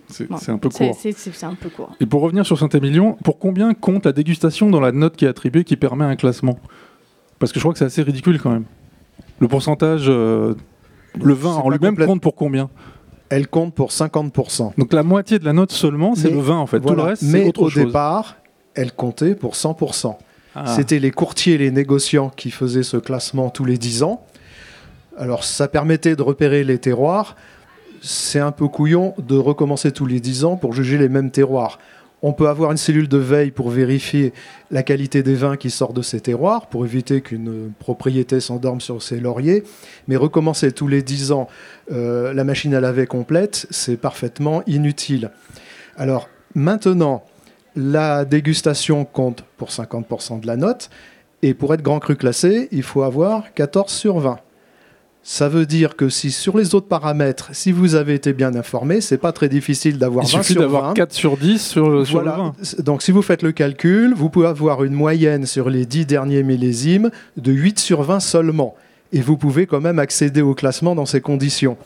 C'est 0.09 0.27
Bon, 0.27 0.37
c'est 0.37 0.51
un 0.51 0.57
peu 0.57 0.69
court. 0.69 0.95
c'est 0.99 1.43
un 1.43 1.53
peu 1.53 1.69
court. 1.69 1.95
Et 1.99 2.05
pour 2.05 2.21
revenir 2.21 2.45
sur 2.45 2.57
Saint-Émilion, 2.59 3.13
pour 3.23 3.37
combien 3.39 3.73
compte 3.73 4.05
la 4.05 4.11
dégustation 4.11 4.69
dans 4.69 4.81
la 4.81 4.91
note 4.91 5.15
qui 5.15 5.25
est 5.25 5.29
attribuée 5.29 5.63
qui 5.63 5.77
permet 5.77 6.05
un 6.05 6.15
classement? 6.15 6.57
Parce 7.43 7.51
que 7.51 7.59
je 7.59 7.63
crois 7.63 7.73
que 7.73 7.79
c'est 7.79 7.83
assez 7.83 8.01
ridicule 8.03 8.39
quand 8.41 8.51
même. 8.51 8.63
Le 9.39 9.49
pourcentage, 9.49 10.05
euh, 10.07 10.53
le 11.21 11.33
vin 11.33 11.49
en 11.55 11.69
lui-même 11.69 11.91
complète. 11.91 12.07
compte 12.07 12.21
pour 12.21 12.35
combien? 12.35 12.69
Elle 13.27 13.49
compte 13.49 13.73
pour 13.75 13.89
50%. 13.91 14.71
Donc 14.77 14.93
la 14.93 15.03
moitié 15.03 15.39
de 15.39 15.43
la 15.43 15.51
note 15.51 15.73
seulement, 15.73 16.15
c'est 16.15 16.29
le 16.29 16.39
vin 16.39 16.55
en 16.55 16.67
fait. 16.67 16.77
Tout 16.77 16.83
Voilà. 16.83 17.03
le 17.03 17.09
reste, 17.09 17.23
c'est 17.23 17.31
Mais 17.39 17.45
autre 17.49 17.63
au 17.63 17.69
chose. 17.69 17.83
départ, 17.83 18.37
elle 18.75 18.93
comptait 18.93 19.35
pour 19.35 19.55
100%. 19.55 20.15
Ah. 20.55 20.67
C'était 20.73 20.99
les 20.99 21.11
courtiers 21.11 21.55
et 21.55 21.57
les 21.57 21.71
négociants 21.71 22.29
qui 22.29 22.49
faisaient 22.49 22.81
ce 22.81 22.95
classement 22.95 23.49
tous 23.49 23.65
les 23.65 23.77
10 23.77 24.03
ans. 24.03 24.25
Alors 25.17 25.43
ça 25.43 25.67
permettait 25.67 26.15
de 26.15 26.21
repérer 26.21 26.63
les 26.63 26.77
terroirs. 26.77 27.35
C'est 28.01 28.39
un 28.39 28.53
peu 28.53 28.69
couillon 28.69 29.15
de 29.17 29.35
recommencer 29.35 29.91
tous 29.91 30.05
les 30.05 30.21
10 30.21 30.45
ans 30.45 30.55
pour 30.55 30.71
juger 30.71 30.97
les 30.97 31.09
mêmes 31.09 31.29
terroirs. 31.29 31.77
On 32.25 32.31
peut 32.33 32.47
avoir 32.47 32.71
une 32.71 32.77
cellule 32.77 33.09
de 33.09 33.17
veille 33.17 33.51
pour 33.51 33.69
vérifier 33.69 34.33
la 34.71 34.81
qualité 34.81 35.23
des 35.23 35.35
vins 35.35 35.57
qui 35.57 35.69
sortent 35.69 35.95
de 35.95 36.01
ces 36.01 36.21
terroirs, 36.21 36.67
pour 36.67 36.85
éviter 36.85 37.19
qu'une 37.19 37.71
propriété 37.79 38.39
s'endorme 38.39 38.79
sur 38.79 39.03
ses 39.03 39.19
lauriers. 39.19 39.63
Mais 40.07 40.15
recommencer 40.15 40.71
tous 40.71 40.87
les 40.87 41.03
10 41.03 41.33
ans 41.33 41.49
euh, 41.91 42.33
la 42.33 42.45
machine 42.45 42.73
à 42.73 42.79
laver 42.79 43.07
complète, 43.07 43.67
c'est 43.69 43.97
parfaitement 43.97 44.63
inutile. 44.67 45.31
Alors 45.97 46.29
maintenant, 46.55 47.25
la 47.75 48.23
dégustation 48.23 49.03
compte 49.03 49.43
pour 49.57 49.69
50% 49.69 50.39
de 50.39 50.47
la 50.47 50.55
note. 50.55 50.89
Et 51.41 51.53
pour 51.53 51.73
être 51.73 51.81
grand 51.81 51.99
cru 51.99 52.15
classé, 52.15 52.69
il 52.71 52.83
faut 52.83 53.03
avoir 53.03 53.53
14 53.53 53.91
sur 53.91 54.19
20. 54.19 54.39
Ça 55.25 55.47
veut 55.47 55.65
dire 55.65 55.95
que 55.95 56.09
si 56.09 56.31
sur 56.31 56.57
les 56.57 56.75
autres 56.75 56.87
paramètres, 56.87 57.49
si 57.53 57.71
vous 57.71 57.95
avez 57.95 58.13
été 58.13 58.33
bien 58.33 58.55
informé, 58.55 58.99
c'est 58.99 59.17
pas 59.17 59.31
très 59.31 59.47
difficile 59.47 59.97
d'avoir 59.97 60.25
Il 60.25 60.31
20 60.33 60.37
suffit 60.41 60.53
sur 60.53 60.61
d'avoir 60.61 60.87
20. 60.89 60.93
4 60.95 61.13
sur 61.13 61.37
10 61.37 61.61
sur, 61.65 62.05
sur 62.05 62.19
le 62.19 62.23
Voilà. 62.25 62.31
vin. 62.37 62.53
Donc 62.79 63.01
si 63.01 63.11
vous 63.13 63.21
faites 63.21 63.41
le 63.41 63.53
calcul, 63.53 64.13
vous 64.13 64.29
pouvez 64.29 64.47
avoir 64.47 64.83
une 64.83 64.93
moyenne 64.93 65.45
sur 65.45 65.69
les 65.69 65.85
10 65.85 66.05
derniers 66.05 66.43
millésimes 66.43 67.09
de 67.37 67.53
8 67.53 67.79
sur 67.79 68.03
20 68.03 68.19
seulement. 68.19 68.75
Et 69.15 69.21
vous 69.21 69.37
pouvez 69.37 69.67
quand 69.67 69.79
même 69.79 69.99
accéder 69.99 70.41
au 70.41 70.55
classement 70.55 70.95
dans 70.95 71.05
ces 71.05 71.21
conditions. 71.21 71.77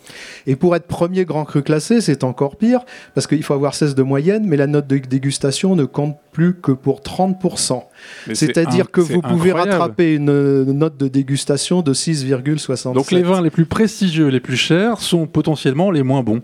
Et 0.47 0.55
pour 0.55 0.75
être 0.75 0.87
premier 0.87 1.25
grand 1.25 1.43
cru 1.43 1.61
classé, 1.61 1.99
c'est 1.99 2.23
encore 2.23 2.55
pire, 2.55 2.85
parce 3.13 3.27
qu'il 3.27 3.43
faut 3.43 3.53
avoir 3.53 3.75
16 3.75 3.95
de 3.95 4.01
moyenne, 4.01 4.45
mais 4.47 4.55
la 4.55 4.65
note 4.65 4.87
de 4.87 4.97
dégustation 4.97 5.75
ne 5.75 5.83
compte 5.83 6.15
plus 6.31 6.55
que 6.55 6.71
pour 6.71 7.01
30%. 7.01 7.83
Mais 8.27 8.35
c'est 8.35 8.45
C'est-à-dire 8.47 8.89
que 8.89 9.01
vous 9.01 9.21
pouvez 9.21 9.51
incroyable. 9.51 9.71
rattraper 9.71 10.15
une 10.15 10.29
euh, 10.29 10.63
note 10.65 10.97
de 10.97 11.09
dégustation 11.09 11.81
de 11.81 11.93
6,67. 11.93 12.93
Donc 12.93 13.11
les 13.11 13.23
vins 13.23 13.41
les 13.41 13.49
plus 13.49 13.65
prestigieux, 13.65 14.27
les 14.29 14.39
plus 14.39 14.57
chers, 14.57 14.99
sont 15.01 15.27
potentiellement 15.27 15.91
les 15.91 16.03
moins 16.03 16.23
bons. 16.23 16.41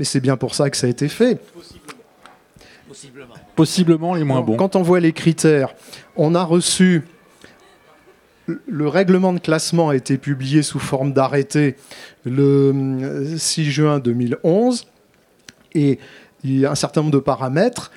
Mais 0.00 0.04
c'est 0.04 0.20
bien 0.20 0.36
pour 0.36 0.56
ça 0.56 0.68
que 0.68 0.76
ça 0.76 0.88
a 0.88 0.90
été 0.90 1.08
fait. 1.08 1.38
Possiblement. 2.88 3.34
Possiblement 3.54 4.14
les 4.14 4.24
moins 4.24 4.40
bons. 4.40 4.56
Quand 4.56 4.74
on 4.76 4.82
voit 4.82 5.00
les 5.00 5.12
critères, 5.12 5.74
on 6.16 6.34
a 6.34 6.42
reçu. 6.42 7.02
Le 8.46 8.88
règlement 8.88 9.32
de 9.32 9.38
classement 9.38 9.88
a 9.88 9.96
été 9.96 10.18
publié 10.18 10.62
sous 10.62 10.78
forme 10.78 11.12
d'arrêté 11.12 11.76
le 12.24 12.72
euh, 12.74 13.36
6 13.38 13.70
juin 13.70 13.98
2011 14.00 14.86
et 15.74 15.98
il 16.44 16.60
y 16.60 16.66
a 16.66 16.70
un 16.70 16.74
certain 16.74 17.00
nombre 17.00 17.12
de 17.12 17.18
paramètres 17.18 17.90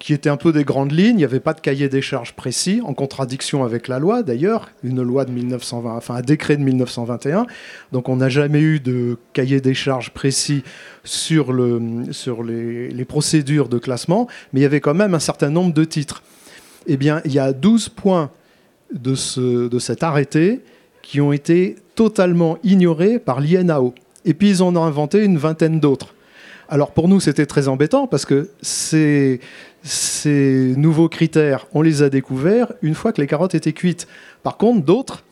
qui 0.00 0.12
étaient 0.12 0.28
un 0.28 0.36
peu 0.36 0.52
des 0.52 0.64
grandes 0.64 0.92
lignes. 0.92 1.14
Il 1.14 1.16
n'y 1.16 1.24
avait 1.24 1.40
pas 1.40 1.54
de 1.54 1.60
cahier 1.60 1.88
des 1.88 2.02
charges 2.02 2.34
précis, 2.34 2.82
en 2.84 2.92
contradiction 2.92 3.64
avec 3.64 3.88
la 3.88 3.98
loi 4.00 4.22
d'ailleurs, 4.22 4.68
une 4.82 5.00
loi 5.00 5.24
de 5.24 5.30
1920, 5.30 5.96
enfin 5.96 6.16
un 6.16 6.20
décret 6.20 6.56
de 6.56 6.62
1921. 6.62 7.46
Donc 7.92 8.08
on 8.08 8.16
n'a 8.16 8.28
jamais 8.28 8.60
eu 8.60 8.80
de 8.80 9.16
cahier 9.32 9.60
des 9.60 9.74
charges 9.74 10.10
précis 10.10 10.64
sur, 11.04 11.52
le, 11.52 11.80
sur 12.10 12.42
les, 12.42 12.88
les 12.88 13.04
procédures 13.04 13.68
de 13.68 13.78
classement, 13.78 14.26
mais 14.52 14.60
il 14.60 14.62
y 14.64 14.66
avait 14.66 14.80
quand 14.80 14.94
même 14.94 15.14
un 15.14 15.20
certain 15.20 15.50
nombre 15.50 15.72
de 15.72 15.84
titres. 15.84 16.22
Eh 16.86 16.96
bien, 16.96 17.22
il 17.24 17.32
y 17.32 17.38
a 17.38 17.52
12 17.52 17.88
points 17.88 18.30
de, 18.94 19.14
ce, 19.14 19.68
de 19.68 19.78
cet 19.78 20.02
arrêté 20.02 20.60
qui 21.02 21.20
ont 21.20 21.32
été 21.32 21.76
totalement 21.94 22.58
ignorés 22.64 23.18
par 23.18 23.40
l'INAO. 23.40 23.94
Et 24.24 24.34
puis 24.34 24.48
ils 24.48 24.62
en 24.62 24.74
ont 24.74 24.84
inventé 24.84 25.22
une 25.22 25.36
vingtaine 25.36 25.80
d'autres. 25.80 26.14
Alors 26.68 26.92
pour 26.92 27.08
nous, 27.08 27.20
c'était 27.20 27.46
très 27.46 27.68
embêtant 27.68 28.06
parce 28.06 28.24
que 28.24 28.48
ces, 28.62 29.40
ces 29.82 30.74
nouveaux 30.76 31.08
critères, 31.08 31.66
on 31.74 31.82
les 31.82 32.02
a 32.02 32.08
découverts 32.08 32.72
une 32.80 32.94
fois 32.94 33.12
que 33.12 33.20
les 33.20 33.26
carottes 33.26 33.54
étaient 33.54 33.74
cuites. 33.74 34.08
Par 34.42 34.56
contre, 34.56 34.84
d'autres, 34.84 35.24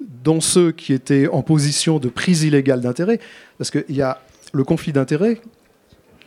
dont 0.00 0.40
ceux 0.40 0.72
qui 0.72 0.92
étaient 0.92 1.28
en 1.28 1.42
position 1.42 1.98
de 1.98 2.08
prise 2.08 2.42
illégale 2.42 2.80
d'intérêt, 2.80 3.20
parce 3.56 3.70
qu'il 3.70 3.84
y 3.96 4.02
a 4.02 4.20
le 4.52 4.64
conflit 4.64 4.92
d'intérêt 4.92 5.40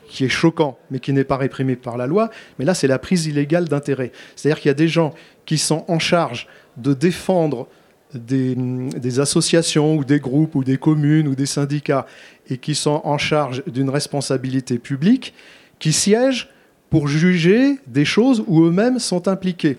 qui 0.08 0.26
est 0.26 0.30
choquant, 0.30 0.78
mais 0.90 1.00
qui 1.00 1.14
n'est 1.14 1.24
pas 1.24 1.38
réprimé 1.38 1.76
par 1.76 1.98
la 1.98 2.08
loi, 2.08 2.30
mais 2.58 2.66
là, 2.66 2.74
c'est 2.74 2.88
la 2.88 3.00
prise 3.00 3.26
illégale 3.26 3.68
d'intérêt. 3.68 4.12
C'est-à-dire 4.36 4.60
qu'il 4.60 4.70
y 4.70 4.72
a 4.72 4.76
des 4.76 4.88
gens 4.88 5.14
qui 5.46 5.58
sont 5.58 5.86
en 5.88 6.00
charge 6.00 6.48
de 6.78 6.94
défendre 6.94 7.68
des, 8.14 8.56
des 8.56 9.20
associations 9.20 9.96
ou 9.96 10.06
des 10.06 10.20
groupes 10.20 10.56
ou 10.56 10.64
des 10.64 10.78
communes 10.78 11.28
ou 11.28 11.36
des 11.36 11.46
syndicats 11.46 12.06
et 12.50 12.58
qui 12.58 12.74
sont 12.74 13.02
en 13.04 13.18
charge 13.18 13.64
d'une 13.68 13.90
responsabilité 13.90 14.80
publique, 14.80 15.34
qui 15.80 15.92
siègent 15.92 16.50
pour 16.90 17.08
juger 17.08 17.78
des 17.88 18.06
choses 18.06 18.44
où 18.48 18.64
eux-mêmes 18.64 19.00
sont 19.00 19.28
impliqués. 19.28 19.78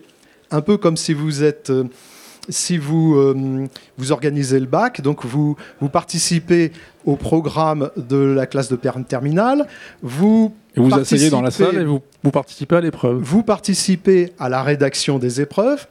Un 0.50 0.60
peu 0.60 0.76
comme 0.76 0.96
si 0.96 1.14
vous 1.14 1.42
êtes... 1.42 1.70
euh, 1.70 1.84
si 2.50 2.78
vous, 2.78 3.14
euh, 3.16 3.66
vous 3.96 4.12
organisez 4.12 4.58
le 4.58 4.66
bac, 4.66 5.00
donc 5.02 5.24
vous, 5.24 5.56
vous 5.80 5.88
participez 5.88 6.72
au 7.08 7.16
programme 7.16 7.90
de 7.96 8.18
la 8.18 8.46
classe 8.46 8.68
de 8.68 8.76
terminale, 8.76 9.66
vous, 10.02 10.54
Et 10.76 10.80
vous 10.80 10.92
asseyez 10.92 11.30
dans 11.30 11.40
la 11.40 11.50
salle 11.50 11.76
et 11.76 11.84
vous, 11.84 12.02
vous 12.22 12.30
participez 12.30 12.76
à 12.76 12.82
l'épreuve. 12.82 13.16
vous 13.18 13.42
participez 13.42 14.34
à 14.38 14.50
la 14.50 14.62
rédaction 14.62 15.18
des 15.18 15.40
épreuves, 15.40 15.86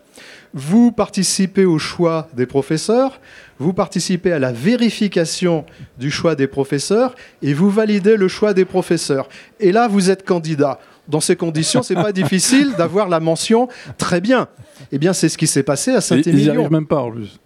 vous 0.53 0.91
participez 0.91 1.65
au 1.65 1.79
choix 1.79 2.27
des 2.35 2.45
professeurs, 2.45 3.19
vous 3.57 3.73
participez 3.73 4.31
à 4.31 4.37
la 4.37 4.51
vérification 4.51 5.65
du 5.97 6.11
choix 6.11 6.35
des 6.35 6.45
professeurs 6.45 7.15
et 7.41 7.51
vous 7.55 7.71
validez 7.71 8.15
le 8.15 8.27
choix 8.27 8.53
des 8.53 8.65
professeurs. 8.65 9.27
Et 9.59 9.71
là, 9.71 9.87
vous 9.87 10.11
êtes 10.11 10.23
candidat. 10.23 10.79
Dans 11.07 11.19
ces 11.19 11.35
conditions, 11.35 11.81
c'est 11.81 11.95
pas 11.95 12.11
difficile 12.23 12.75
d'avoir 12.77 13.09
la 13.09 13.19
mention 13.19 13.69
très 13.97 14.21
bien. 14.21 14.49
Eh 14.91 14.99
bien, 14.99 15.13
c'est 15.13 15.29
ce 15.29 15.37
qui 15.39 15.47
s'est 15.47 15.63
passé 15.63 15.89
à 15.89 15.95
Et 15.95 15.97
Ils 15.97 16.17
n'y 16.17 16.23
Saint-Émilion. 16.23 16.53
arrivent 16.53 16.71
même 16.71 16.85
pas 16.85 17.01
en 17.01 17.09
plus. 17.09 17.39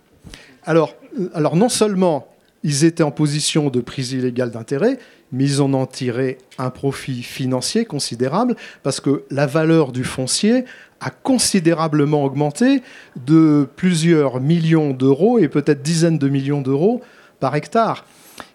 Alors, 0.66 0.94
euh, 1.18 1.30
alors 1.34 1.56
non 1.56 1.70
seulement 1.70 2.28
ils 2.64 2.86
étaient 2.86 3.04
en 3.04 3.12
position 3.12 3.70
de 3.70 3.82
prise 3.82 4.12
illégale 4.12 4.52
d'intérêt, 4.52 5.00
mais 5.32 5.46
ils 5.46 5.62
en 5.62 5.74
ont 5.74 5.86
tiré 5.86 6.38
un 6.58 6.70
profit 6.70 7.24
financier 7.24 7.86
considérable 7.86 8.56
parce 8.84 9.00
que 9.00 9.24
la 9.32 9.48
valeur 9.48 9.92
du 9.92 10.04
foncier 10.04 10.66
a 11.00 11.10
considérablement 11.10 12.24
augmenté 12.24 12.84
de 13.26 13.68
plusieurs 13.76 14.40
millions 14.40 14.92
d'euros 14.92 15.40
et 15.40 15.48
peut-être 15.48 15.82
dizaines 15.82 16.20
de 16.20 16.30
millions 16.30 16.62
d'euros 16.62 17.02
par 17.40 17.56
hectare. 17.56 18.06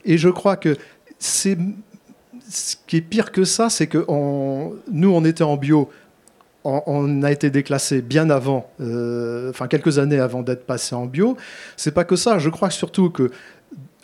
Et 0.04 0.18
je 0.18 0.28
crois 0.28 0.56
que 0.56 0.76
c'est 1.18 1.58
ce 2.48 2.76
qui 2.86 2.98
est 2.98 3.00
pire 3.00 3.32
que 3.32 3.44
ça, 3.44 3.68
c'est 3.70 3.88
que 3.88 4.06
nous, 4.92 5.10
on 5.10 5.24
était 5.24 5.42
en 5.42 5.56
bio 5.56 5.90
on, 6.66 6.82
on 6.86 7.22
a 7.22 7.30
été 7.30 7.48
déclassé 7.48 8.02
bien 8.02 8.28
avant, 8.28 8.68
euh, 8.80 9.50
enfin 9.50 9.68
quelques 9.68 9.98
années 9.98 10.18
avant 10.18 10.42
d'être 10.42 10.66
passé 10.66 10.94
en 10.94 11.06
bio. 11.06 11.36
C'est 11.76 11.92
pas 11.92 12.04
que 12.04 12.16
ça. 12.16 12.38
Je 12.38 12.50
crois 12.50 12.70
surtout 12.70 13.08
que 13.08 13.30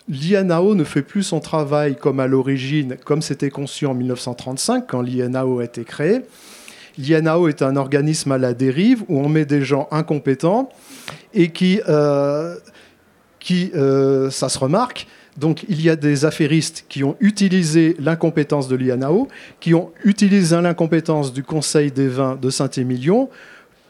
l'INAO 0.09 0.75
ne 0.75 0.83
fait 0.83 1.01
plus 1.01 1.23
son 1.23 1.39
travail 1.39 1.95
comme 1.95 2.19
à 2.19 2.27
l'origine, 2.27 2.97
comme 3.05 3.21
c'était 3.21 3.49
conçu 3.49 3.85
en 3.85 3.93
1935 3.93 4.85
quand 4.87 5.01
l'INAO 5.01 5.59
a 5.59 5.63
été 5.63 5.83
créé. 5.83 6.21
L'INAO 6.97 7.47
est 7.47 7.61
un 7.61 7.75
organisme 7.75 8.31
à 8.31 8.37
la 8.37 8.53
dérive 8.53 9.03
où 9.07 9.19
on 9.19 9.29
met 9.29 9.45
des 9.45 9.63
gens 9.63 9.87
incompétents 9.91 10.69
et 11.33 11.49
qui, 11.49 11.81
euh, 11.87 12.55
qui, 13.39 13.71
euh, 13.75 14.29
ça 14.29 14.49
se 14.49 14.59
remarque, 14.59 15.07
donc 15.37 15.65
il 15.67 15.81
y 15.81 15.89
a 15.89 15.95
des 15.95 16.25
affairistes 16.25 16.85
qui 16.89 17.03
ont 17.03 17.15
utilisé 17.19 17.95
l'incompétence 17.99 18.67
de 18.67 18.75
l'INAO, 18.75 19.27
qui 19.59 19.73
ont 19.73 19.91
utilisé 20.03 20.61
l'incompétence 20.61 21.33
du 21.33 21.43
Conseil 21.43 21.91
des 21.91 22.07
vins 22.07 22.35
de 22.35 22.49
Saint-Émilion 22.49 23.29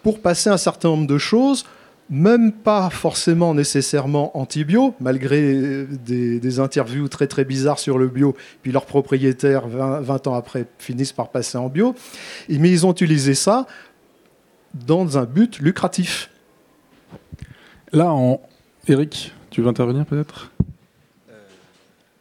pour 0.04 0.20
passer 0.20 0.50
un 0.50 0.58
certain 0.58 0.90
nombre 0.90 1.08
de 1.08 1.18
choses, 1.18 1.66
même 2.14 2.52
pas 2.52 2.92
forcément 2.92 3.56
nécessairement 3.56 4.38
anti-bio, 4.38 4.94
malgré 5.00 5.86
des, 5.88 6.60
interviews 6.60 7.08
très 7.08 7.26
très 7.26 7.44
bizarres 7.44 7.80
sur 7.80 7.98
le 7.98 8.08
bio, 8.08 8.36
puis 8.62 8.72
leurs 8.72 8.86
propriétaires, 8.86 9.68
20, 9.68 10.28
ans 10.28 10.36
après, 10.36 10.68
finissent 10.78 11.12
par 11.12 11.30
passer 11.30 11.58
en 11.58 11.70
bio. 11.70 11.96
Mais 12.48 12.70
ils 12.70 12.86
ont 12.86 12.92
utilisé 12.92 13.34
ça 13.34 13.66
dans 14.76 15.18
un 15.18 15.26
but 15.26 15.58
lucratif. 15.58 16.30
Là. 17.92 18.16
Eric, 18.88 19.34
tu 19.50 19.64
veux 19.64 19.68
intervenir 19.68 20.06
peut-être? 20.06 20.52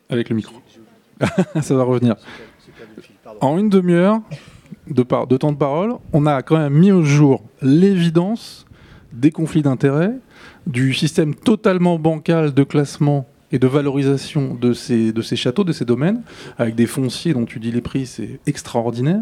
Avec 0.09 0.31
le 0.31 0.37
micro. 0.37 0.55
ça 1.61 1.75
va 1.75 1.83
revenir. 1.83 2.17
En 3.43 3.59
une 3.59 3.69
demi-heure 3.69 4.23
de, 4.87 5.03
de 5.03 5.37
temps 5.37 5.53
de 5.53 5.59
parole, 5.59 5.97
on 6.15 6.25
a 6.25 6.41
quand 6.41 6.57
même 6.57 6.73
mis 6.73 6.93
au 6.93 7.03
jour 7.03 7.43
l'évidence 7.61 8.65
des 9.13 9.31
conflits 9.31 9.63
d'intérêts, 9.63 10.13
du 10.67 10.95
système 10.95 11.35
totalement 11.35 11.99
bancal 11.99 12.55
de 12.55 12.65
classement 12.65 13.27
et 13.51 13.59
de 13.59 13.67
valorisation 13.67 14.55
de 14.55 14.73
ces, 14.73 15.13
châteaux, 15.37 15.65
de 15.65 15.73
ces 15.73 15.85
domaines, 15.85 16.23
avec 16.59 16.75
des 16.75 16.87
fonciers 16.87 17.35
dont 17.35 17.45
tu 17.45 17.61
dis 17.61 17.71
les 17.71 17.83
prix, 17.83 18.07
c'est 18.07 18.41
extraordinaire. 18.47 19.21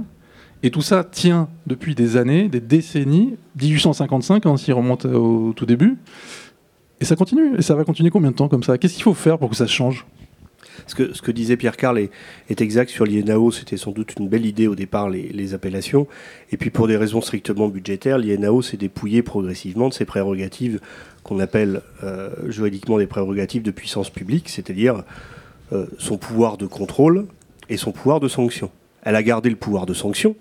Et 0.62 0.70
tout 0.70 0.82
ça 0.82 1.04
tient 1.04 1.48
depuis 1.66 1.94
des 1.94 2.16
années, 2.16 2.48
des 2.48 2.60
décennies, 2.60 3.36
1855, 3.60 4.46
on 4.46 4.56
s'y 4.56 4.72
remonte 4.72 5.06
au 5.06 5.52
tout 5.54 5.66
début. 5.66 5.96
Et 7.00 7.04
ça 7.04 7.16
continue. 7.16 7.56
Et 7.56 7.62
ça 7.62 7.74
va 7.74 7.84
continuer 7.84 8.10
combien 8.10 8.30
de 8.30 8.36
temps 8.36 8.48
comme 8.48 8.62
ça? 8.62 8.76
Qu'est-ce 8.78 8.94
qu'il 8.94 9.02
faut 9.02 9.14
faire 9.14 9.38
pour 9.38 9.50
que 9.50 9.56
ça 9.56 9.66
change? 9.66 10.06
Ce 10.86 10.94
que, 10.94 11.30
disait 11.30 11.56
Pierre 11.56 11.76
Carl 11.76 11.98
est, 11.98 12.60
exact 12.60 12.90
sur 12.90 13.04
l'INAO. 13.04 13.50
C'était 13.50 13.76
sans 13.76 13.92
doute 13.92 14.14
une 14.18 14.28
belle 14.28 14.46
idée 14.46 14.66
au 14.66 14.74
départ, 14.74 15.08
les, 15.08 15.54
appellations. 15.54 16.06
Et 16.52 16.56
puis 16.56 16.70
pour 16.70 16.88
des 16.88 16.96
raisons 16.96 17.20
strictement 17.20 17.68
budgétaires, 17.68 18.18
l'INAO 18.18 18.62
s'est 18.62 18.76
dépouillé 18.76 19.22
progressivement 19.22 19.88
de 19.88 19.94
ses 19.94 20.04
prérogatives 20.04 20.80
qu'on 21.22 21.38
appelle 21.38 21.82
euh, 22.02 22.30
juridiquement 22.48 22.98
des 22.98 23.06
prérogatives 23.06 23.62
de 23.62 23.70
puissance 23.70 24.10
publique, 24.10 24.48
c'est-à-dire 24.48 25.04
euh, 25.72 25.86
son 25.98 26.16
pouvoir 26.16 26.56
de 26.56 26.66
contrôle 26.66 27.26
et 27.68 27.76
son 27.76 27.92
pouvoir 27.92 28.20
de 28.20 28.28
sanction. 28.28 28.70
Elle 29.02 29.16
a 29.16 29.22
gardé 29.22 29.50
le 29.50 29.56
pouvoir 29.56 29.86
de 29.86 29.94
sanction, 29.94 30.34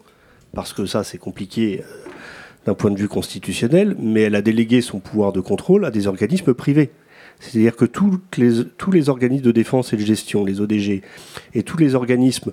parce 0.53 0.73
que 0.73 0.85
ça 0.85 1.03
c'est 1.03 1.17
compliqué 1.17 1.81
euh, 1.81 2.09
d'un 2.65 2.73
point 2.73 2.91
de 2.91 2.97
vue 2.97 3.07
constitutionnel, 3.07 3.95
mais 3.99 4.21
elle 4.21 4.35
a 4.35 4.41
délégué 4.41 4.81
son 4.81 4.99
pouvoir 4.99 5.33
de 5.33 5.41
contrôle 5.41 5.85
à 5.85 5.91
des 5.91 6.07
organismes 6.07 6.53
privés. 6.53 6.91
C'est-à-dire 7.39 7.75
que 7.75 7.85
les, 8.37 8.65
tous 8.77 8.91
les 8.91 9.09
organismes 9.09 9.45
de 9.45 9.51
défense 9.51 9.93
et 9.93 9.97
de 9.97 10.01
gestion, 10.01 10.43
les 10.43 10.59
ODG, 10.59 11.01
et 11.53 11.63
tous 11.63 11.77
les 11.77 11.95
organismes 11.95 12.51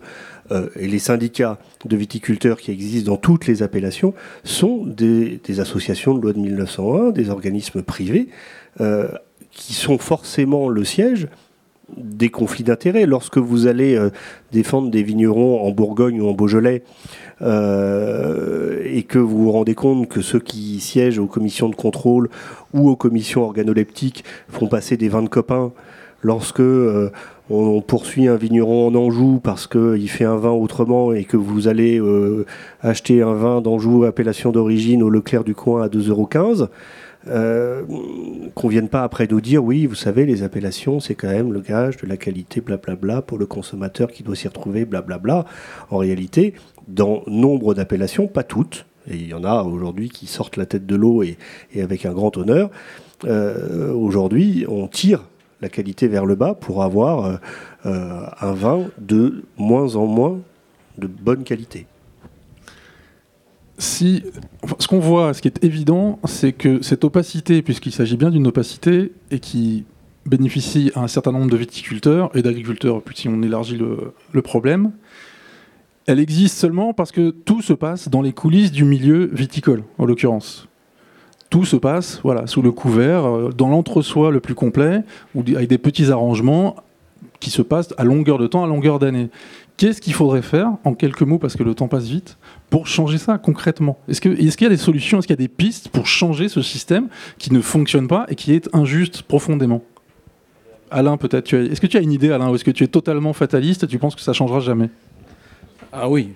euh, 0.53 0.69
et 0.77 0.87
les 0.87 1.01
syndicats 1.01 1.59
de 1.85 1.97
viticulteurs 1.97 2.59
qui 2.59 2.71
existent 2.71 3.11
dans 3.11 3.17
toutes 3.17 3.47
les 3.47 3.63
appellations 3.63 4.15
sont 4.45 4.85
des, 4.87 5.41
associations 5.59 6.15
de 6.15 6.21
loi 6.21 6.33
de 6.33 6.39
1901, 6.39 7.11
des 7.11 7.31
organismes 7.31 7.83
privés, 7.83 8.29
euh, 8.81 9.09
qui 9.51 9.75
sont 9.75 9.99
forcément 9.99 10.69
le 10.69 10.85
siège 10.85 11.29
des 11.97 12.31
conflits 12.31 12.65
d'intérêts. 12.65 13.07
Lorsque 13.07 13.39
vous 13.39 13.67
allez 13.67 13.97
euh, 13.97 14.11
défendre 14.53 14.91
des 14.91 15.03
vignerons 15.03 15.67
en 15.67 15.71
Bourgogne 15.71 16.21
ou 16.21 16.29
en 16.29 16.33
Beaujolais, 16.33 16.83
euh, 17.43 18.81
et 18.85 19.03
que 19.03 19.19
vous 19.19 19.45
vous 19.45 19.53
rendez 19.53 19.75
compte 19.75 20.09
que 20.09 20.21
ceux 20.21 20.41
qui 20.41 20.81
siègent 20.81 21.19
aux 21.19 21.27
commissions 21.27 21.69
de 21.69 21.75
contrôle 21.75 22.29
ou 22.73 22.89
aux 22.89 22.97
commissions 22.97 23.43
organoleptiques 23.43 24.25
font 24.49 24.69
passer 24.69 24.97
des 24.97 25.09
vins 25.09 25.23
de 25.23 25.29
copains 25.29 25.73
lorsque 26.23 26.61
euh, 26.61 27.11
on 27.51 27.81
poursuit 27.83 28.27
un 28.27 28.37
vigneron 28.37 28.89
en 28.89 28.95
Anjou 28.95 29.39
parce 29.43 29.67
qu'il 29.67 30.09
fait 30.09 30.25
un 30.25 30.37
vin 30.37 30.51
autrement 30.51 31.13
et 31.13 31.25
que 31.25 31.37
vous 31.37 31.69
allez 31.69 32.03
acheter 32.81 33.23
un 33.23 33.35
vin 33.35 33.61
d'Anjou 33.61 34.03
appellation 34.03 34.51
d'origine 34.51 35.01
au 35.05 35.11
Leclerc 35.11 35.45
du 35.45 35.55
coin 35.55 35.85
à 35.85 35.87
2,15 35.87 36.09
euros, 36.09 36.29
euh, 37.29 37.83
qu'on 38.55 38.69
vienne 38.69 38.89
pas 38.89 39.03
après 39.03 39.27
nous 39.31 39.41
dire 39.41 39.65
oui, 39.65 39.87
vous 39.87 39.95
savez, 39.95 40.27
les 40.27 40.43
appellations, 40.43 41.01
c'est 41.01 41.15
quand 41.15 41.29
même 41.29 41.53
le 41.53 41.61
gage 41.61 41.97
de 41.97 42.07
la 42.07 42.17
qualité, 42.17 42.61
blablabla, 42.61 43.23
pour 43.23 43.39
le 43.39 43.47
consommateur 43.47 44.11
qui 44.11 44.23
doit 44.23 44.37
s'y 44.37 44.49
retrouver, 44.49 44.85
blablabla. 44.85 45.45
En 45.91 45.99
réalité, 45.99 46.55
dans 46.89 47.23
nombre 47.27 47.75
d'appellations, 47.75 48.29
pas 48.29 48.45
toutes, 48.45 48.87
et 49.11 49.17
il 49.17 49.29
y 49.29 49.35
en 49.35 49.45
a 49.45 49.63
aujourd'hui 49.63 50.09
qui 50.09 50.27
sortent 50.27 50.57
la 50.57 50.67
tête 50.67 50.87
de 50.87 50.97
l'eau 50.97 51.23
et, 51.23 51.37
avec 51.81 52.07
un 52.07 52.13
grand 52.13 52.37
honneur, 52.37 52.71
euh, 53.25 53.93
aujourd'hui, 53.93 54.65
on 54.69 54.89
tire 54.89 55.25
la 55.61 55.69
qualité 55.69 56.07
vers 56.09 56.27
le 56.27 56.35
bas 56.35 56.55
pour 56.55 56.83
avoir 56.83 57.39
euh, 57.87 58.27
un 58.41 58.53
vin 58.53 58.85
de 58.99 59.45
moins 59.57 59.97
en 59.97 60.07
moins 60.07 60.39
de 60.99 61.07
bonne 61.07 61.45
qualité 61.45 61.87
si, 63.79 64.23
ce 64.79 64.89
qu'on 64.89 64.99
voit, 64.99 65.35
ce 65.35 65.43
qui 65.43 65.49
est 65.49 65.63
évident, 65.63 66.19
c'est 66.25 66.53
que 66.53 66.83
cette 66.83 67.05
opacité, 67.05 67.63
puisqu'il 67.63 67.93
s'agit 67.93 68.17
bien 68.17 68.31
d'une 68.31 68.47
opacité, 68.47 69.13
et 69.31 69.39
qui 69.39 69.85
bénéficie 70.25 70.91
à 70.95 71.03
un 71.03 71.09
certain 71.09 71.33
nombre 71.33 71.51
de 71.51 71.57
viticulteurs 71.57 72.31
et 72.35 72.43
d'agriculteurs, 72.43 73.03
puis 73.03 73.17
si 73.17 73.29
on 73.29 73.43
élargit 73.43 73.79
le, 73.79 74.43
problème, 74.43 74.93
elle 76.07 76.21
existe 76.21 76.57
seulement 76.57 76.93
parce 76.93 77.13
que 77.13 77.31
tout 77.31 77.63
se 77.63 77.73
passe 77.73 78.09
dans 78.09 78.23
les 78.23 78.33
coulisses 78.33 78.73
du 78.73 78.85
milieu 78.85 79.31
viticole, 79.33 79.85
en 79.99 80.05
l'occurrence. 80.05 80.69
Tout 81.51 81.65
se 81.65 81.77
passe 81.77 82.21
voilà, 82.23 82.47
sous 82.47 82.63
le 82.63 82.73
couvert, 82.73 83.25
euh, 83.25 83.51
dans 83.57 83.69
l'entre-soi 83.69 84.31
le 84.31 84.41
plus 84.41 84.55
complet, 84.55 85.03
avec 85.35 85.69
des 85.69 85.79
petits 85.79 86.11
arrangements 86.11 86.77
qui 87.41 87.51
se 87.51 87.63
passent 87.63 87.95
à 87.99 88.05
longueur 88.05 88.39
de 88.39 88.47
temps, 88.47 88.65
à 88.65 88.67
longueur 88.67 88.99
d'année. 88.99 89.31
Qu'est-ce 89.77 90.01
qu'il 90.01 90.15
faudrait 90.15 90.43
faire, 90.43 90.73
en 90.85 90.95
quelques 90.95 91.23
mots, 91.23 91.39
parce 91.39 91.55
que 91.55 91.63
le 91.63 91.75
temps 91.75 91.89
passe 91.89 92.07
vite, 92.07 92.39
pour 92.71 92.87
changer 92.87 93.19
ça 93.19 93.39
concrètement 93.39 93.99
Est-ce 94.09 94.21
qu'il 94.21 94.33
est 94.33 94.61
y 94.61 94.67
a 94.67 94.69
des 94.69 94.77
solutions, 94.77 95.19
est-ce 95.19 95.27
qu'il 95.27 95.35
y 95.35 95.41
a 95.41 95.45
des 95.45 95.49
pistes 95.49 95.89
pour 95.89 96.07
changer 96.07 96.49
ce 96.49 96.63
système 96.63 97.09
qui 97.39 97.53
ne 97.53 97.61
fonctionne 97.61 98.09
pas 98.09 98.27
et 98.29 98.35
qui 98.35 98.53
est 98.53 98.69
injuste 98.75 99.23
profondément 99.23 99.83
Alain, 100.91 101.17
peut-être, 101.17 101.53
est-ce 101.53 101.81
que 101.81 101.87
tu 101.87 101.97
as 101.97 102.01
une 102.01 102.13
idée, 102.13 102.31
Alain, 102.31 102.49
ou 102.49 102.55
est-ce 102.55 102.65
que 102.65 102.71
tu 102.71 102.85
es 102.85 102.89
totalement 102.89 103.33
fataliste 103.33 103.85
et 103.85 103.87
tu 103.87 103.99
penses 103.99 104.15
que 104.15 104.21
ça 104.21 104.33
changera 104.33 104.61
jamais 104.61 104.89
Ah 105.93 106.09
oui. 106.09 106.31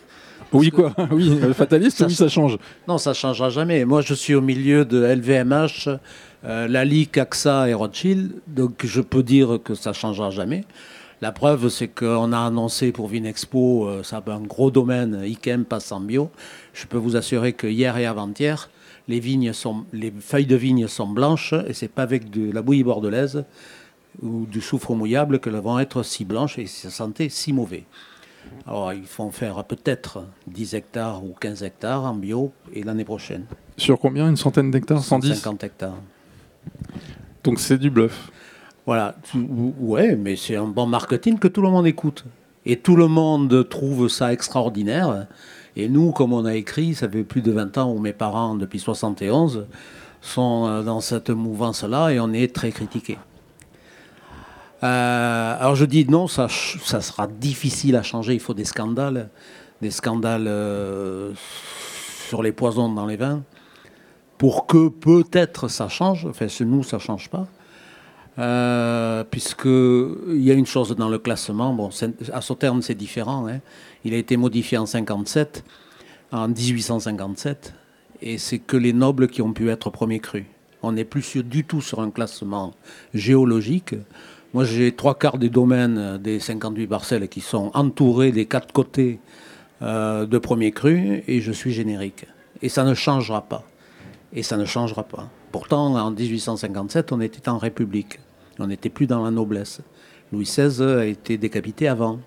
oui, 0.52 0.70
quoi 0.70 0.92
Oui, 1.12 1.38
euh, 1.42 1.54
fataliste, 1.54 1.98
ça, 1.98 2.06
oui, 2.06 2.14
ça 2.14 2.28
change. 2.28 2.58
Non, 2.88 2.98
ça 2.98 3.14
changera 3.14 3.50
jamais. 3.50 3.84
Moi, 3.84 4.00
je 4.00 4.14
suis 4.14 4.34
au 4.34 4.40
milieu 4.40 4.84
de 4.84 5.04
LVMH, 5.04 5.88
euh, 6.44 6.66
Lali, 6.66 7.06
Caxa 7.06 7.68
et 7.68 7.74
Rothschild, 7.74 8.32
donc 8.48 8.84
je 8.84 9.00
peux 9.00 9.22
dire 9.22 9.60
que 9.62 9.74
ça 9.74 9.92
changera 9.92 10.30
jamais. 10.30 10.64
La 11.22 11.30
preuve, 11.30 11.68
c'est 11.68 11.86
qu'on 11.86 12.32
a 12.32 12.40
annoncé 12.40 12.90
pour 12.90 13.06
Vinexpo, 13.06 13.86
euh, 13.86 14.02
ça 14.02 14.20
a 14.26 14.30
un 14.32 14.40
gros 14.40 14.72
domaine, 14.72 15.22
Ikem 15.24 15.64
passe 15.64 15.92
en 15.92 16.00
bio. 16.00 16.32
Je 16.74 16.84
peux 16.84 16.98
vous 16.98 17.14
assurer 17.14 17.52
que 17.52 17.68
hier 17.68 17.96
et 17.96 18.06
avant-hier, 18.06 18.68
les, 19.06 19.20
vignes 19.20 19.52
sont, 19.52 19.84
les 19.92 20.10
feuilles 20.10 20.46
de 20.46 20.56
vigne 20.56 20.88
sont 20.88 21.06
blanches 21.06 21.54
et 21.68 21.74
c'est 21.74 21.86
pas 21.86 22.02
avec 22.02 22.28
de 22.28 22.50
la 22.50 22.60
bouillie 22.60 22.82
bordelaise 22.82 23.44
ou 24.20 24.46
du 24.46 24.60
soufre 24.60 24.94
mouillable 24.96 25.38
qu'elles 25.38 25.54
vont 25.54 25.78
être 25.78 26.02
si 26.02 26.24
blanches 26.24 26.58
et 26.58 26.66
se 26.66 26.90
sentir 26.90 27.30
si 27.30 27.52
mauvais. 27.52 27.84
Alors, 28.66 28.92
ils 28.92 29.06
font 29.06 29.30
faire 29.30 29.62
peut-être 29.62 30.24
10 30.48 30.74
hectares 30.74 31.24
ou 31.24 31.36
15 31.38 31.62
hectares 31.62 32.02
en 32.02 32.14
bio 32.14 32.52
et 32.72 32.82
l'année 32.82 33.04
prochaine. 33.04 33.44
Sur 33.76 34.00
combien? 34.00 34.28
Une 34.28 34.36
centaine 34.36 34.72
d'hectares? 34.72 35.04
110 35.04 35.36
50 35.36 35.62
hectares. 35.62 35.98
Donc 37.44 37.60
c'est 37.60 37.78
du 37.78 37.90
bluff. 37.90 38.32
Voilà, 38.84 39.14
ouais, 39.80 40.16
mais 40.16 40.34
c'est 40.36 40.56
un 40.56 40.66
bon 40.66 40.86
marketing 40.86 41.38
que 41.38 41.48
tout 41.48 41.62
le 41.62 41.70
monde 41.70 41.86
écoute. 41.86 42.24
Et 42.66 42.76
tout 42.76 42.96
le 42.96 43.06
monde 43.06 43.68
trouve 43.68 44.08
ça 44.08 44.32
extraordinaire. 44.32 45.26
Et 45.76 45.88
nous, 45.88 46.12
comme 46.12 46.32
on 46.32 46.44
a 46.44 46.54
écrit, 46.54 46.94
ça 46.94 47.08
fait 47.08 47.24
plus 47.24 47.42
de 47.42 47.52
20 47.52 47.78
ans 47.78 47.92
où 47.92 47.98
mes 47.98 48.12
parents, 48.12 48.54
depuis 48.54 48.78
71, 48.78 49.66
sont 50.20 50.66
euh, 50.66 50.82
dans 50.82 51.00
cette 51.00 51.30
mouvance-là 51.30 52.10
et 52.10 52.20
on 52.20 52.32
est 52.32 52.54
très 52.54 52.70
critiqués. 52.70 53.18
Euh, 54.82 55.56
alors 55.60 55.76
je 55.76 55.84
dis 55.84 56.04
non, 56.06 56.26
ça, 56.26 56.48
sera 56.48 57.26
difficile 57.26 57.96
à 57.96 58.02
changer, 58.02 58.34
il 58.34 58.40
faut 58.40 58.54
des 58.54 58.64
scandales, 58.64 59.28
des 59.80 59.90
scandales 59.90 60.46
euh, 60.48 61.32
sur 62.28 62.42
les 62.42 62.50
poisons 62.52 62.92
dans 62.92 63.06
les 63.06 63.16
vins, 63.16 63.42
pour 64.38 64.66
que 64.66 64.88
peut-être 64.88 65.68
ça 65.68 65.88
change, 65.88 66.26
enfin 66.26 66.46
nous 66.64 66.82
ça 66.82 66.96
ne 66.96 67.02
change 67.02 67.28
pas, 67.28 67.46
euh, 68.38 69.24
puisqu'il 69.24 70.42
y 70.42 70.50
a 70.50 70.54
une 70.54 70.66
chose 70.66 70.94
dans 70.96 71.08
le 71.08 71.18
classement, 71.18 71.74
bon, 71.74 71.90
à 72.32 72.40
Sauternes 72.40 72.82
c'est 72.82 72.94
différent, 72.94 73.46
hein. 73.46 73.60
il 74.04 74.14
a 74.14 74.16
été 74.16 74.36
modifié 74.36 74.78
en 74.78 74.86
57, 74.86 75.64
en 76.32 76.48
1857, 76.48 77.74
et 78.22 78.38
c'est 78.38 78.58
que 78.58 78.76
les 78.76 78.92
nobles 78.92 79.28
qui 79.28 79.42
ont 79.42 79.52
pu 79.52 79.68
être 79.70 79.90
premiers 79.90 80.20
crus. 80.20 80.46
On 80.82 80.92
n'est 80.92 81.04
plus 81.04 81.36
du 81.36 81.64
tout 81.64 81.80
sur 81.80 82.00
un 82.00 82.10
classement 82.10 82.72
géologique. 83.14 83.94
Moi 84.54 84.64
j'ai 84.64 84.92
trois 84.92 85.18
quarts 85.18 85.38
des 85.38 85.50
domaines 85.50 86.18
des 86.18 86.40
58 86.40 86.86
parcelles 86.86 87.28
qui 87.28 87.40
sont 87.40 87.70
entourés 87.74 88.32
des 88.32 88.46
quatre 88.46 88.72
côtés 88.72 89.20
euh, 89.82 90.26
de 90.26 90.38
premiers 90.38 90.72
crus, 90.72 91.22
et 91.28 91.40
je 91.40 91.52
suis 91.52 91.72
générique. 91.72 92.26
Et 92.62 92.68
ça 92.68 92.84
ne 92.84 92.94
changera 92.94 93.42
pas. 93.42 93.64
Et 94.32 94.42
ça 94.42 94.56
ne 94.56 94.64
changera 94.64 95.02
pas. 95.02 95.28
Pourtant, 95.50 95.94
en 95.96 96.10
1857, 96.10 97.12
on 97.12 97.20
était 97.20 97.48
en 97.48 97.58
République. 97.58 98.20
On 98.58 98.66
n'était 98.66 98.88
plus 98.88 99.06
dans 99.06 99.22
la 99.22 99.30
noblesse. 99.30 99.80
Louis 100.32 100.44
XVI 100.44 100.82
a 100.82 101.04
été 101.04 101.36
décapité 101.36 101.88
avant. 101.88 102.20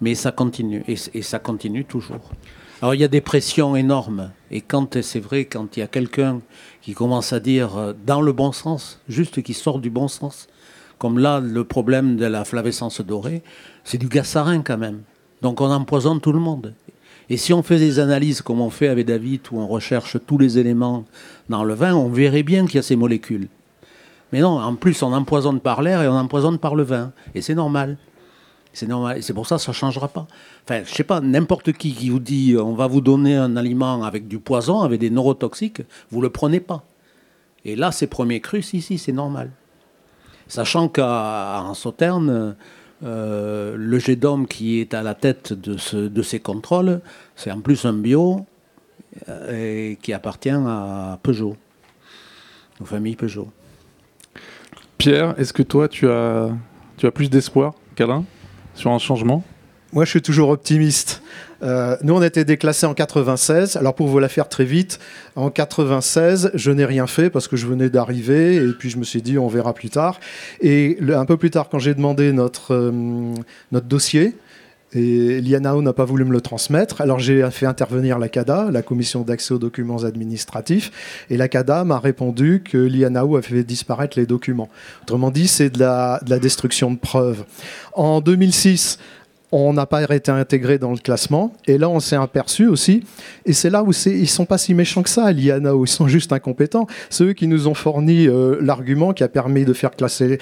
Mais 0.00 0.16
ça 0.16 0.32
continue, 0.32 0.82
et, 0.88 1.22
ça 1.22 1.38
continue 1.38 1.84
toujours. 1.84 2.30
Alors 2.80 2.94
il 2.94 3.00
y 3.00 3.04
a 3.04 3.08
des 3.08 3.20
pressions 3.20 3.76
énormes. 3.76 4.32
Et 4.50 4.60
quand 4.60 5.00
c'est 5.00 5.20
vrai, 5.20 5.44
quand 5.44 5.76
il 5.76 5.80
y 5.80 5.82
a 5.84 5.86
quelqu'un 5.86 6.40
qui 6.80 6.92
commence 6.92 7.32
à 7.32 7.38
dire 7.38 7.76
euh, 7.76 7.92
dans 8.04 8.20
le 8.20 8.32
bon 8.32 8.50
sens, 8.50 9.00
juste 9.08 9.42
qui 9.42 9.54
sort 9.54 9.78
du 9.78 9.90
bon 9.90 10.08
sens, 10.08 10.48
comme 10.98 11.20
là 11.20 11.38
le 11.38 11.62
problème 11.62 12.16
de 12.16 12.26
la 12.26 12.44
flavescence 12.44 13.00
dorée, 13.00 13.44
c'est 13.84 13.98
du 13.98 14.08
gassarin 14.08 14.62
quand 14.62 14.78
même. 14.78 15.02
Donc 15.40 15.60
on 15.60 15.70
empoisonne 15.70 16.20
tout 16.20 16.32
le 16.32 16.40
monde. 16.40 16.74
Et 17.30 17.36
si 17.36 17.52
on 17.52 17.62
fait 17.62 17.78
des 17.78 18.00
analyses 18.00 18.42
comme 18.42 18.60
on 18.60 18.70
fait 18.70 18.88
avec 18.88 19.06
David, 19.06 19.42
où 19.52 19.60
on 19.60 19.68
recherche 19.68 20.16
tous 20.26 20.38
les 20.38 20.58
éléments 20.58 21.04
dans 21.48 21.62
le 21.62 21.74
vin, 21.74 21.94
on 21.94 22.08
verrait 22.08 22.42
bien 22.42 22.66
qu'il 22.66 22.76
y 22.76 22.78
a 22.78 22.82
ces 22.82 22.96
molécules. 22.96 23.46
Mais 24.32 24.40
non, 24.40 24.58
en 24.58 24.74
plus, 24.74 25.02
on 25.02 25.12
empoisonne 25.12 25.60
par 25.60 25.82
l'air 25.82 26.02
et 26.02 26.08
on 26.08 26.16
empoisonne 26.16 26.58
par 26.58 26.74
le 26.74 26.82
vin. 26.82 27.12
Et 27.34 27.42
c'est 27.42 27.54
normal. 27.54 27.98
C'est 28.72 28.86
normal. 28.86 29.22
C'est 29.22 29.34
pour 29.34 29.46
ça 29.46 29.56
que 29.56 29.62
ça 29.62 29.72
ne 29.72 29.76
changera 29.76 30.08
pas. 30.08 30.26
Enfin, 30.64 30.82
je 30.84 30.94
sais 30.94 31.04
pas, 31.04 31.20
n'importe 31.20 31.72
qui 31.72 31.92
qui 31.92 32.08
vous 32.08 32.18
dit 32.18 32.56
on 32.58 32.74
va 32.74 32.86
vous 32.86 33.02
donner 33.02 33.36
un 33.36 33.56
aliment 33.56 34.02
avec 34.02 34.28
du 34.28 34.38
poison, 34.38 34.80
avec 34.80 35.00
des 35.00 35.10
neurotoxiques, 35.10 35.82
vous 36.10 36.18
ne 36.18 36.24
le 36.24 36.30
prenez 36.30 36.60
pas. 36.60 36.82
Et 37.64 37.76
là, 37.76 37.92
ces 37.92 38.06
premiers 38.06 38.40
crus, 38.40 38.66
si, 38.66 38.80
si, 38.80 38.98
c'est 38.98 39.12
normal. 39.12 39.50
Sachant 40.48 40.88
qu'en 40.88 41.74
Sauterne, 41.74 42.56
euh, 43.04 43.76
le 43.76 43.98
jet 43.98 44.16
d'homme 44.16 44.46
qui 44.46 44.80
est 44.80 44.94
à 44.94 45.02
la 45.02 45.14
tête 45.14 45.52
de, 45.52 45.76
ce, 45.76 45.96
de 45.96 46.22
ces 46.22 46.40
contrôles, 46.40 47.00
c'est 47.36 47.50
en 47.50 47.60
plus 47.60 47.84
un 47.84 47.92
bio 47.92 48.46
euh, 49.28 49.94
qui 50.00 50.12
appartient 50.12 50.50
à 50.50 51.18
Peugeot, 51.22 51.56
aux 52.80 52.84
familles 52.84 53.16
Peugeot. 53.16 53.48
Pierre, 55.02 55.34
est-ce 55.36 55.52
que 55.52 55.64
toi, 55.64 55.88
tu 55.88 56.08
as, 56.08 56.52
plus 57.12 57.28
d'espoir 57.28 57.74
qu'Alain 57.96 58.24
sur 58.76 58.92
un 58.92 59.00
changement? 59.00 59.42
Moi, 59.92 60.04
je 60.04 60.10
suis 60.10 60.22
toujours 60.22 60.50
optimiste. 60.50 61.22
Euh, 61.64 61.96
nous, 62.04 62.14
on 62.14 62.22
été 62.22 62.44
déclassés 62.44 62.86
en 62.86 62.94
96. 62.94 63.74
Alors, 63.74 63.96
pour 63.96 64.06
vous 64.06 64.20
la 64.20 64.28
faire 64.28 64.48
très 64.48 64.64
vite, 64.64 65.00
en 65.34 65.50
96, 65.50 66.52
je 66.54 66.70
n'ai 66.70 66.84
rien 66.84 67.08
fait 67.08 67.30
parce 67.30 67.48
que 67.48 67.56
je 67.56 67.66
venais 67.66 67.90
d'arriver 67.90 68.54
et 68.54 68.72
puis 68.78 68.90
je 68.90 68.96
me 68.96 69.02
suis 69.02 69.22
dit, 69.22 69.38
on 69.38 69.48
verra 69.48 69.74
plus 69.74 69.90
tard. 69.90 70.20
Et 70.60 70.96
un 71.12 71.24
peu 71.24 71.36
plus 71.36 71.50
tard, 71.50 71.68
quand 71.68 71.80
j'ai 71.80 71.94
demandé 71.94 72.30
notre, 72.30 72.72
euh, 72.72 73.34
notre 73.72 73.86
dossier, 73.86 74.36
et 74.94 75.40
l'IANAO 75.40 75.82
n'a 75.82 75.92
pas 75.92 76.04
voulu 76.04 76.24
me 76.24 76.32
le 76.32 76.40
transmettre. 76.40 77.00
Alors 77.00 77.18
j'ai 77.18 77.48
fait 77.50 77.66
intervenir 77.66 78.18
la 78.18 78.28
CADA, 78.28 78.70
la 78.70 78.82
Commission 78.82 79.22
d'accès 79.22 79.54
aux 79.54 79.58
documents 79.58 80.04
administratifs, 80.04 81.24
et 81.30 81.36
la 81.36 81.48
CADA 81.48 81.84
m'a 81.84 81.98
répondu 81.98 82.62
que 82.64 82.78
l'IANAO 82.78 83.36
avait 83.36 83.46
fait 83.46 83.64
disparaître 83.64 84.18
les 84.18 84.26
documents. 84.26 84.68
Autrement 85.02 85.30
dit, 85.30 85.48
c'est 85.48 85.70
de 85.70 85.78
la, 85.78 86.20
de 86.24 86.30
la 86.30 86.38
destruction 86.38 86.90
de 86.90 86.98
preuves. 86.98 87.44
En 87.94 88.20
2006, 88.20 88.98
on 89.52 89.74
n'a 89.74 89.84
pas 89.84 90.02
été 90.02 90.30
intégré 90.30 90.78
dans 90.78 90.92
le 90.92 90.98
classement. 90.98 91.52
Et 91.66 91.76
là, 91.76 91.90
on 91.90 92.00
s'est 92.00 92.16
aperçu 92.16 92.66
aussi, 92.66 93.04
et 93.44 93.52
c'est 93.52 93.70
là 93.70 93.82
où 93.82 93.92
ils 94.06 94.28
sont 94.28 94.46
pas 94.46 94.58
si 94.58 94.72
méchants 94.72 95.02
que 95.02 95.10
ça, 95.10 95.30
l'IANAO, 95.30 95.84
ils 95.84 95.88
sont 95.88 96.08
juste 96.08 96.32
incompétents. 96.32 96.86
C'est 97.10 97.24
eux 97.24 97.32
qui 97.34 97.46
nous 97.46 97.68
ont 97.68 97.74
fourni 97.74 98.26
euh, 98.26 98.56
l'argument 98.60 99.12
qui 99.12 99.22
a 99.22 99.28
permis 99.28 99.64
de 99.64 99.72
faire 99.74 99.90
casser 99.94 100.38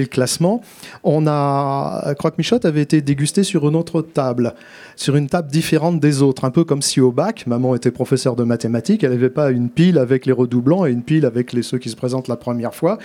le 0.00 0.06
classement. 0.06 0.62
On 1.04 1.26
a, 1.26 2.14
Croque 2.18 2.38
Michotte 2.38 2.64
avait 2.64 2.82
été 2.82 3.02
dégusté 3.02 3.42
sur 3.42 3.68
une 3.68 3.76
autre 3.76 4.00
table, 4.00 4.54
sur 4.96 5.16
une 5.16 5.28
table 5.28 5.50
différente 5.50 6.00
des 6.00 6.22
autres, 6.22 6.44
un 6.44 6.50
peu 6.50 6.64
comme 6.64 6.82
si 6.82 7.00
au 7.00 7.12
bac, 7.12 7.46
maman 7.46 7.74
était 7.74 7.90
professeure 7.90 8.34
de 8.34 8.44
mathématiques, 8.44 9.04
elle 9.04 9.10
n'avait 9.10 9.30
pas 9.30 9.50
une 9.50 9.68
pile 9.68 9.98
avec 9.98 10.24
les 10.24 10.32
redoublants 10.32 10.86
et 10.86 10.90
une 10.90 11.02
pile 11.02 11.26
avec 11.26 11.52
les, 11.52 11.62
ceux 11.62 11.78
qui 11.78 11.90
se 11.90 11.96
présentent 11.96 12.28
la 12.28 12.36
première 12.36 12.74
fois. 12.74 12.98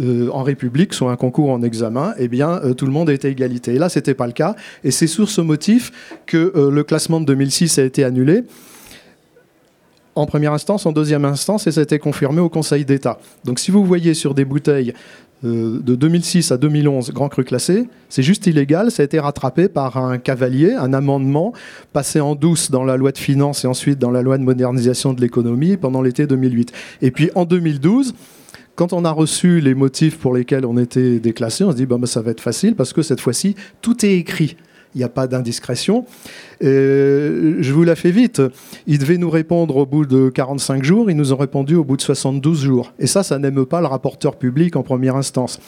Euh, 0.00 0.30
en 0.32 0.42
République, 0.42 0.94
soit 0.94 1.12
un 1.12 1.16
concours 1.16 1.50
en 1.50 1.62
examen, 1.62 2.14
eh 2.16 2.28
bien, 2.28 2.60
euh, 2.64 2.72
tout 2.72 2.86
le 2.86 2.92
monde 2.92 3.10
était 3.10 3.30
égalité. 3.30 3.74
Et 3.74 3.78
là, 3.78 3.90
c'était 3.90 4.14
pas 4.14 4.26
le 4.26 4.32
cas. 4.32 4.56
Et 4.82 4.90
c'est 4.90 5.06
sur 5.06 5.28
ce 5.28 5.42
motif 5.42 5.92
que 6.24 6.52
euh, 6.56 6.70
le 6.70 6.84
classement 6.84 7.20
de 7.20 7.26
2006 7.26 7.78
a 7.78 7.84
été 7.84 8.02
annulé 8.04 8.44
en 10.16 10.26
première 10.26 10.52
instance, 10.52 10.86
en 10.86 10.92
deuxième 10.92 11.24
instance, 11.24 11.66
et 11.66 11.72
ça 11.72 11.80
a 11.80 11.82
été 11.82 11.98
confirmé 11.98 12.40
au 12.40 12.48
Conseil 12.48 12.84
d'État. 12.84 13.18
Donc 13.44 13.58
si 13.58 13.70
vous 13.70 13.84
voyez 13.84 14.12
sur 14.12 14.34
des 14.34 14.44
bouteilles 14.44 14.92
de 15.42 15.94
2006 15.94 16.52
à 16.52 16.58
2011 16.58 17.12
Grand 17.12 17.28
Cru 17.28 17.44
classé, 17.44 17.88
c'est 18.10 18.22
juste 18.22 18.46
illégal, 18.46 18.90
ça 18.90 19.02
a 19.02 19.04
été 19.04 19.20
rattrapé 19.20 19.68
par 19.68 19.96
un 19.96 20.18
cavalier, 20.18 20.74
un 20.74 20.92
amendement 20.92 21.54
passé 21.92 22.20
en 22.20 22.34
douce 22.34 22.70
dans 22.70 22.84
la 22.84 22.98
loi 22.98 23.12
de 23.12 23.18
finances 23.18 23.64
et 23.64 23.68
ensuite 23.68 23.98
dans 23.98 24.10
la 24.10 24.20
loi 24.20 24.36
de 24.36 24.42
modernisation 24.42 25.14
de 25.14 25.20
l'économie 25.22 25.78
pendant 25.78 26.02
l'été 26.02 26.26
2008. 26.26 26.72
Et 27.00 27.12
puis 27.12 27.30
en 27.36 27.44
2012, 27.46 28.12
quand 28.74 28.92
on 28.92 29.04
a 29.04 29.10
reçu 29.10 29.60
les 29.60 29.74
motifs 29.74 30.18
pour 30.18 30.34
lesquels 30.34 30.64
on 30.64 30.78
était 30.78 31.18
déclassé, 31.18 31.64
on 31.64 31.72
se 31.72 31.76
dit 31.76 31.86
bah, 31.86 31.98
ça 32.04 32.22
va 32.22 32.30
être 32.30 32.40
facile 32.40 32.74
parce 32.74 32.92
que 32.92 33.02
cette 33.02 33.20
fois-ci, 33.20 33.54
tout 33.82 34.04
est 34.04 34.14
écrit. 34.14 34.56
Il 34.94 34.98
n'y 34.98 35.04
a 35.04 35.08
pas 35.08 35.28
d'indiscrétion. 35.28 36.04
je 36.60 37.72
vous 37.72 37.84
la 37.84 37.94
fais 37.94 38.10
vite. 38.10 38.42
Ils 38.88 38.98
devaient 38.98 39.18
nous 39.18 39.30
répondre 39.30 39.76
au 39.76 39.86
bout 39.86 40.04
de 40.04 40.30
45 40.30 40.82
jours. 40.82 41.10
Ils 41.10 41.16
nous 41.16 41.32
ont 41.32 41.36
répondu 41.36 41.76
au 41.76 41.84
bout 41.84 41.96
de 41.96 42.02
72 42.02 42.60
jours. 42.60 42.92
Et 42.98 43.06
ça, 43.06 43.22
ça 43.22 43.38
n'aime 43.38 43.64
pas 43.66 43.80
le 43.80 43.86
rapporteur 43.86 44.36
public 44.36 44.74
en 44.74 44.82
première 44.82 45.14
instance. 45.14 45.60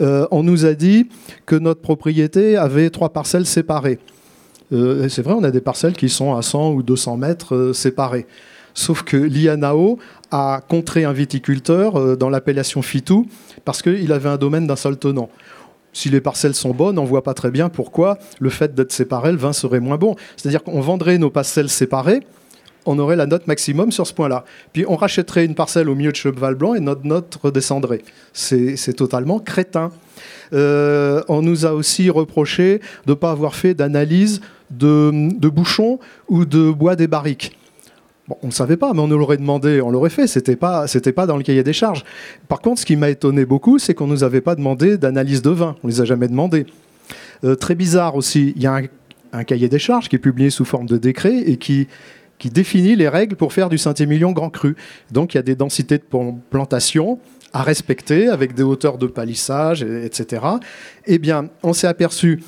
Euh, 0.00 0.26
on 0.30 0.44
nous 0.44 0.66
a 0.66 0.74
dit 0.74 1.08
que 1.46 1.56
notre 1.56 1.80
propriété 1.80 2.56
avait 2.56 2.90
trois 2.90 3.12
parcelles 3.12 3.46
séparées. 3.46 3.98
Euh, 4.72 5.08
c'est 5.08 5.22
vrai, 5.22 5.34
on 5.34 5.42
a 5.42 5.50
des 5.50 5.60
parcelles 5.60 5.94
qui 5.94 6.08
sont 6.08 6.36
à 6.36 6.42
100 6.42 6.72
ou 6.72 6.82
200 6.84 7.16
mètres 7.16 7.56
euh, 7.56 7.72
séparées. 7.72 8.26
Sauf 8.72 9.02
que 9.02 9.16
l'IANAO 9.16 9.98
a 10.30 10.60
contré 10.68 11.04
un 11.04 11.12
viticulteur 11.12 11.96
euh, 11.96 12.16
dans 12.16 12.30
l'appellation 12.30 12.82
Fitou 12.82 13.26
parce 13.64 13.82
qu'il 13.82 14.12
avait 14.12 14.28
un 14.28 14.36
domaine 14.36 14.66
d'un 14.66 14.76
seul 14.76 14.96
tenant. 14.96 15.28
Si 15.92 16.08
les 16.08 16.20
parcelles 16.20 16.54
sont 16.54 16.70
bonnes, 16.70 16.98
on 16.98 17.02
ne 17.02 17.08
voit 17.08 17.24
pas 17.24 17.34
très 17.34 17.50
bien 17.50 17.68
pourquoi 17.68 18.18
le 18.38 18.50
fait 18.50 18.74
d'être 18.74 18.92
séparé, 18.92 19.32
le 19.32 19.38
vin 19.38 19.52
serait 19.52 19.80
moins 19.80 19.96
bon. 19.96 20.14
C'est-à-dire 20.36 20.62
qu'on 20.62 20.80
vendrait 20.80 21.18
nos 21.18 21.30
parcelles 21.30 21.68
séparées, 21.68 22.20
on 22.86 22.98
aurait 22.98 23.16
la 23.16 23.26
note 23.26 23.46
maximum 23.46 23.92
sur 23.92 24.06
ce 24.06 24.14
point-là. 24.14 24.44
Puis 24.72 24.84
on 24.88 24.96
rachèterait 24.96 25.44
une 25.44 25.54
parcelle 25.54 25.88
au 25.88 25.94
milieu 25.94 26.12
de 26.12 26.16
Cheval 26.16 26.54
Blanc 26.54 26.74
et 26.74 26.80
notre 26.80 27.04
note 27.04 27.38
redescendrait. 27.42 28.02
C'est 28.32 28.94
totalement 28.96 29.40
crétin. 29.40 29.90
Euh, 30.52 31.22
on 31.28 31.42
nous 31.42 31.66
a 31.66 31.72
aussi 31.72 32.08
reproché 32.08 32.80
de 33.06 33.12
ne 33.12 33.14
pas 33.14 33.30
avoir 33.30 33.54
fait 33.54 33.74
d'analyse 33.74 34.40
de, 34.70 35.10
de 35.38 35.48
bouchons 35.48 35.98
ou 36.28 36.44
de 36.44 36.70
bois 36.70 36.96
des 36.96 37.06
barriques 37.06 37.56
on 38.42 38.48
ne 38.48 38.52
savait 38.52 38.76
pas, 38.76 38.92
mais 38.92 39.00
on 39.00 39.08
nous 39.08 39.18
l'aurait 39.18 39.36
demandé, 39.36 39.80
on 39.80 39.90
l'aurait 39.90 40.10
fait. 40.10 40.26
C'était 40.26 40.56
pas, 40.56 40.86
c'était 40.86 41.12
pas 41.12 41.26
dans 41.26 41.36
le 41.36 41.42
cahier 41.42 41.62
des 41.62 41.72
charges. 41.72 42.04
Par 42.48 42.60
contre, 42.60 42.80
ce 42.80 42.86
qui 42.86 42.96
m'a 42.96 43.10
étonné 43.10 43.44
beaucoup, 43.44 43.78
c'est 43.78 43.94
qu'on 43.94 44.06
nous 44.06 44.24
avait 44.24 44.40
pas 44.40 44.54
demandé 44.54 44.98
d'analyse 44.98 45.42
de 45.42 45.50
vin. 45.50 45.76
On 45.82 45.88
les 45.88 46.00
a 46.00 46.04
jamais 46.04 46.28
demandé. 46.28 46.66
Euh, 47.44 47.54
très 47.54 47.74
bizarre 47.74 48.16
aussi. 48.16 48.52
Il 48.56 48.62
y 48.62 48.66
a 48.66 48.80
un, 49.32 49.44
cahier 49.44 49.68
des 49.68 49.78
charges 49.78 50.08
qui 50.08 50.16
est 50.16 50.20
publié 50.20 50.50
sous 50.50 50.64
forme 50.64 50.86
de 50.86 50.96
décret 50.96 51.38
et 51.38 51.56
qui 51.56 51.88
qui 52.38 52.48
définit 52.48 52.96
les 52.96 53.08
règles 53.08 53.36
pour 53.36 53.52
faire 53.52 53.68
du 53.68 53.76
Saint-Émilion 53.76 54.32
Grand 54.32 54.48
Cru. 54.48 54.74
Donc 55.12 55.34
il 55.34 55.36
y 55.36 55.40
a 55.40 55.42
des 55.42 55.54
densités 55.54 55.98
de 55.98 56.04
plantation 56.48 57.18
à 57.52 57.62
respecter 57.62 58.28
avec 58.28 58.54
des 58.54 58.62
hauteurs 58.62 58.96
de 58.96 59.06
palissage, 59.06 59.82
etc. 59.82 60.42
Eh 61.06 61.18
bien, 61.18 61.50
on 61.62 61.74
s'est 61.74 61.86
aperçu 61.86 62.42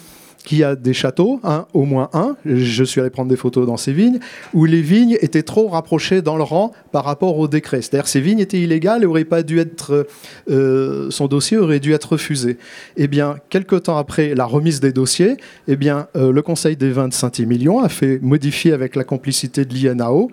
qu'il 0.45 0.65
a 0.65 0.77
des 0.77 0.93
châteaux, 0.93 1.41
au 1.73 1.85
moins 1.85 2.11
un, 2.13 2.37
je 2.45 2.85
suis 2.85 3.01
allé 3.01 3.11
prendre 3.11 3.29
des 3.31 3.37
photos 3.37 3.67
dans 3.67 3.77
ces 3.77 3.93
vignes, 3.93 4.19
où 4.55 4.65
les 4.65 4.83
vignes 4.83 5.17
étaient 5.21 5.43
trop 5.43 5.69
rapprochées 5.69 6.23
dans 6.23 6.37
le 6.37 6.43
rang 6.43 6.73
par 6.91 7.05
rapport 7.05 7.39
au 7.39 7.49
décret. 7.49 7.83
C'est-à-dire 7.83 8.09
ces 8.09 8.21
vignes 8.21 8.41
étaient 8.41 8.61
illégales 8.61 9.03
et 9.03 9.07
auraient 9.07 9.25
pas 9.25 9.43
dû 9.43 9.59
être, 9.59 10.07
euh, 10.51 11.11
son 11.11 11.27
dossier 11.27 11.57
aurait 11.57 11.81
dû 11.81 11.93
être 11.93 12.13
refusé. 12.13 12.59
Eh 12.97 13.09
bien, 13.09 13.37
quelque 13.51 13.77
temps 13.77 13.97
après 13.97 14.35
la 14.35 14.45
remise 14.45 14.81
des 14.81 14.93
dossiers, 14.93 15.37
eh 15.69 15.77
bien, 15.77 16.09
euh, 16.17 16.33
le 16.33 16.43
Conseil 16.43 16.77
des 16.77 16.91
vins 16.91 17.09
de 17.09 17.15
Saint-Émilion 17.15 17.81
a 17.81 17.89
fait 17.89 18.19
modifier 18.21 18.73
avec 18.73 18.97
la 18.97 19.05
complicité 19.05 19.65
de 19.65 19.75
l'INAO 19.75 20.31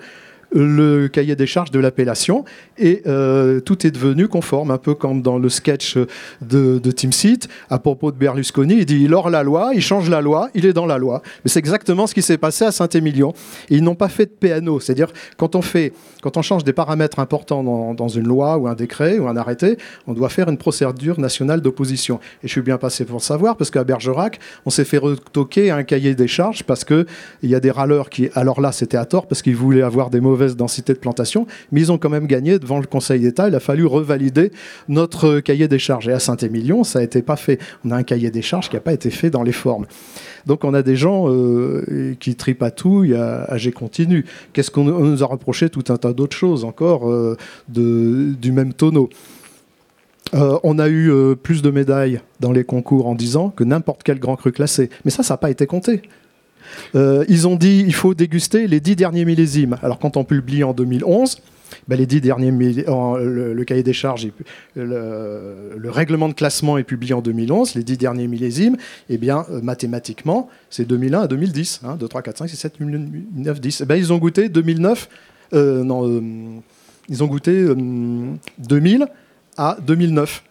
le 0.52 1.08
cahier 1.08 1.36
des 1.36 1.46
charges 1.46 1.72
de 1.72 1.80
l'appellation 1.80 2.44
et 2.78 3.02
euh, 3.08 3.60
tout 3.60 3.86
est 3.86 3.92
devenu 3.92 4.28
conforme, 4.28 4.72
un 4.72 4.78
peu 4.78 4.96
comme 4.96 5.22
dans 5.22 5.38
le 5.38 5.50
sketch 5.50 5.98
de, 6.42 6.80
de 6.80 6.92
Tim 6.92 7.12
Seat 7.12 7.48
à 7.70 7.80
propos 7.80 8.12
de 8.12 8.18
Berlusconi. 8.18 8.76
Il 8.80 8.86
dit 8.86 9.04
il 9.04 9.14
hors 9.14 9.30
la 9.30 9.44
loi, 9.44 9.72
il 9.74 9.82
change 9.82 10.10
la 10.10 10.22
loi, 10.22 10.50
il 10.56 10.66
est 10.66 10.74
dans 10.74 10.86
la 10.86 10.98
loi. 10.98 11.22
Mais 11.44 11.50
c'est 11.50 11.60
exactement 11.60 12.08
ce 12.08 12.14
qui 12.14 12.22
s'est 12.22 12.38
passé 12.38 12.66
à 12.66 12.72
Saint-Émilion. 12.72 13.34
Ils 13.70 13.84
n'ont 13.84 13.96
pas 13.96 14.10
fait 14.10 14.26
de 14.26 14.32
PNO, 14.60 14.80
c'est-à-dire 14.80 15.12
quand 15.38 15.56
on 15.56 15.62
fait, 15.62 15.94
quand 16.22 16.38
on 16.38 16.42
change 16.42 16.64
des 16.64 16.74
paramètres 16.74 17.20
importants 17.20 17.64
dans, 17.64 17.94
dans, 17.94 18.08
une 18.08 18.28
loi 18.28 18.58
ou 18.58 18.68
un 18.68 18.76
décret 18.76 19.20
ou 19.20 19.28
un 19.28 19.38
arrêté, 19.38 19.78
on 20.08 20.14
doit 20.14 20.30
faire 20.30 20.50
une 20.50 20.58
procédure 20.58 21.20
nationale 21.20 21.62
d'opposition. 21.62 22.20
Et 22.44 22.48
je 22.48 22.52
suis 22.52 22.62
bien 22.62 22.78
passé 22.78 23.06
pour 23.06 23.18
le 23.18 23.22
savoir 23.22 23.56
parce 23.56 23.70
qu'à 23.70 23.84
Bergerac, 23.84 24.40
on 24.66 24.70
s'est 24.70 24.86
fait 24.86 24.98
retoquer 24.98 25.70
un 25.70 25.84
cahier 25.84 26.16
des 26.16 26.28
charges 26.28 26.64
parce 26.64 26.84
que 26.84 27.06
il 27.44 27.50
y 27.50 27.56
a 27.56 27.60
des 27.60 27.72
râleurs 27.72 28.10
qui, 28.10 28.30
alors 28.34 28.62
là, 28.62 28.72
c'était 28.72 28.98
à 28.98 29.06
tort 29.06 29.28
parce 29.28 29.42
qu'ils 29.42 29.56
voulaient 29.56 29.82
avoir 29.82 30.10
des 30.10 30.20
mauvais 30.20 30.39
densité 30.48 30.94
de 30.94 31.00
plantation, 31.00 31.48
mais 31.72 31.82
ils 31.82 31.92
ont 31.92 31.98
quand 31.98 32.10
même 32.10 32.28
gagné 32.28 32.60
devant 32.60 32.80
le 32.80 32.88
Conseil 32.88 33.20
d'État. 33.20 33.48
Il 33.48 33.56
a 33.56 33.60
fallu 33.60 33.86
revalider 33.86 34.52
notre 34.88 35.40
cahier 35.40 35.68
des 35.68 35.80
charges. 35.80 36.08
Et 36.08 36.14
à 36.14 36.20
Saint-Émilion, 36.20 36.84
ça 36.84 37.00
n'a 37.00 37.06
été 37.06 37.22
pas 37.22 37.36
fait. 37.36 37.60
On 37.86 37.92
a 37.92 37.96
un 37.96 38.04
cahier 38.04 38.32
des 38.32 38.42
charges 38.42 38.70
qui 38.70 38.76
n'a 38.76 38.82
pas 38.82 38.94
été 38.94 39.10
fait 39.10 39.30
dans 39.30 39.44
les 39.44 39.52
formes. 39.52 39.86
Donc 40.46 40.64
on 40.64 40.74
a 40.74 40.82
des 40.82 40.96
gens 40.96 41.30
euh, 41.30 42.16
qui 42.20 42.36
tripatouillent 42.36 43.16
à, 43.16 43.44
à 43.44 43.58
G 43.58 43.72
continu. 43.72 44.26
Qu'est-ce 44.54 44.72
qu'on 44.72 44.84
nous 44.84 45.24
a 45.24 45.26
reproché 45.26 45.70
Tout 45.70 45.84
un 45.90 45.98
tas 45.98 46.14
d'autres 46.14 46.38
choses 46.38 46.64
encore 46.64 47.10
euh, 47.10 47.38
du 47.68 48.52
même 48.52 48.74
tonneau. 48.74 49.10
Euh, 50.34 50.60
on 50.64 50.78
a 50.80 50.88
eu 50.88 51.12
euh, 51.12 51.36
plus 51.36 51.62
de 51.62 51.72
médailles 51.72 52.22
dans 52.40 52.52
les 52.52 52.64
concours 52.64 53.08
en 53.08 53.16
10 53.16 53.36
ans 53.38 53.50
que 53.50 53.64
n'importe 53.64 54.04
quel 54.04 54.20
grand 54.20 54.36
cru 54.36 54.52
classé. 54.52 54.90
Mais 55.06 55.12
ça, 55.12 55.24
ça 55.24 55.34
n'a 55.34 55.38
pas 55.38 55.50
été 55.50 55.66
compté. 55.66 56.04
Euh, 56.96 57.26
ils 57.28 57.48
ont 57.48 57.56
dit 57.56 57.84
il 57.86 57.94
faut 57.94 58.14
déguster 58.14 58.68
les 58.68 58.80
10 58.80 58.96
derniers 58.96 59.26
millésimes. 59.26 59.78
Alors 59.84 60.00
quand 60.00 60.18
on 60.18 60.24
publie 60.24 60.64
en 60.64 60.74
2011, 60.74 61.42
ben, 61.88 61.98
les 61.98 62.06
10 62.06 62.22
derniers 62.22 62.52
le, 62.52 63.54
le 63.54 63.64
cahier 63.64 63.84
des 63.84 63.94
charges, 63.94 64.28
le, 64.76 65.76
le 65.78 65.90
règlement 65.90 66.28
de 66.28 66.34
classement 66.34 66.78
est 66.78 66.84
publié 66.84 67.14
en 67.14 67.22
2011, 67.22 67.76
les 67.76 67.84
10 67.84 67.98
derniers 67.98 68.28
millésimes, 68.28 68.78
eh 69.10 69.18
bien 69.18 69.46
euh, 69.52 69.62
mathématiquement, 69.62 70.50
c'est 70.70 70.86
2001 70.86 71.22
à 71.22 71.28
2010. 71.28 71.82
Hein, 71.84 71.96
2, 72.00 72.08
3, 72.08 72.22
4, 72.22 72.38
5, 72.40 72.48
6, 72.50 72.56
7, 72.56 72.74
8, 72.80 73.10
9, 73.36 73.62
10. 73.62 73.82
Eh 73.82 73.86
ben, 73.86 73.96
ils 73.96 74.14
ont 74.14 74.18
goûté 74.18 74.50
2009, 74.50 75.10
euh, 75.54 75.84
non, 75.84 76.08
euh, 76.08 76.22
ils 77.10 77.24
ont 77.24 77.28
goûté 77.28 77.52
euh, 77.52 77.76
2000 78.60 79.08
à 79.58 79.78
2009. 79.86 80.44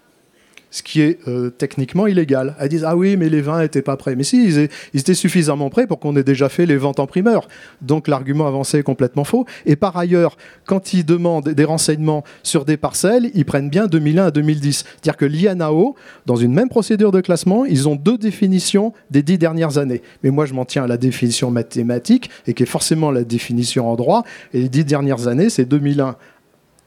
Ce 0.70 0.82
qui 0.82 1.00
est 1.00 1.18
euh, 1.28 1.50
techniquement 1.50 2.06
illégal. 2.06 2.54
Elles 2.58 2.68
disent 2.68 2.84
Ah 2.84 2.96
oui, 2.96 3.16
mais 3.16 3.28
les 3.28 3.40
vins 3.40 3.60
n'étaient 3.60 3.82
pas 3.82 3.96
prêts. 3.96 4.16
Mais 4.16 4.22
si, 4.22 4.44
ils, 4.44 4.68
étaient 4.98 5.14
suffisamment 5.14 5.70
prêts 5.70 5.86
pour 5.86 5.98
qu'on 5.98 6.14
ait 6.16 6.24
déjà 6.24 6.48
fait 6.48 6.66
les 6.66 6.76
ventes 6.76 7.00
en 7.00 7.06
primeur. 7.06 7.48
Donc 7.80 8.08
l'argument 8.08 8.46
avancé 8.46 8.78
est 8.78 8.82
complètement 8.82 9.24
faux. 9.24 9.46
Et 9.66 9.76
par 9.76 9.96
ailleurs, 9.96 10.36
quand 10.66 10.92
ils 10.92 11.04
demandent 11.04 11.48
des 11.48 11.64
renseignements 11.64 12.24
sur 12.42 12.64
des 12.64 12.76
parcelles, 12.76 13.30
ils 13.34 13.44
prennent 13.44 13.70
bien 13.70 13.86
2001 13.86 14.26
à 14.26 14.30
2010. 14.30 14.84
C'est-à-dire 14.84 15.16
que 15.16 15.24
l'INAO, 15.24 15.94
dans 16.26 16.36
une 16.36 16.52
même 16.52 16.68
procédure 16.68 17.12
de 17.12 17.20
classement, 17.20 17.64
ils 17.64 17.88
ont 17.88 17.96
deux 17.96 18.18
définitions 18.18 18.92
des 19.10 19.22
dix 19.22 19.38
dernières 19.38 19.78
années. 19.78 20.02
Mais 20.22 20.30
moi, 20.30 20.46
je 20.46 20.54
m'en 20.54 20.64
tiens 20.64 20.84
à 20.84 20.86
la 20.86 20.96
définition 20.96 21.50
mathématique, 21.50 22.30
et 22.46 22.54
qui 22.54 22.62
est 22.62 22.66
forcément 22.66 23.10
la 23.10 23.24
définition 23.24 23.90
en 23.90 23.96
droit. 23.96 24.24
Et 24.52 24.60
les 24.60 24.68
dix 24.68 24.84
dernières 24.84 25.28
années, 25.28 25.50
c'est 25.50 25.64
2001 25.64 26.16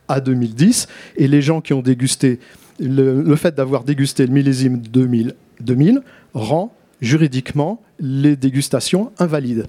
à 0.07 0.19
2010. 0.19 0.87
Et 1.17 1.27
les 1.27 1.41
gens 1.41 1.61
qui 1.61 1.73
ont 1.73 1.81
dégusté, 1.81 2.39
le, 2.79 3.35
fait 3.35 3.55
d'avoir 3.55 3.83
dégusté 3.83 4.25
le 4.25 4.33
millésime 4.33 4.77
2000, 4.79 5.35
2000 5.59 6.01
rend 6.33 6.73
juridiquement 7.01 7.81
les 7.99 8.35
dégustations 8.35 9.11
invalides. 9.17 9.67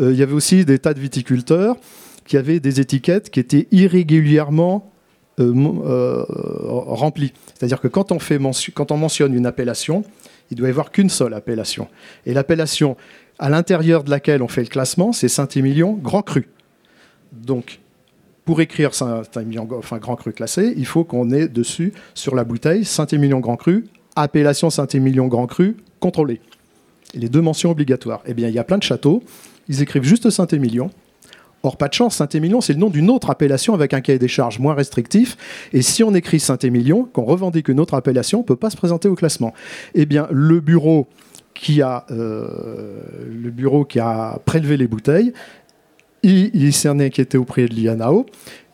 Euh, 0.00 0.12
il 0.12 0.18
y 0.18 0.22
avait 0.22 0.32
aussi 0.32 0.64
des 0.64 0.78
tas 0.78 0.94
de 0.94 1.00
viticulteurs 1.00 1.76
qui 2.24 2.36
avaient 2.36 2.60
des 2.60 2.80
étiquettes 2.80 3.30
qui 3.30 3.40
étaient 3.40 3.66
irrégulièrement 3.72 4.92
euh, 5.40 5.52
euh, 5.84 6.24
remplies. 6.68 7.32
C'est-à-dire 7.54 7.80
que 7.80 7.88
quand 7.88 8.12
on, 8.12 8.18
fait 8.18 8.38
quand 8.74 8.92
on 8.92 8.96
mentionne 8.96 9.34
une 9.34 9.46
appellation, 9.46 10.04
il 10.50 10.56
doit 10.56 10.68
y 10.68 10.70
avoir 10.70 10.90
qu'une 10.90 11.10
seule 11.10 11.34
appellation. 11.34 11.88
Et 12.26 12.34
l'appellation 12.34 12.96
à 13.38 13.48
l'intérieur 13.48 14.04
de 14.04 14.10
laquelle 14.10 14.42
on 14.42 14.48
fait 14.48 14.62
le 14.62 14.68
classement, 14.68 15.12
c'est 15.12 15.28
Saint-Émilion 15.28 15.92
Grand 15.92 16.22
Cru. 16.22 16.48
Donc, 17.32 17.80
pour 18.48 18.62
écrire 18.62 18.94
Saint-Émilion 18.94 19.68
enfin, 19.76 19.98
Grand 19.98 20.16
Cru 20.16 20.32
classé, 20.32 20.72
il 20.74 20.86
faut 20.86 21.04
qu'on 21.04 21.30
ait 21.32 21.48
dessus, 21.48 21.92
sur 22.14 22.34
la 22.34 22.44
bouteille, 22.44 22.82
Saint-Émilion 22.82 23.40
Grand 23.40 23.56
Cru, 23.56 23.84
appellation 24.16 24.70
Saint-Émilion 24.70 25.26
Grand 25.26 25.46
Cru, 25.46 25.76
contrôlé. 26.00 26.40
Et 27.12 27.18
les 27.18 27.28
deux 27.28 27.42
mentions 27.42 27.70
obligatoires. 27.70 28.22
Eh 28.24 28.32
bien, 28.32 28.48
il 28.48 28.54
y 28.54 28.58
a 28.58 28.64
plein 28.64 28.78
de 28.78 28.82
châteaux, 28.82 29.22
ils 29.68 29.82
écrivent 29.82 30.02
juste 30.02 30.30
Saint-Émilion. 30.30 30.88
Or, 31.62 31.76
pas 31.76 31.88
de 31.88 31.92
chance, 31.92 32.16
Saint-Émilion, 32.16 32.62
c'est 32.62 32.72
le 32.72 32.78
nom 32.78 32.88
d'une 32.88 33.10
autre 33.10 33.28
appellation 33.28 33.74
avec 33.74 33.92
un 33.92 34.00
cahier 34.00 34.18
des 34.18 34.28
charges 34.28 34.58
moins 34.58 34.72
restrictif. 34.72 35.36
Et 35.74 35.82
si 35.82 36.02
on 36.02 36.14
écrit 36.14 36.40
Saint-Émilion, 36.40 37.04
qu'on 37.04 37.24
revendique 37.24 37.68
une 37.68 37.80
autre 37.80 37.92
appellation, 37.92 38.38
on 38.38 38.42
ne 38.44 38.46
peut 38.46 38.56
pas 38.56 38.70
se 38.70 38.78
présenter 38.78 39.08
au 39.08 39.14
classement. 39.14 39.52
Eh 39.94 40.06
bien, 40.06 40.26
bureau 40.32 41.06
qui 41.52 41.82
a, 41.82 42.06
euh, 42.10 43.02
le 43.30 43.50
bureau 43.50 43.84
qui 43.84 44.00
a 44.00 44.38
prélevé 44.46 44.78
les 44.78 44.86
bouteilles, 44.86 45.34
il, 46.22 46.64
est 46.64 46.86
inquiété 46.86 47.38
auprès 47.38 47.66
de 47.66 47.74
l'IANAO. 47.74 48.26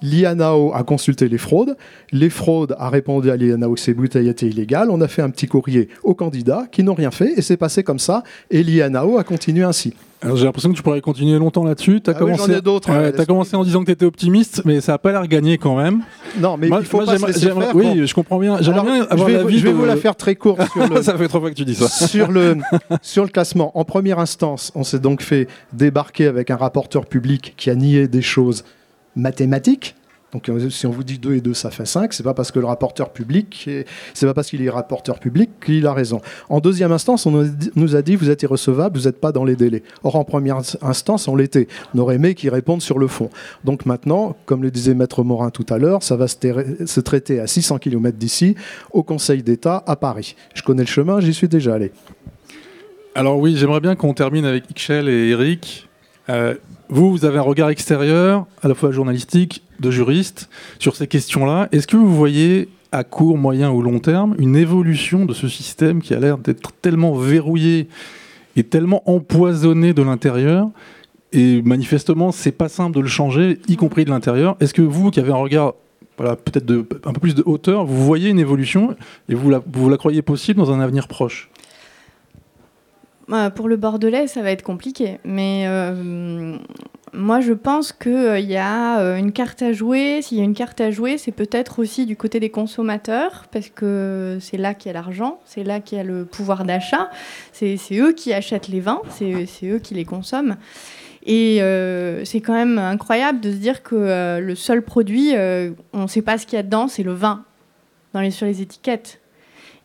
L'IANAO 0.02 0.72
a 0.74 0.82
consulté 0.82 1.28
les 1.28 1.38
fraudes. 1.38 1.76
Les 2.12 2.30
fraudes 2.30 2.74
a 2.78 2.90
répondu 2.90 3.30
à 3.30 3.36
l'IANAO 3.36 3.74
que 3.74 3.80
ces 3.80 3.94
bouteilles 3.94 4.28
étaient 4.28 4.48
illégales. 4.48 4.90
On 4.90 5.00
a 5.00 5.08
fait 5.08 5.22
un 5.22 5.30
petit 5.30 5.46
courrier 5.46 5.88
aux 6.02 6.14
candidats 6.14 6.66
qui 6.70 6.82
n'ont 6.82 6.94
rien 6.94 7.10
fait 7.10 7.32
et 7.36 7.42
c'est 7.42 7.56
passé 7.56 7.82
comme 7.82 7.98
ça. 7.98 8.22
Et 8.50 8.62
l'IANAO 8.62 9.18
a 9.18 9.24
continué 9.24 9.64
ainsi. 9.64 9.94
Alors, 10.24 10.36
J'ai 10.36 10.44
l'impression 10.46 10.70
que 10.70 10.76
tu 10.76 10.82
pourrais 10.82 11.00
continuer 11.00 11.38
longtemps 11.38 11.64
là-dessus. 11.64 12.00
Tu 12.02 12.10
as, 12.10 12.14
Ah 12.16 12.24
oui, 12.24 12.32
commencé... 12.32 12.50
Ouais, 12.52 12.56
hein, 12.88 13.12
t'as 13.14 13.26
commencé 13.26 13.54
en 13.56 13.62
disant 13.62 13.80
que 13.80 13.86
tu 13.86 13.92
étais 13.92 14.06
optimiste, 14.06 14.62
mais 14.64 14.80
ça 14.80 14.92
n'a 14.92 14.98
pas 14.98 15.12
l'air 15.12 15.26
gagné 15.28 15.58
quand 15.58 15.76
même. 15.76 16.02
Non, 16.38 16.56
mais 16.56 16.68
Moi- 16.68 16.78
il 16.80 16.86
faut 16.86 16.96
moi, 16.96 17.06
pas 17.06 17.12
se 17.12 17.16
j'aimerais- 17.18 17.32
laisser 17.32 17.46
faire. 17.46 17.74
Oui, 17.74 17.84
quand- 17.84 18.06
je 18.06 18.14
comprends 18.14 18.38
bien. 18.38 18.56
J'aimerais 18.60 18.80
Alors, 18.80 18.84
bien 18.94 19.02
je 19.04 19.12
avoir 19.12 19.28
vais, 19.28 19.34
l'avis 19.34 19.58
je 19.58 19.64
vais 19.64 19.70
de- 19.72 19.76
vous 19.76 19.84
la 19.84 19.96
faire 19.96 20.16
très 20.16 20.34
courte 20.34 20.62
sur 20.72 20.88
le, 20.88 21.02
ça 21.02 21.16
fait 21.18 21.28
trois 21.28 21.40
fois 21.40 21.50
que 21.50 21.54
tu 21.54 21.64
dis 21.64 21.74
ça. 21.74 21.88
sur, 22.06 22.32
le, 22.32 22.56
sur 23.02 23.22
le 23.24 23.28
classement. 23.30 23.70
En 23.78 23.84
première 23.84 24.18
instance, 24.18 24.72
on 24.74 24.82
s'est 24.82 24.98
donc 24.98 25.20
fait 25.22 25.46
débarquer 25.72 26.26
avec 26.26 26.50
un 26.50 26.56
rapporteur 26.56 27.06
public 27.06 27.54
qui 27.56 27.68
a 27.70 27.74
nié 27.74 28.08
des 28.08 28.22
choses 28.22 28.64
mathématiques. 29.16 29.94
Donc 30.34 30.48
euh, 30.48 30.68
si 30.68 30.86
on 30.86 30.90
vous 30.90 31.04
dit 31.04 31.18
2 31.18 31.36
et 31.36 31.40
2, 31.40 31.54
ça 31.54 31.70
fait 31.70 31.86
5, 31.86 32.12
c'est 32.12 32.24
pas 32.24 32.34
parce 32.34 32.50
que 32.50 32.58
le 32.58 32.66
rapporteur 32.66 33.10
public, 33.10 33.64
est- 33.68 33.86
c'est 34.12 34.26
pas 34.26 34.34
parce 34.34 34.50
qu'il 34.50 34.60
est 34.62 34.68
rapporteur 34.68 35.20
public 35.20 35.48
qu'il 35.64 35.86
a 35.86 35.94
raison. 35.94 36.20
En 36.48 36.58
deuxième 36.58 36.90
instance, 36.92 37.24
on 37.24 37.30
nous 37.76 37.94
a 37.96 38.02
dit- 38.02 38.16
vous 38.16 38.30
êtes 38.30 38.42
irrecevable, 38.42 38.98
vous 38.98 39.04
n'êtes 39.06 39.20
pas 39.20 39.30
dans 39.30 39.44
les 39.44 39.54
délais. 39.54 39.84
Or 40.02 40.16
en 40.16 40.24
première 40.24 40.58
instance, 40.82 41.28
on 41.28 41.36
l'était. 41.36 41.68
On 41.94 41.98
aurait 42.00 42.16
aimé 42.16 42.34
qu'ils 42.34 42.50
répondent 42.50 42.82
sur 42.82 42.98
le 42.98 43.06
fond. 43.06 43.30
Donc 43.64 43.86
maintenant, 43.86 44.36
comme 44.44 44.62
le 44.64 44.72
disait 44.72 44.94
Maître 44.94 45.22
Morin 45.22 45.50
tout 45.50 45.66
à 45.70 45.78
l'heure, 45.78 46.02
ça 46.02 46.16
va 46.16 46.26
se 46.26 47.00
traiter 47.00 47.38
à 47.38 47.46
600 47.46 47.78
km 47.78 48.18
d'ici, 48.18 48.56
au 48.92 49.04
Conseil 49.04 49.44
d'État 49.44 49.84
à 49.86 49.94
Paris. 49.94 50.34
Je 50.54 50.62
connais 50.62 50.82
le 50.82 50.88
chemin, 50.88 51.20
j'y 51.20 51.32
suis 51.32 51.48
déjà 51.48 51.74
allé. 51.74 51.92
Alors 53.14 53.38
oui, 53.38 53.56
j'aimerais 53.56 53.80
bien 53.80 53.94
qu'on 53.94 54.14
termine 54.14 54.44
avec 54.44 54.68
Ixchel 54.70 55.08
et 55.08 55.28
Eric. 55.28 55.88
Euh, 56.28 56.54
vous, 56.88 57.10
vous 57.12 57.24
avez 57.24 57.38
un 57.38 57.42
regard 57.42 57.68
extérieur, 57.70 58.46
à 58.62 58.68
la 58.68 58.74
fois 58.74 58.90
journalistique, 58.90 59.62
de 59.80 59.90
juriste, 59.90 60.48
sur 60.78 60.96
ces 60.96 61.06
questions-là. 61.06 61.68
Est-ce 61.72 61.86
que 61.86 61.96
vous 61.96 62.14
voyez, 62.14 62.68
à 62.92 63.04
court, 63.04 63.38
moyen 63.38 63.70
ou 63.70 63.82
long 63.82 63.98
terme, 63.98 64.34
une 64.38 64.56
évolution 64.56 65.24
de 65.24 65.34
ce 65.34 65.48
système 65.48 66.00
qui 66.00 66.14
a 66.14 66.20
l'air 66.20 66.38
d'être 66.38 66.72
tellement 66.80 67.14
verrouillé 67.14 67.88
et 68.56 68.62
tellement 68.62 69.02
empoisonné 69.10 69.94
de 69.94 70.02
l'intérieur 70.02 70.70
et 71.32 71.62
manifestement, 71.62 72.30
c'est 72.30 72.52
pas 72.52 72.68
simple 72.68 72.96
de 72.96 73.00
le 73.00 73.08
changer, 73.08 73.58
y 73.66 73.76
compris 73.76 74.04
de 74.04 74.10
l'intérieur? 74.10 74.56
Est-ce 74.60 74.72
que 74.72 74.82
vous, 74.82 75.10
qui 75.10 75.18
avez 75.18 75.32
un 75.32 75.36
regard 75.36 75.74
peut-être 76.16 76.70
un 77.04 77.12
peu 77.12 77.20
plus 77.20 77.34
de 77.34 77.42
hauteur, 77.44 77.84
vous 77.84 78.04
voyez 78.04 78.30
une 78.30 78.38
évolution 78.38 78.94
et 79.28 79.34
vous 79.34 79.50
la, 79.50 79.60
vous 79.66 79.88
la 79.88 79.96
croyez 79.96 80.22
possible 80.22 80.58
dans 80.60 80.70
un 80.70 80.78
avenir 80.78 81.08
proche? 81.08 81.50
Euh, 83.32 83.50
Pour 83.50 83.68
le 83.68 83.76
Bordelais, 83.76 84.26
ça 84.28 84.42
va 84.42 84.50
être 84.50 84.62
compliqué. 84.62 85.18
Mais 85.24 85.64
euh, 85.66 86.56
moi, 87.14 87.40
je 87.40 87.52
pense 87.52 87.92
qu'il 87.92 88.40
y 88.40 88.56
a 88.56 89.00
euh, 89.00 89.16
une 89.16 89.32
carte 89.32 89.62
à 89.62 89.72
jouer. 89.72 90.20
S'il 90.22 90.38
y 90.38 90.40
a 90.40 90.44
une 90.44 90.54
carte 90.54 90.80
à 90.80 90.90
jouer, 90.90 91.18
c'est 91.18 91.32
peut-être 91.32 91.78
aussi 91.78 92.06
du 92.06 92.16
côté 92.16 92.40
des 92.40 92.50
consommateurs, 92.50 93.46
parce 93.50 93.68
que 93.68 94.38
c'est 94.40 94.56
là 94.56 94.74
qu'il 94.74 94.88
y 94.88 94.90
a 94.90 94.94
l'argent, 94.94 95.40
c'est 95.44 95.64
là 95.64 95.80
qu'il 95.80 95.98
y 95.98 96.00
a 96.00 96.04
le 96.04 96.24
pouvoir 96.24 96.64
d'achat. 96.64 97.10
C'est 97.52 97.78
eux 97.92 98.12
qui 98.12 98.32
achètent 98.32 98.68
les 98.68 98.80
vins, 98.80 99.00
c'est 99.10 99.46
eux 99.64 99.78
qui 99.78 99.94
les 99.94 100.04
consomment. 100.04 100.56
Et 101.26 101.62
euh, 101.62 102.24
c'est 102.24 102.40
quand 102.40 102.52
même 102.52 102.78
incroyable 102.78 103.40
de 103.40 103.50
se 103.50 103.56
dire 103.56 103.82
que 103.82 103.94
euh, 103.94 104.40
le 104.40 104.54
seul 104.54 104.82
produit, 104.82 105.34
euh, 105.34 105.70
on 105.92 106.02
ne 106.02 106.06
sait 106.06 106.22
pas 106.22 106.36
ce 106.36 106.46
qu'il 106.46 106.56
y 106.56 106.60
a 106.60 106.62
dedans, 106.62 106.86
c'est 106.88 107.02
le 107.02 107.14
vin 107.14 107.44
sur 108.30 108.46
les 108.46 108.62
étiquettes. 108.62 109.20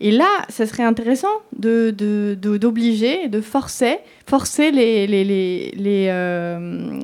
Et 0.02 0.12
là, 0.12 0.30
ça 0.47 0.66
serait 0.66 0.84
intéressant 0.84 1.28
d'obliger, 1.58 3.28
de, 3.28 3.41
forcer, 3.41 3.97
forcer 4.26 4.72
euh, 6.10 7.00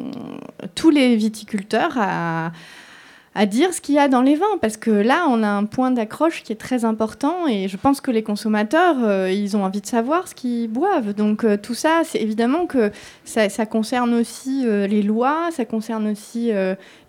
tous 0.75 0.89
les 0.89 1.15
viticulteurs 1.17 1.97
à, 1.97 2.51
à 3.35 3.45
dire 3.45 3.73
ce 3.73 3.81
qu'il 3.81 3.95
y 3.95 3.99
a 3.99 4.07
dans 4.07 4.21
les 4.21 4.35
vins. 4.35 4.57
Parce 4.61 4.77
que 4.77 4.89
là, 4.89 5.25
on 5.29 5.43
a 5.43 5.49
un 5.49 5.65
point 5.65 5.91
d'accroche 5.91 6.41
qui 6.41 6.53
est 6.53 6.57
très 6.57 6.85
important 6.85 7.47
et 7.47 7.67
je 7.67 7.77
pense 7.77 7.99
que 8.01 8.09
les 8.09 8.23
consommateurs, 8.23 8.95
euh, 9.03 9.29
ils 9.29 9.57
ont 9.57 9.65
envie 9.65 9.81
de 9.81 9.85
savoir 9.85 10.27
ce 10.27 10.33
qu'ils 10.33 10.69
boivent. 10.69 11.13
Donc 11.13 11.43
euh, 11.43 11.57
tout 11.61 11.73
ça, 11.73 12.01
c'est 12.05 12.21
évidemment 12.21 12.65
que 12.65 12.91
ça, 13.25 13.65
concerne 13.65 14.13
aussi 14.13 14.63
euh, 14.65 14.87
les 14.87 15.01
lois, 15.01 15.49
ça 15.51 15.65
concerne 15.65 16.07
aussi 16.07 16.51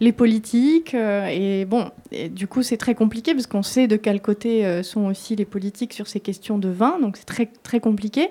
les 0.00 0.12
politiques. 0.12 0.94
et 0.94 1.64
bon, 1.64 1.90
du 2.30 2.48
coup, 2.48 2.62
c'est 2.62 2.76
très 2.76 2.94
compliqué 2.94 3.32
parce 3.34 3.46
qu'on 3.46 3.62
sait 3.62 3.86
de 3.86 3.96
quel 3.96 4.20
côté 4.20 4.82
sont 4.82 5.06
aussi 5.06 5.36
les 5.36 5.44
politiques 5.44 5.92
sur 5.92 6.08
ces 6.08 6.18
questions 6.18 6.58
de 6.58 6.68
vin. 6.68 6.98
Donc 7.00 7.16
c'est 7.16 7.26
très, 7.26 7.46
très 7.62 7.78
compliqué. 7.78 8.28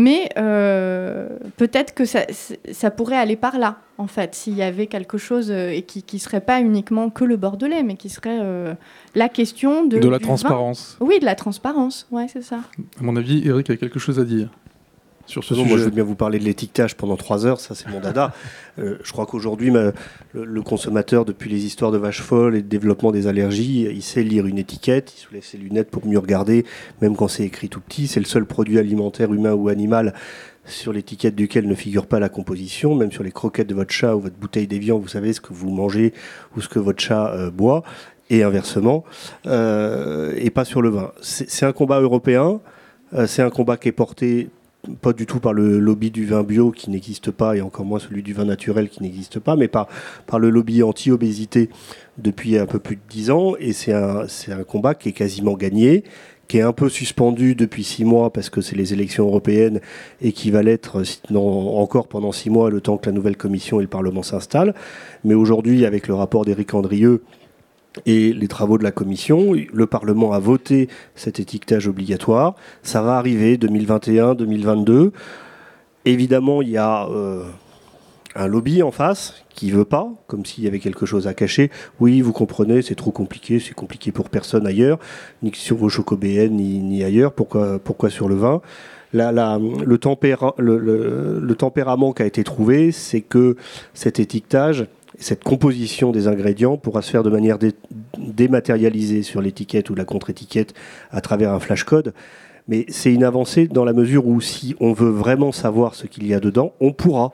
Mais 0.00 0.28
euh, 0.38 1.28
peut-être 1.56 1.92
que 1.92 2.04
ça, 2.04 2.20
ça 2.70 2.92
pourrait 2.92 3.16
aller 3.16 3.34
par 3.34 3.58
là, 3.58 3.78
en 3.98 4.06
fait, 4.06 4.32
s'il 4.36 4.54
y 4.54 4.62
avait 4.62 4.86
quelque 4.86 5.18
chose 5.18 5.50
euh, 5.50 5.70
et 5.70 5.82
qui 5.82 6.04
ne 6.12 6.20
serait 6.20 6.40
pas 6.40 6.60
uniquement 6.60 7.10
que 7.10 7.24
le 7.24 7.36
bordelais, 7.36 7.82
mais 7.82 7.96
qui 7.96 8.08
serait 8.08 8.38
euh, 8.40 8.74
la 9.16 9.28
question 9.28 9.84
de, 9.86 9.98
De 9.98 10.08
la 10.08 10.18
vin. 10.18 10.24
transparence. 10.24 10.96
Oui, 11.00 11.18
de 11.18 11.24
la 11.24 11.34
transparence, 11.34 12.06
ouais, 12.12 12.26
c'est 12.32 12.42
ça. 12.44 12.60
À 13.00 13.02
mon 13.02 13.16
avis, 13.16 13.42
Eric 13.48 13.70
a 13.70 13.76
quelque 13.76 13.98
chose 13.98 14.20
à 14.20 14.24
dire 14.24 14.50
sur 15.28 15.44
ce 15.44 15.54
Non, 15.54 15.60
sujet. 15.60 15.68
moi, 15.70 15.78
je 15.78 15.84
veux 15.84 15.90
bien 15.90 16.04
vous 16.04 16.14
parler 16.14 16.38
de 16.38 16.44
l'étiquetage 16.44 16.96
pendant 16.96 17.16
trois 17.16 17.46
heures, 17.46 17.60
ça 17.60 17.74
c'est 17.74 17.88
mon 17.88 18.00
dada. 18.00 18.32
Euh, 18.78 18.96
je 19.02 19.10
crois 19.10 19.26
qu'aujourd'hui, 19.26 19.72
le 20.34 20.62
consommateur, 20.62 21.24
depuis 21.24 21.50
les 21.50 21.64
histoires 21.66 21.90
de 21.90 21.98
vaches 21.98 22.22
folles 22.22 22.54
et 22.54 22.58
le 22.58 22.62
développement 22.68 23.10
des 23.10 23.26
allergies, 23.26 23.88
il 23.90 24.02
sait 24.02 24.22
lire 24.22 24.46
une 24.46 24.56
étiquette, 24.56 25.12
il 25.16 25.20
soulève 25.20 25.42
ses 25.42 25.58
lunettes 25.58 25.90
pour 25.90 26.06
mieux 26.06 26.20
regarder, 26.20 26.64
même 27.02 27.16
quand 27.16 27.26
c'est 27.26 27.42
écrit 27.42 27.68
tout 27.68 27.80
petit. 27.80 28.06
C'est 28.06 28.20
le 28.20 28.26
seul 28.26 28.46
produit 28.46 28.78
alimentaire, 28.78 29.34
humain 29.34 29.52
ou 29.52 29.68
animal, 29.68 30.14
sur 30.64 30.92
l'étiquette 30.92 31.34
duquel 31.34 31.66
ne 31.66 31.74
figure 31.74 32.06
pas 32.06 32.20
la 32.20 32.28
composition. 32.28 32.94
Même 32.94 33.10
sur 33.10 33.24
les 33.24 33.32
croquettes 33.32 33.66
de 33.66 33.74
votre 33.74 33.92
chat 33.92 34.14
ou 34.14 34.20
votre 34.20 34.36
bouteille 34.36 34.68
d'évian, 34.68 34.96
vous 35.00 35.08
savez 35.08 35.32
ce 35.32 35.40
que 35.40 35.52
vous 35.52 35.70
mangez 35.70 36.12
ou 36.56 36.60
ce 36.60 36.68
que 36.68 36.78
votre 36.78 37.02
chat 37.02 37.32
euh, 37.34 37.50
boit. 37.50 37.82
et 38.30 38.44
inversement, 38.44 39.02
euh, 39.46 40.34
et 40.36 40.50
pas 40.50 40.64
sur 40.64 40.82
le 40.82 40.90
vin. 40.90 41.10
C'est 41.20 41.66
un 41.66 41.72
combat 41.72 41.98
européen, 42.00 42.60
euh, 43.14 43.26
c'est 43.26 43.42
un 43.42 43.50
combat 43.50 43.76
qui 43.76 43.88
est 43.88 43.92
porté 43.92 44.50
pas 45.00 45.12
du 45.12 45.26
tout 45.26 45.40
par 45.40 45.52
le 45.52 45.78
lobby 45.78 46.10
du 46.10 46.26
vin 46.26 46.42
bio 46.42 46.70
qui 46.70 46.90
n'existe 46.90 47.30
pas, 47.30 47.56
et 47.56 47.60
encore 47.60 47.84
moins 47.84 47.98
celui 47.98 48.22
du 48.22 48.32
vin 48.32 48.44
naturel 48.44 48.88
qui 48.88 49.02
n'existe 49.02 49.38
pas, 49.38 49.56
mais 49.56 49.68
par, 49.68 49.88
le 50.38 50.50
lobby 50.50 50.82
anti-obésité 50.82 51.70
depuis 52.18 52.58
un 52.58 52.66
peu 52.66 52.78
plus 52.78 52.96
de 52.96 53.02
dix 53.08 53.30
ans, 53.30 53.54
et 53.58 53.72
c'est 53.72 53.92
un, 53.92 54.26
un 54.50 54.64
combat 54.64 54.94
qui 54.94 55.10
est 55.10 55.12
quasiment 55.12 55.54
gagné, 55.54 56.04
qui 56.48 56.58
est 56.58 56.62
un 56.62 56.72
peu 56.72 56.88
suspendu 56.88 57.54
depuis 57.54 57.84
six 57.84 58.04
mois 58.04 58.32
parce 58.32 58.48
que 58.48 58.62
c'est 58.62 58.74
les 58.74 58.94
élections 58.94 59.26
européennes 59.26 59.80
et 60.22 60.32
qui 60.32 60.50
va 60.50 60.62
l'être 60.62 61.02
encore 61.34 62.08
pendant 62.08 62.32
six 62.32 62.48
mois 62.48 62.70
le 62.70 62.80
temps 62.80 62.96
que 62.96 63.06
la 63.06 63.12
nouvelle 63.12 63.36
commission 63.36 63.80
et 63.80 63.82
le 63.82 63.88
Parlement 63.88 64.22
s'installent. 64.22 64.74
Mais 65.24 65.34
aujourd'hui, 65.34 65.84
avec 65.84 66.08
le 66.08 66.14
rapport 66.14 66.46
d'Éric 66.46 66.72
Andrieux 66.72 67.22
et 68.06 68.32
les 68.32 68.48
travaux 68.48 68.78
de 68.78 68.84
la 68.84 68.90
commission, 68.90 69.52
le 69.72 69.86
Parlement 69.86 70.32
a 70.32 70.38
voté 70.38 70.88
cet 71.14 71.40
étiquetage 71.40 71.88
obligatoire. 71.88 72.54
Ça 72.82 73.02
va 73.02 73.16
arriver 73.16 73.56
2021-2022. 73.56 75.10
Évidemment, 76.04 76.62
il 76.62 76.70
y 76.70 76.76
a 76.76 77.06
euh, 77.08 77.44
un 78.34 78.46
lobby 78.46 78.82
en 78.82 78.90
face 78.90 79.44
qui 79.50 79.70
veut 79.70 79.84
pas, 79.84 80.08
comme 80.26 80.46
s'il 80.46 80.64
y 80.64 80.68
avait 80.68 80.78
quelque 80.78 81.04
chose 81.04 81.26
à 81.26 81.34
cacher. 81.34 81.70
Oui, 82.00 82.20
vous 82.20 82.32
comprenez, 82.32 82.82
c'est 82.82 82.94
trop 82.94 83.10
compliqué, 83.10 83.58
c'est 83.58 83.74
compliqué 83.74 84.12
pour 84.12 84.30
personne 84.30 84.66
ailleurs, 84.66 84.98
ni 85.42 85.52
sur 85.54 85.76
vos 85.76 85.88
chocobéennes, 85.88 86.54
ni, 86.54 86.78
ni 86.78 87.02
ailleurs. 87.02 87.32
Pourquoi, 87.32 87.78
pourquoi 87.78 88.10
sur 88.10 88.28
le 88.28 88.36
vin? 88.36 88.60
Le, 89.12 89.80
le, 91.40 91.54
tempérament 91.54 92.12
qui 92.12 92.22
a 92.22 92.26
été 92.26 92.44
trouvé, 92.44 92.92
c'est 92.92 93.22
que 93.22 93.56
cet 93.94 94.20
étiquetage, 94.20 94.86
cette 95.18 95.44
composition 95.44 96.12
des 96.12 96.28
ingrédients 96.28 96.76
pourra 96.76 97.02
se 97.02 97.10
faire 97.10 97.22
de 97.22 97.30
manière 97.30 97.58
dématérialisée 98.18 99.22
sur 99.22 99.40
l'étiquette 99.40 99.90
ou 99.90 99.94
la 99.94 100.04
contre-étiquette 100.04 100.74
à 101.10 101.20
travers 101.20 101.52
un 101.52 101.60
flashcode. 101.60 102.14
Mais 102.68 102.84
c'est 102.88 103.12
une 103.12 103.24
avancée 103.24 103.66
dans 103.66 103.84
la 103.84 103.92
mesure 103.92 104.26
où 104.26 104.40
si 104.40 104.76
on 104.78 104.92
veut 104.92 105.10
vraiment 105.10 105.52
savoir 105.52 105.94
ce 105.94 106.06
qu'il 106.06 106.26
y 106.26 106.34
a 106.34 106.40
dedans, 106.40 106.72
on 106.80 106.92
pourra. 106.92 107.32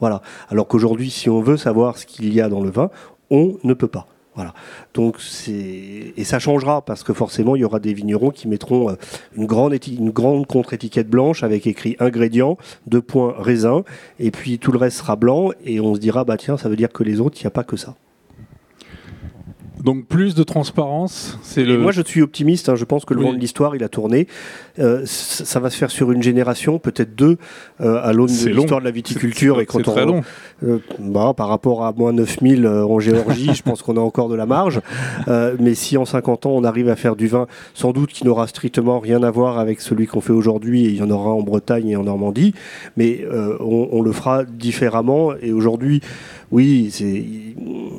Voilà. 0.00 0.22
Alors 0.48 0.68
qu'aujourd'hui, 0.68 1.10
si 1.10 1.28
on 1.28 1.40
veut 1.40 1.56
savoir 1.56 1.98
ce 1.98 2.06
qu'il 2.06 2.32
y 2.32 2.40
a 2.40 2.48
dans 2.48 2.60
le 2.60 2.70
vin, 2.70 2.90
on 3.30 3.56
ne 3.64 3.74
peut 3.74 3.88
pas. 3.88 4.06
Voilà. 4.36 4.52
Donc 4.92 5.16
c'est 5.18 6.12
et 6.14 6.24
ça 6.24 6.38
changera 6.38 6.82
parce 6.82 7.02
que 7.02 7.14
forcément 7.14 7.56
il 7.56 7.60
y 7.60 7.64
aura 7.64 7.80
des 7.80 7.94
vignerons 7.94 8.30
qui 8.30 8.48
mettront 8.48 8.90
euh, 8.90 8.94
une 9.34 9.46
grande 9.46 9.74
une 9.88 10.10
grande 10.10 10.46
contre-étiquette 10.46 11.08
blanche 11.08 11.42
avec 11.42 11.66
écrit 11.66 11.96
ingrédients, 11.98 12.58
deux 12.86 13.00
points 13.00 13.34
raisin 13.38 13.82
et 14.20 14.30
puis 14.30 14.58
tout 14.58 14.72
le 14.72 14.78
reste 14.78 14.98
sera 14.98 15.16
blanc 15.16 15.52
et 15.64 15.80
on 15.80 15.94
se 15.94 16.00
dira 16.00 16.24
bah 16.24 16.36
tiens 16.36 16.58
ça 16.58 16.68
veut 16.68 16.76
dire 16.76 16.92
que 16.92 17.02
les 17.02 17.18
autres 17.18 17.38
il 17.40 17.44
n'y 17.44 17.48
a 17.48 17.50
pas 17.50 17.64
que 17.64 17.78
ça. 17.78 17.96
Donc 19.82 20.06
plus 20.06 20.34
de 20.34 20.42
transparence. 20.42 21.38
C'est 21.42 21.64
le... 21.64 21.78
Moi 21.78 21.92
je 21.92 22.02
suis 22.02 22.20
optimiste. 22.20 22.68
Hein. 22.68 22.74
je 22.74 22.84
pense 22.84 23.04
que 23.04 23.14
le 23.14 23.22
vent 23.22 23.32
de 23.32 23.38
l'histoire 23.38 23.76
il 23.76 23.84
a 23.84 23.88
tourné. 23.88 24.26
Euh, 24.78 25.02
ça 25.06 25.60
va 25.60 25.70
se 25.70 25.76
faire 25.76 25.90
sur 25.90 26.12
une 26.12 26.22
génération, 26.22 26.78
peut-être 26.78 27.14
deux, 27.14 27.38
euh, 27.80 28.00
à 28.02 28.12
l'aune 28.12 28.28
de 28.28 28.48
l'histoire 28.48 28.80
de 28.80 28.84
la 28.84 28.90
viticulture. 28.90 29.60
et 29.60 29.66
quand 29.66 29.82
très 29.82 30.04
long. 30.04 30.22
Euh, 30.64 30.78
bah, 30.98 31.32
par 31.36 31.48
rapport 31.48 31.84
à 31.84 31.92
moins 31.92 32.12
9000 32.12 32.66
en 32.66 32.98
Géorgie, 32.98 33.50
je 33.54 33.62
pense 33.62 33.82
qu'on 33.82 33.96
a 33.96 34.00
encore 34.00 34.28
de 34.28 34.34
la 34.34 34.46
marge. 34.46 34.80
mais 35.26 35.74
si 35.74 35.96
en 35.96 36.04
50 36.04 36.46
ans 36.46 36.50
on 36.50 36.64
arrive 36.64 36.88
à 36.88 36.96
faire 36.96 37.16
du 37.16 37.28
vin, 37.28 37.46
sans 37.74 37.92
doute 37.92 38.10
qui 38.10 38.24
n'aura 38.24 38.46
strictement 38.46 38.98
rien 38.98 39.22
à 39.22 39.30
voir 39.30 39.58
avec 39.58 39.80
celui 39.80 40.06
qu'on 40.06 40.20
fait 40.20 40.32
aujourd'hui, 40.32 40.86
et 40.86 40.88
il 40.88 40.96
y 40.96 41.02
en 41.02 41.10
aura 41.10 41.30
en 41.30 41.42
Bretagne 41.42 41.88
et 41.88 41.96
en 41.96 42.04
Normandie, 42.04 42.54
mais 42.96 43.24
on, 43.60 43.88
on, 43.92 44.02
le 44.02 44.12
fera 44.12 44.44
différemment. 44.44 45.32
Et 45.40 45.52
aujourd'hui, 45.52 46.00
oui, 46.52 46.92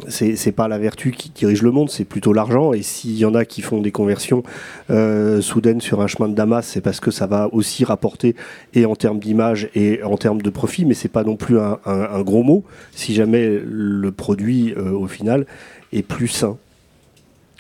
c'est 0.08 0.52
pas 0.54 0.68
la 0.68 0.78
vertu 0.78 1.12
qui 1.12 1.30
dirige 1.30 1.62
le 1.62 1.72
monde, 1.72 1.90
c'est 1.90 2.06
plutôt 2.06 2.32
l'argent. 2.32 2.72
Et 2.74 2.82
s'il 2.82 3.18
y 3.18 3.26
en 3.26 3.36
a 3.36 3.44
qui 3.44 3.62
font 3.62 3.82
des 3.82 3.92
conversions 3.92 4.44
euh, 4.90 5.42
soudaines 5.42 5.82
sur 5.82 6.02
un 6.02 6.08
chemin 6.08 6.30
de 6.30 6.34
Damas, 6.34 6.67
c'est 6.68 6.82
parce 6.82 7.00
que 7.00 7.12
ça 7.12 7.28
va 7.28 7.50
aussi 7.54 7.84
rapporter 7.84 8.36
et 8.74 8.86
en 8.86 8.96
termes 8.96 9.20
d'image 9.20 9.70
et 9.76 10.04
en 10.04 10.18
termes 10.18 10.42
de 10.42 10.50
profit, 10.50 10.86
mais 10.86 10.94
c'est 10.94 11.08
pas 11.08 11.24
non 11.24 11.36
plus 11.36 11.58
un, 11.60 12.22
gros 12.22 12.44
mot 12.44 12.64
si 12.92 13.14
jamais 13.14 13.60
le 13.64 14.12
produit 14.12 14.74
euh, 14.74 14.92
au 14.92 15.08
final 15.08 15.46
est 15.94 16.04
plus 16.04 16.28
sain, 16.28 16.58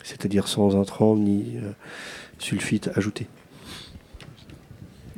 c'est-à-dire 0.03 0.47
sans 0.47 0.75
intrants 0.75 1.15
ni 1.15 1.57
euh, 1.57 1.71
sulfite 2.39 2.89
ajouté. 2.95 3.27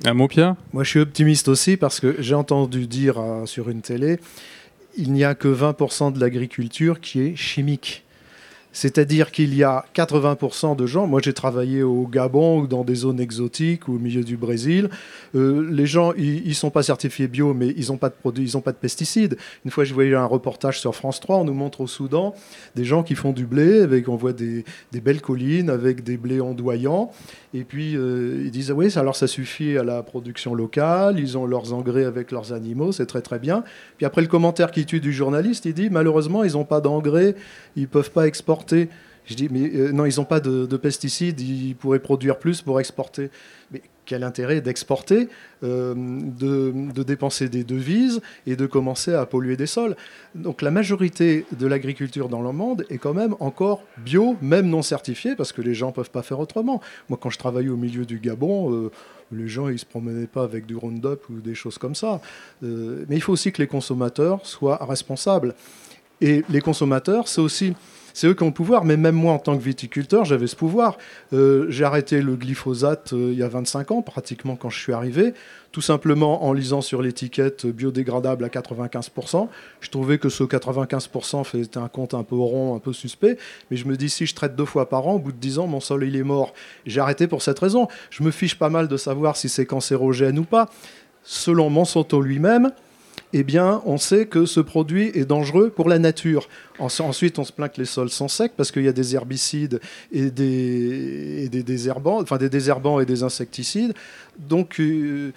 Un 0.05 0.13
mot, 0.13 0.27
Pierre? 0.29 0.55
Moi, 0.71 0.83
je 0.85 0.91
suis 0.91 0.99
optimiste 1.01 1.49
aussi 1.49 1.75
parce 1.75 1.99
que 1.99 2.15
j'ai 2.19 2.35
entendu 2.35 2.87
dire 2.87 3.21
sur 3.45 3.69
une 3.69 3.81
télé 3.81 4.19
il 4.97 5.13
n'y 5.13 5.23
a 5.23 5.35
que 5.35 5.47
20% 5.47 6.13
de 6.13 6.19
l'agriculture 6.19 6.99
qui 6.99 7.21
est 7.21 7.35
chimique. 7.35 8.03
C'est-à-dire 8.79 9.31
qu'il 9.33 9.53
y 9.55 9.65
a 9.65 9.83
80% 9.93 10.77
de 10.77 10.85
gens, 10.85 11.05
moi 11.05 11.19
j'ai 11.21 11.33
travaillé 11.33 11.83
au 11.83 12.07
Gabon 12.07 12.61
ou 12.61 12.65
dans 12.65 12.85
des 12.85 12.95
zones 12.95 13.19
exotiques 13.19 13.89
ou 13.89 13.95
au 13.95 13.99
milieu 13.99 14.23
du 14.23 14.37
Brésil, 14.37 14.89
euh, 15.35 15.67
les 15.69 15.85
gens, 15.85 16.13
ils 16.13 16.47
ne 16.47 16.53
sont 16.53 16.69
pas 16.69 16.81
certifiés 16.81 17.27
bio, 17.27 17.53
mais 17.53 17.73
ils 17.75 17.89
n'ont 17.89 17.97
pas 17.97 18.07
de 18.07 18.13
produits, 18.13 18.49
ils 18.49 18.61
pas 18.61 18.71
de 18.71 18.77
pesticides. 18.77 19.35
Une 19.65 19.71
fois, 19.71 19.83
je 19.83 19.93
voyais 19.93 20.15
un 20.15 20.23
reportage 20.23 20.79
sur 20.79 20.95
France 20.95 21.19
3, 21.19 21.39
on 21.39 21.43
nous 21.43 21.53
montre 21.53 21.81
au 21.81 21.87
Soudan 21.87 22.33
des 22.77 22.85
gens 22.85 23.03
qui 23.03 23.15
font 23.15 23.33
du 23.33 23.45
blé, 23.45 23.81
avec, 23.81 24.07
on 24.07 24.15
voit 24.15 24.31
des, 24.31 24.63
belles 24.93 25.19
collines 25.19 25.69
avec 25.69 26.01
des 26.01 26.15
blés 26.15 26.39
ondoyants, 26.39 27.11
et 27.53 27.63
puis 27.63 27.95
euh, 27.95 28.43
ils 28.45 28.51
disent, 28.51 28.71
oui, 28.71 28.95
alors 28.95 29.15
ça 29.15 29.27
suffit 29.27 29.77
à 29.77 29.83
la 29.83 30.03
production 30.03 30.53
locale, 30.53 31.19
ils 31.19 31.37
ont 31.37 31.45
leurs 31.45 31.73
engrais 31.73 32.05
avec 32.05 32.31
leurs 32.31 32.53
animaux, 32.53 32.91
c'est 32.91 33.07
très 33.07 33.21
très 33.21 33.39
bien. 33.39 33.63
Puis 33.97 34.05
après 34.05 34.21
le 34.21 34.27
commentaire 34.27 34.71
qui 34.71 34.85
tue 34.85 34.99
du 34.99 35.11
journaliste, 35.11 35.65
il 35.65 35.73
dit, 35.73 35.89
malheureusement, 35.89 36.43
ils 36.43 36.53
n'ont 36.53 36.65
pas 36.65 36.79
d'engrais, 36.79 37.35
ils 37.75 37.83
ne 37.83 37.87
peuvent 37.87 38.11
pas 38.11 38.27
exporter. 38.27 38.89
Je 39.25 39.33
dis, 39.33 39.47
mais 39.49 39.71
euh, 39.75 39.91
non, 39.91 40.05
ils 40.05 40.17
n'ont 40.17 40.25
pas 40.25 40.39
de, 40.39 40.65
de, 40.65 40.77
pesticides, 40.77 41.39
ils 41.41 41.75
pourraient 41.75 41.99
produire 41.99 42.37
plus 42.37 42.61
pour 42.61 42.79
exporter. 42.79 43.29
Quel 44.09 44.23
intérêt 44.23 44.59
d'exporter, 44.59 45.29
euh, 45.63 45.93
de, 45.95 47.03
dépenser 47.03 47.47
des 47.47 47.63
devises 47.63 48.21
et 48.47 48.55
de 48.55 48.65
commencer 48.65 49.13
à 49.13 49.27
polluer 49.27 49.55
des 49.55 49.67
sols 49.67 49.95
Donc 50.33 50.63
la 50.63 50.71
majorité 50.71 51.45
de 51.51 51.67
l'agriculture 51.67 52.27
dans 52.27 52.41
le 52.41 52.51
monde 52.51 52.87
est 52.89 52.97
quand 52.97 53.13
même 53.13 53.35
encore 53.39 53.83
bio, 53.97 54.35
même 54.41 54.67
non 54.67 54.81
certifiée, 54.81 55.35
parce 55.35 55.51
que 55.51 55.61
les 55.61 55.75
gens 55.75 55.87
ne 55.87 55.91
peuvent 55.91 56.09
pas 56.09 56.23
faire 56.23 56.39
autrement. 56.39 56.81
Moi, 57.07 57.19
quand 57.21 57.29
je 57.29 57.37
travaillais 57.37 57.69
au 57.69 57.77
milieu 57.77 58.03
du 58.03 58.17
Gabon, 58.17 58.73
euh, 58.73 58.91
les 59.31 59.47
gens 59.47 59.69
ils 59.69 59.77
se 59.77 59.85
promenaient 59.85 60.25
pas 60.25 60.41
avec 60.41 60.65
du 60.65 60.75
Roundup 60.75 61.29
ou 61.29 61.39
des 61.39 61.53
choses 61.53 61.77
comme 61.77 61.93
ça. 61.93 62.19
mais 62.63 63.15
il 63.15 63.21
faut 63.21 63.33
aussi 63.33 63.51
que 63.51 63.61
les 63.61 63.67
consommateurs 63.67 64.43
soient 64.43 64.83
responsables. 64.83 65.53
Et 66.19 66.43
les 66.49 66.61
consommateurs, 66.61 67.27
c'est 67.27 67.41
aussi 67.41 67.75
c'est 68.13 68.27
eux 68.27 68.33
qui 68.33 68.43
ont 68.43 68.47
le 68.47 68.53
pouvoir, 68.53 68.85
mais 68.85 68.97
même 68.97 69.15
moi, 69.15 69.33
en 69.33 69.39
tant 69.39 69.57
que 69.57 69.63
viticulteur, 69.63 70.25
j'avais 70.25 70.47
ce 70.47 70.55
pouvoir. 70.55 70.97
Euh, 71.33 71.65
j'ai 71.69 71.83
arrêté 71.83 72.21
le 72.21 72.35
glyphosate 72.35 73.13
euh, 73.13 73.29
il 73.31 73.39
y 73.39 73.43
a 73.43 73.47
25 73.47 73.91
ans, 73.91 74.01
pratiquement 74.01 74.55
quand 74.55 74.69
je 74.69 74.79
suis 74.79 74.93
arrivé, 74.93 75.33
tout 75.71 75.81
simplement 75.81 76.45
en 76.45 76.53
lisant 76.53 76.81
sur 76.81 77.01
l'étiquette 77.01 77.65
biodégradable 77.65 78.43
à 78.43 78.47
95%. 78.47 79.47
Je 79.81 79.89
trouvais 79.89 80.17
que 80.17 80.29
ce 80.29 80.43
95% 80.43 81.43
faisait 81.43 81.77
un 81.77 81.87
compte 81.87 82.13
un 82.13 82.23
peu 82.23 82.35
rond, 82.35 82.75
un 82.75 82.79
peu 82.79 82.93
suspect, 82.93 83.37
mais 83.69 83.77
je 83.77 83.85
me 83.85 83.95
dis, 83.95 84.09
si 84.09 84.25
je 84.25 84.35
traite 84.35 84.55
deux 84.55 84.65
fois 84.65 84.89
par 84.89 85.07
an, 85.07 85.13
au 85.13 85.19
bout 85.19 85.31
de 85.31 85.37
10 85.37 85.59
ans, 85.59 85.67
mon 85.67 85.79
sol, 85.79 86.03
il 86.03 86.15
est 86.15 86.23
mort. 86.23 86.53
J'ai 86.85 87.01
arrêté 87.01 87.27
pour 87.27 87.41
cette 87.41 87.59
raison. 87.59 87.87
Je 88.09 88.23
me 88.23 88.31
fiche 88.31 88.57
pas 88.57 88.69
mal 88.69 88.87
de 88.87 88.97
savoir 88.97 89.37
si 89.37 89.49
c'est 89.49 89.65
cancérogène 89.65 90.39
ou 90.39 90.43
pas. 90.43 90.69
Selon 91.23 91.69
Monsanto 91.69 92.21
lui-même, 92.21 92.71
eh 93.31 93.43
bien, 93.43 93.81
on 93.85 93.97
sait 93.97 94.25
que 94.25 94.45
ce 94.45 94.59
produit 94.59 95.11
est 95.13 95.25
dangereux 95.25 95.69
pour 95.69 95.87
la 95.87 95.99
nature. 95.99 96.49
Ensuite, 96.79 97.37
on 97.37 97.43
se 97.43 97.51
plaint 97.51 97.71
que 97.71 97.79
les 97.79 97.85
sols 97.85 98.09
sont 98.09 98.27
secs 98.27 98.51
parce 98.57 98.71
qu'il 98.71 98.83
y 98.83 98.87
a 98.87 98.91
des 98.91 99.15
herbicides 99.15 99.79
et 100.11 100.31
des, 100.31 101.47
désherbants, 101.63 102.21
enfin 102.21 102.37
des 102.37 102.49
désherbants 102.49 102.99
et 102.99 103.05
des 103.05 103.21
insecticides. 103.21 103.93
Donc, 104.39 104.79
euh, 104.79 105.31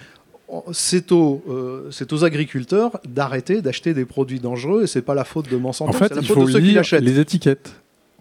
c'est 0.72 1.12
aux, 1.12 1.42
euh, 1.48 1.90
aux, 2.10 2.24
agriculteurs 2.24 2.98
d'arrêter 3.06 3.60
d'acheter 3.60 3.92
des 3.92 4.04
produits 4.06 4.40
dangereux 4.40 4.84
et 4.84 4.86
c'est 4.86 5.02
pas 5.02 5.14
la 5.14 5.24
faute 5.24 5.50
de 5.50 5.56
Monsanto. 5.56 5.90
En 5.90 5.92
fait, 5.92 6.12
il 6.18 6.26
faut 6.26 6.46
lire 6.46 6.82
les 6.98 7.20
étiquettes. 7.20 7.74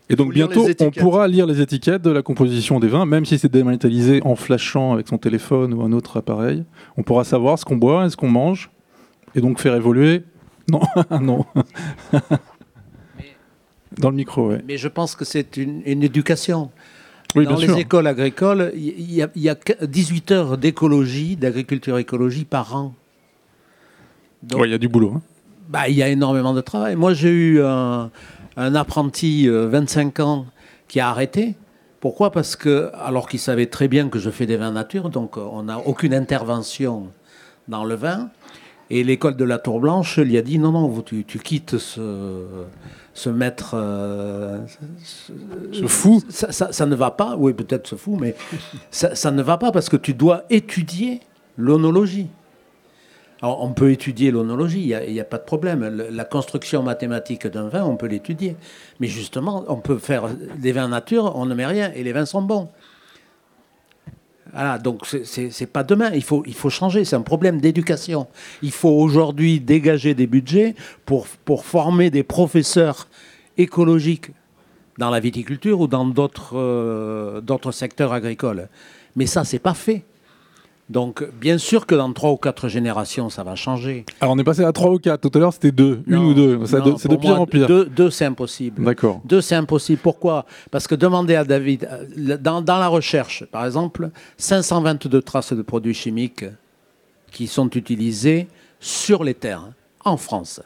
Et 0.10 0.18
donc 0.18 0.34
bientôt, 0.34 0.68
on 0.82 0.92
pourra 0.92 1.26
lire 1.30 1.46
les 1.46 1.62
étiquettes 1.62 2.02
de 2.02 2.10
la 2.10 2.22
composition 2.22 2.82
des 2.82 2.90
vins, 2.90 3.06
même 3.06 3.24
si 3.24 3.38
c'est 3.38 3.50
dématérialisé 3.50 4.20
en 4.26 4.36
flashant 4.36 4.92
avec 4.92 5.08
son 5.08 5.18
téléphone 5.18 5.74
ou 5.74 5.84
un 5.84 5.94
autre 5.94 6.18
appareil. 6.18 6.66
On 6.98 7.04
pourra 7.04 7.24
savoir 7.24 7.58
ce 7.58 7.64
qu'on 7.64 7.78
boit 7.78 8.06
et 8.06 8.10
ce 8.10 8.18
qu'on 8.18 8.28
mange 8.28 8.70
et 9.36 9.42
donc 9.42 9.60
faire 9.60 9.76
évoluer 9.76 10.24
Non, 10.70 10.82
non. 11.22 11.46
Dans 13.98 14.10
le 14.10 14.16
micro, 14.16 14.52
oui. 14.52 14.56
Mais 14.68 14.78
je 14.78 14.88
pense 14.88 15.16
que 15.16 15.26
c'est 15.26 15.58
une, 15.58 15.84
éducation. 15.86 16.72
Dans 17.36 17.56
les 17.56 17.80
écoles 17.80 18.08
agricoles, 18.08 18.72
il 18.76 19.12
y, 19.12 19.50
a 19.50 19.56
18 19.82 20.32
heures 20.32 20.58
d'écologie, 20.58 21.36
d'agriculture 21.36 21.98
écologie 21.98 22.46
par 22.46 22.76
an. 22.76 22.94
Oui, 24.54 24.68
il 24.68 24.72
y 24.72 24.74
a 24.74 24.78
du 24.78 24.88
boulot. 24.88 25.14
Hein. 25.16 25.22
Bah, 25.70 25.88
il 25.88 25.96
y 25.96 26.04
a 26.04 26.10
énormément 26.10 26.54
de 26.54 26.62
travail. 26.62 26.96
Moi, 26.96 27.14
j'ai 27.14 27.30
eu 27.30 27.64
un, 27.64 28.12
apprenti, 28.58 29.48
25 29.48 30.20
euh, 30.20 30.24
ans, 30.24 30.46
qui 30.88 31.00
a 31.00 31.10
arrêté. 31.10 31.56
Pourquoi? 32.02 32.32
Parce 32.32 32.56
que, 32.56 32.90
alors 32.96 33.30
qu'il 33.30 33.40
savait 33.40 33.68
très 33.68 33.88
bien 33.88 34.10
que 34.10 34.20
je 34.20 34.30
fais 34.30 34.46
des 34.46 34.58
vins 34.58 34.72
nature, 34.72 35.10
donc 35.10 35.38
euh, 35.38 35.42
on 35.42 35.64
n'a 35.64 35.80
aucune 35.80 36.14
intervention 36.14 37.08
dans 37.68 37.86
le 37.86 37.96
vin, 37.96 38.32
Et 38.94 39.06
l'école 39.06 39.38
de 39.38 39.46
la 39.46 39.58
Tour 39.58 39.80
Blanche 39.80 40.18
lui 40.20 40.38
a 40.38 40.42
dit 40.42 40.60
non, 40.60 40.72
non, 40.74 41.02
tu, 41.02 41.24
tu 41.24 41.40
quittes 41.40 41.78
ce, 41.78 42.46
ce 43.14 43.30
maître. 43.30 43.72
euh, 43.74 44.60
Ce 45.72 45.86
fou. 45.88 46.22
Ça, 46.30 46.52
ça- 46.52 46.72
ça 46.74 46.86
ne 46.86 46.96
va 46.96 47.12
pas, 47.12 47.36
oui, 47.38 47.54
peut-être 47.54 47.88
ce 47.88 47.96
fou, 47.96 48.18
mais 48.20 48.36
ça, 48.92 49.16
ça 49.16 49.32
ne 49.32 49.42
va 49.42 49.58
pas 49.58 49.72
parce 49.72 49.88
que 49.88 49.96
tu 49.98 50.14
dois 50.14 50.44
étudier 50.50 51.22
l'onologie. 51.58 52.28
Alors, 53.42 53.64
on 53.64 53.72
peut 53.72 53.92
étudier 53.92 54.30
l'onologie, 54.30 54.82
il 55.08 55.14
n'y 55.14 55.20
a, 55.20 55.24
pas 55.24 55.38
de 55.38 55.44
problème. 55.46 55.88
Le- 55.88 56.10
La 56.12 56.26
construction 56.26 56.84
mathématique 56.84 57.48
d'un 57.48 57.70
vin, 57.70 57.84
on 57.84 57.96
peut 57.96 58.08
l'étudier. 58.08 58.56
Mais 59.00 59.08
justement, 59.08 59.64
on 59.68 59.78
peut 59.78 59.98
faire 59.98 60.26
des 60.60 60.72
vins 60.74 60.90
nature, 60.90 61.32
on 61.36 61.46
ne 61.48 61.56
met 61.56 61.66
rien, 61.66 61.92
et 61.96 62.04
les 62.04 62.12
vins 62.12 62.26
sont 62.28 62.42
bons. 62.44 62.68
Voilà, 64.54 64.78
donc 64.78 65.06
c'est- 65.06 65.66
pas 65.72 65.84
demain, 65.84 66.12
il 66.14 66.24
faut, 66.24 66.44
il 66.46 66.54
faut 66.54 66.70
changer, 66.70 67.06
c'est 67.06 67.16
un 67.16 67.22
problème 67.22 67.62
d'éducation. 67.62 68.28
Il 68.62 68.72
faut 68.72 68.90
aujourd'hui 68.90 69.60
dégager 69.60 70.14
des 70.14 70.28
budgets 70.28 70.76
pour, 71.06 71.28
former 71.64 72.10
des 72.10 72.24
professeurs 72.24 73.08
écologiques 73.58 74.32
dans 74.98 75.10
la 75.10 75.20
viticulture 75.20 75.80
ou 75.80 75.88
dans 75.88 76.06
d'autres 76.06 76.58
euh, 76.58 77.72
secteurs 77.72 78.12
agricoles. 78.12 78.68
Mais 79.16 79.26
ça, 79.26 79.44
c'est 79.44 79.60
pas 79.60 79.74
fait. 79.74 80.04
Donc, 80.92 81.24
bien 81.40 81.58
sûr 81.58 81.86
que 81.86 81.96
dans 81.96 82.12
trois 82.12 82.32
ou 82.32 82.36
quatre 82.36 82.68
générations, 82.68 83.30
ça 83.30 83.46
va 83.46 83.56
changer. 83.56 84.06
Alors 84.20 84.36
on 84.36 84.38
est 84.38 84.44
passé 84.44 84.66
à 84.66 84.74
3 84.74 84.92
ou 84.92 85.00
4, 85.00 85.22
tout 85.22 85.38
à 85.38 85.40
l'heure 85.40 85.54
c'était 85.54 85.72
2, 85.72 86.04
une 86.06 86.18
ou 86.18 86.34
deux, 86.34 86.60
c'est 86.66 86.82
de 86.82 87.16
pire 87.16 87.30
moi, 87.30 87.40
en 87.40 87.46
pire. 87.46 87.66
Deux, 87.66 87.86
deux, 87.86 88.10
c'est 88.10 88.26
impossible. 88.26 88.84
D'accord. 88.84 89.22
Deux, 89.24 89.40
c'est 89.40 89.56
impossible. 89.56 90.02
Pourquoi? 90.04 90.46
Parce 90.70 90.88
que 90.88 90.96
demandez 90.96 91.36
à 91.36 91.46
David, 91.46 91.88
euh, 91.90 92.38
dans, 92.38 92.62
dans 92.62 92.78
la 92.78 92.90
recherche, 92.90 93.46
par 93.46 93.66
exemple, 93.66 94.10
522 94.36 95.22
traces 95.22 95.54
de 95.54 95.62
produits 95.62 95.94
chimiques 95.94 96.44
qui 97.32 97.48
sont 97.48 97.70
utilisés 97.70 98.50
sur 98.82 99.24
les 99.24 99.34
terres, 99.34 99.70
en 100.04 100.18
France. 100.18 100.60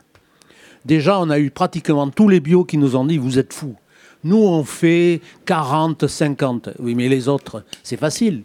Déjà, 0.85 1.19
on 1.19 1.29
a 1.29 1.37
eu 1.37 1.51
pratiquement 1.51 2.09
tous 2.09 2.29
les 2.29 2.39
bios 2.39 2.63
qui 2.63 2.79
nous 2.79 2.95
ont 2.95 3.05
dit, 3.05 3.19
vous 3.19 3.37
êtes 3.37 3.53
fous. 3.53 3.75
Nous, 4.23 4.37
on 4.37 4.63
fait 4.63 5.21
40, 5.45 6.07
50. 6.07 6.69
Oui, 6.79 6.95
mais 6.95 7.09
les 7.09 7.27
autres, 7.27 7.63
c'est 7.83 7.97
facile 7.97 8.41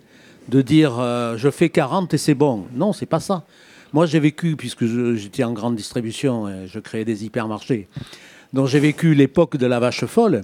de 0.51 0.63
dire, 0.63 0.99
euh, 0.99 1.37
je 1.37 1.49
fais 1.49 1.69
40 1.69 2.13
et 2.13 2.19
c'est 2.19 2.35
bon. 2.35 2.67
Non, 2.75 2.93
c'est 2.93 3.07
pas 3.07 3.21
ça. 3.21 3.45
Moi, 3.93 4.07
j'ai 4.07 4.21
vécu, 4.21 4.57
puisque 4.57 4.85
j'étais 4.85 5.45
en 5.45 5.53
grande 5.53 5.77
distribution, 5.77 6.49
et 6.49 6.67
je 6.67 6.79
créais 6.79 7.05
des 7.05 7.25
hypermarchés. 7.25 7.89
Donc, 8.53 8.67
j'ai 8.67 8.81
vécu 8.81 9.15
l'époque 9.15 9.57
de 9.57 9.67
la 9.67 9.81
vache 9.81 10.05
folle. 10.05 10.43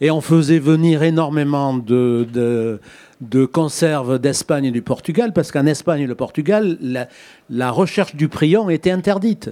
Et 0.00 0.10
on 0.10 0.20
faisait 0.20 0.58
venir 0.58 1.02
énormément 1.02 1.74
de, 1.74 2.26
de, 2.30 2.80
de 3.20 3.46
conserves 3.46 4.18
d'Espagne 4.18 4.66
et 4.66 4.70
du 4.70 4.82
Portugal, 4.82 5.32
parce 5.32 5.52
qu'en 5.52 5.66
Espagne 5.66 6.02
et 6.02 6.06
le 6.06 6.14
Portugal, 6.14 6.76
la, 6.80 7.08
la 7.48 7.70
recherche 7.70 8.14
du 8.14 8.28
prion 8.28 8.68
était 8.68 8.90
interdite. 8.90 9.50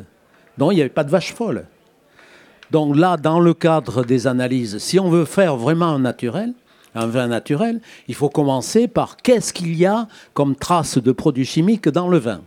Donc 0.58 0.72
il 0.72 0.76
n'y 0.76 0.80
avait 0.82 0.90
pas 0.90 1.04
de 1.04 1.10
vache 1.10 1.32
folle. 1.32 1.66
Donc 2.70 2.96
là, 2.96 3.16
dans 3.16 3.40
le 3.40 3.54
cadre 3.54 4.04
des 4.04 4.26
analyses, 4.26 4.78
si 4.78 5.00
on 5.00 5.08
veut 5.08 5.24
faire 5.24 5.56
vraiment 5.56 5.86
un 5.86 5.98
naturel, 5.98 6.52
un 6.94 7.06
vin 7.06 7.26
naturel, 7.26 7.80
il 8.08 8.14
faut 8.14 8.28
commencer 8.28 8.88
par 8.88 9.16
qu'est-ce 9.16 9.52
qu'il 9.52 9.74
y 9.76 9.86
a 9.86 10.08
comme 10.32 10.56
traces 10.56 10.98
de 10.98 11.12
produits 11.12 11.44
chimiques 11.44 11.88
dans 11.88 12.08
le 12.08 12.18
vin. 12.18 12.40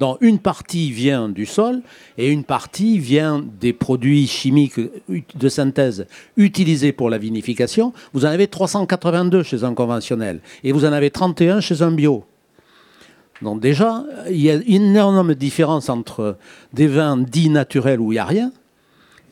Donc 0.00 0.18
une 0.20 0.38
partie 0.38 0.90
vient 0.90 1.28
du 1.28 1.46
sol 1.46 1.82
et 2.18 2.28
une 2.28 2.44
partie 2.44 2.98
vient 2.98 3.44
des 3.60 3.72
produits 3.72 4.26
chimiques 4.26 4.80
de 5.08 5.48
synthèse 5.48 6.06
utilisés 6.36 6.92
pour 6.92 7.10
la 7.10 7.18
vinification. 7.18 7.92
Vous 8.12 8.24
en 8.24 8.28
avez 8.28 8.48
382 8.48 9.42
chez 9.42 9.64
un 9.64 9.74
conventionnel 9.74 10.40
et 10.64 10.72
vous 10.72 10.84
en 10.84 10.92
avez 10.92 11.10
31 11.10 11.60
chez 11.60 11.82
un 11.82 11.92
bio. 11.92 12.24
Donc 13.42 13.60
déjà, 13.60 14.04
il 14.30 14.40
y 14.40 14.50
a 14.50 14.54
une 14.54 14.66
énorme 14.66 15.34
différence 15.34 15.88
entre 15.88 16.36
des 16.72 16.86
vins 16.86 17.16
dits 17.16 17.50
naturels 17.50 18.00
où 18.00 18.12
il 18.12 18.16
n'y 18.16 18.20
a 18.20 18.24
rien 18.24 18.52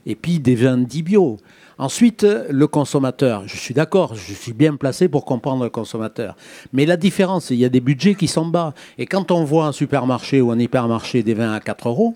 et 0.06 0.14
puis 0.14 0.38
des 0.38 0.54
vins 0.54 0.78
dits 0.78 1.02
bio. 1.02 1.38
Ensuite, 1.78 2.22
le 2.22 2.66
consommateur, 2.66 3.42
je 3.46 3.56
suis 3.56 3.74
d'accord, 3.74 4.14
je 4.14 4.34
suis 4.34 4.52
bien 4.52 4.76
placé 4.76 5.08
pour 5.08 5.24
comprendre 5.24 5.64
le 5.64 5.70
consommateur. 5.70 6.36
Mais 6.72 6.86
la 6.86 6.96
différence, 6.96 7.50
il 7.50 7.56
y 7.56 7.64
a 7.64 7.68
des 7.68 7.80
budgets 7.80 8.14
qui 8.14 8.28
sont 8.28 8.46
bas. 8.46 8.74
Et 8.98 9.06
quand 9.06 9.30
on 9.30 9.44
voit 9.44 9.66
un 9.66 9.72
supermarché 9.72 10.40
ou 10.40 10.50
un 10.50 10.58
hypermarché 10.58 11.22
des 11.22 11.34
vins 11.34 11.52
à 11.52 11.60
4 11.60 11.88
euros, 11.88 12.14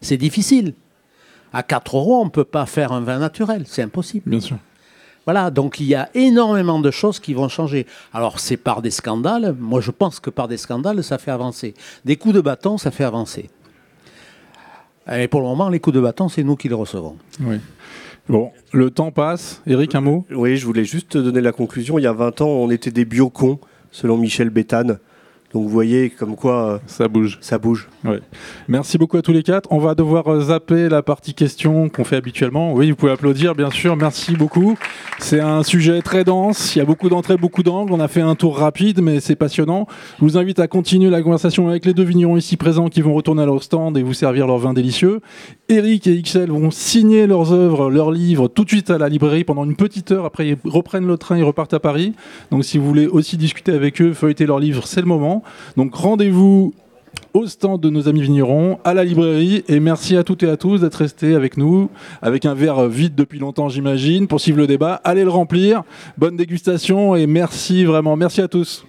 c'est 0.00 0.16
difficile. 0.16 0.74
À 1.52 1.62
4 1.62 1.96
euros, 1.96 2.20
on 2.20 2.26
ne 2.26 2.30
peut 2.30 2.44
pas 2.44 2.66
faire 2.66 2.92
un 2.92 3.00
vin 3.00 3.18
naturel, 3.18 3.64
c'est 3.66 3.82
impossible. 3.82 4.28
Bien 4.28 4.40
sûr. 4.40 4.58
Voilà, 5.24 5.50
donc 5.50 5.78
il 5.78 5.86
y 5.86 5.94
a 5.94 6.08
énormément 6.14 6.78
de 6.78 6.90
choses 6.90 7.20
qui 7.20 7.34
vont 7.34 7.48
changer. 7.48 7.86
Alors 8.14 8.40
c'est 8.40 8.56
par 8.56 8.80
des 8.80 8.90
scandales, 8.90 9.54
moi 9.58 9.82
je 9.82 9.90
pense 9.90 10.20
que 10.20 10.30
par 10.30 10.48
des 10.48 10.56
scandales, 10.56 11.04
ça 11.04 11.18
fait 11.18 11.30
avancer. 11.30 11.74
Des 12.06 12.16
coups 12.16 12.34
de 12.34 12.40
bâton, 12.40 12.78
ça 12.78 12.90
fait 12.90 13.04
avancer. 13.04 13.50
Et 15.10 15.28
pour 15.28 15.40
le 15.40 15.46
moment, 15.46 15.68
les 15.68 15.80
coups 15.80 15.96
de 15.96 16.00
bâton, 16.00 16.28
c'est 16.28 16.42
nous 16.42 16.56
qui 16.56 16.68
les 16.68 16.74
recevons. 16.74 17.16
Oui. 17.40 17.56
Bon, 18.28 18.50
le 18.72 18.90
temps 18.90 19.10
passe. 19.10 19.62
Eric, 19.66 19.94
un 19.94 20.02
mot? 20.02 20.26
Oui, 20.30 20.58
je 20.58 20.66
voulais 20.66 20.84
juste 20.84 21.10
te 21.10 21.18
donner 21.18 21.40
la 21.40 21.52
conclusion. 21.52 21.98
Il 21.98 22.02
y 22.02 22.06
a 22.06 22.12
20 22.12 22.42
ans, 22.42 22.48
on 22.48 22.70
était 22.70 22.90
des 22.90 23.06
biocons, 23.06 23.58
selon 23.90 24.18
Michel 24.18 24.50
Béthane. 24.50 24.98
Donc 25.54 25.62
vous 25.62 25.68
voyez 25.70 26.10
comme 26.10 26.36
quoi 26.36 26.72
euh, 26.72 26.78
Ça 26.86 27.08
bouge. 27.08 27.38
ça 27.40 27.58
bouge. 27.58 27.88
Merci 28.68 28.98
beaucoup 28.98 29.16
à 29.16 29.22
tous 29.22 29.32
les 29.32 29.42
quatre. 29.42 29.66
On 29.72 29.78
va 29.78 29.94
devoir 29.94 30.28
euh, 30.28 30.40
zapper 30.40 30.90
la 30.90 31.02
partie 31.02 31.32
questions 31.32 31.88
qu'on 31.88 32.04
fait 32.04 32.16
habituellement. 32.16 32.74
Oui, 32.74 32.90
vous 32.90 32.96
pouvez 32.96 33.12
applaudir, 33.12 33.54
bien 33.54 33.70
sûr. 33.70 33.96
Merci 33.96 34.36
beaucoup. 34.36 34.76
C'est 35.18 35.40
un 35.40 35.62
sujet 35.62 36.02
très 36.02 36.22
dense. 36.22 36.76
Il 36.76 36.80
y 36.80 36.82
a 36.82 36.84
beaucoup 36.84 37.08
d'entrées, 37.08 37.38
beaucoup 37.38 37.62
d'angles. 37.62 37.94
On 37.94 38.00
a 38.00 38.08
fait 38.08 38.20
un 38.20 38.34
tour 38.34 38.58
rapide, 38.58 39.00
mais 39.00 39.20
c'est 39.20 39.36
passionnant. 39.36 39.86
Je 40.18 40.24
vous 40.24 40.36
invite 40.36 40.58
à 40.58 40.68
continuer 40.68 41.08
la 41.08 41.22
conversation 41.22 41.68
avec 41.68 41.86
les 41.86 41.94
deux 41.94 42.04
vignerons 42.04 42.36
ici 42.36 42.58
présents 42.58 42.88
qui 42.88 43.00
vont 43.00 43.14
retourner 43.14 43.42
à 43.42 43.46
leur 43.46 43.62
stand 43.62 43.96
et 43.96 44.02
vous 44.02 44.14
servir 44.14 44.46
leur 44.46 44.58
vin 44.58 44.74
délicieux. 44.74 45.20
Eric 45.70 46.06
et 46.06 46.20
XL 46.20 46.50
vont 46.50 46.70
signer 46.70 47.26
leurs 47.26 47.54
œuvres, 47.54 47.90
leurs 47.90 48.10
livres 48.10 48.48
tout 48.48 48.64
de 48.64 48.68
suite 48.70 48.90
à 48.90 48.98
la 48.98 49.08
librairie 49.08 49.44
pendant 49.44 49.64
une 49.64 49.76
petite 49.76 50.12
heure. 50.12 50.26
Après, 50.26 50.48
ils 50.48 50.70
reprennent 50.70 51.06
le 51.06 51.16
train, 51.16 51.38
ils 51.38 51.44
repartent 51.44 51.74
à 51.74 51.80
Paris. 51.80 52.12
Donc, 52.50 52.64
si 52.64 52.76
vous 52.76 52.86
voulez 52.86 53.06
aussi 53.06 53.38
discuter 53.38 53.72
avec 53.72 54.02
eux, 54.02 54.12
feuilleter 54.12 54.44
leurs 54.44 54.60
livres, 54.60 54.86
c'est 54.86 55.00
le 55.00 55.06
moment. 55.06 55.37
Donc, 55.76 55.94
rendez-vous 55.94 56.72
au 57.34 57.46
stand 57.46 57.80
de 57.80 57.90
nos 57.90 58.08
amis 58.08 58.22
vignerons, 58.22 58.78
à 58.84 58.94
la 58.94 59.04
librairie. 59.04 59.64
Et 59.68 59.80
merci 59.80 60.16
à 60.16 60.24
toutes 60.24 60.42
et 60.42 60.48
à 60.48 60.56
tous 60.56 60.80
d'être 60.80 60.96
restés 60.96 61.34
avec 61.34 61.56
nous, 61.56 61.90
avec 62.22 62.44
un 62.44 62.54
verre 62.54 62.88
vide 62.88 63.14
depuis 63.14 63.38
longtemps, 63.38 63.68
j'imagine, 63.68 64.26
pour 64.26 64.40
suivre 64.40 64.58
le 64.58 64.66
débat. 64.66 65.00
Allez 65.04 65.24
le 65.24 65.30
remplir. 65.30 65.82
Bonne 66.16 66.36
dégustation 66.36 67.16
et 67.16 67.26
merci 67.26 67.84
vraiment. 67.84 68.16
Merci 68.16 68.40
à 68.40 68.48
tous. 68.48 68.84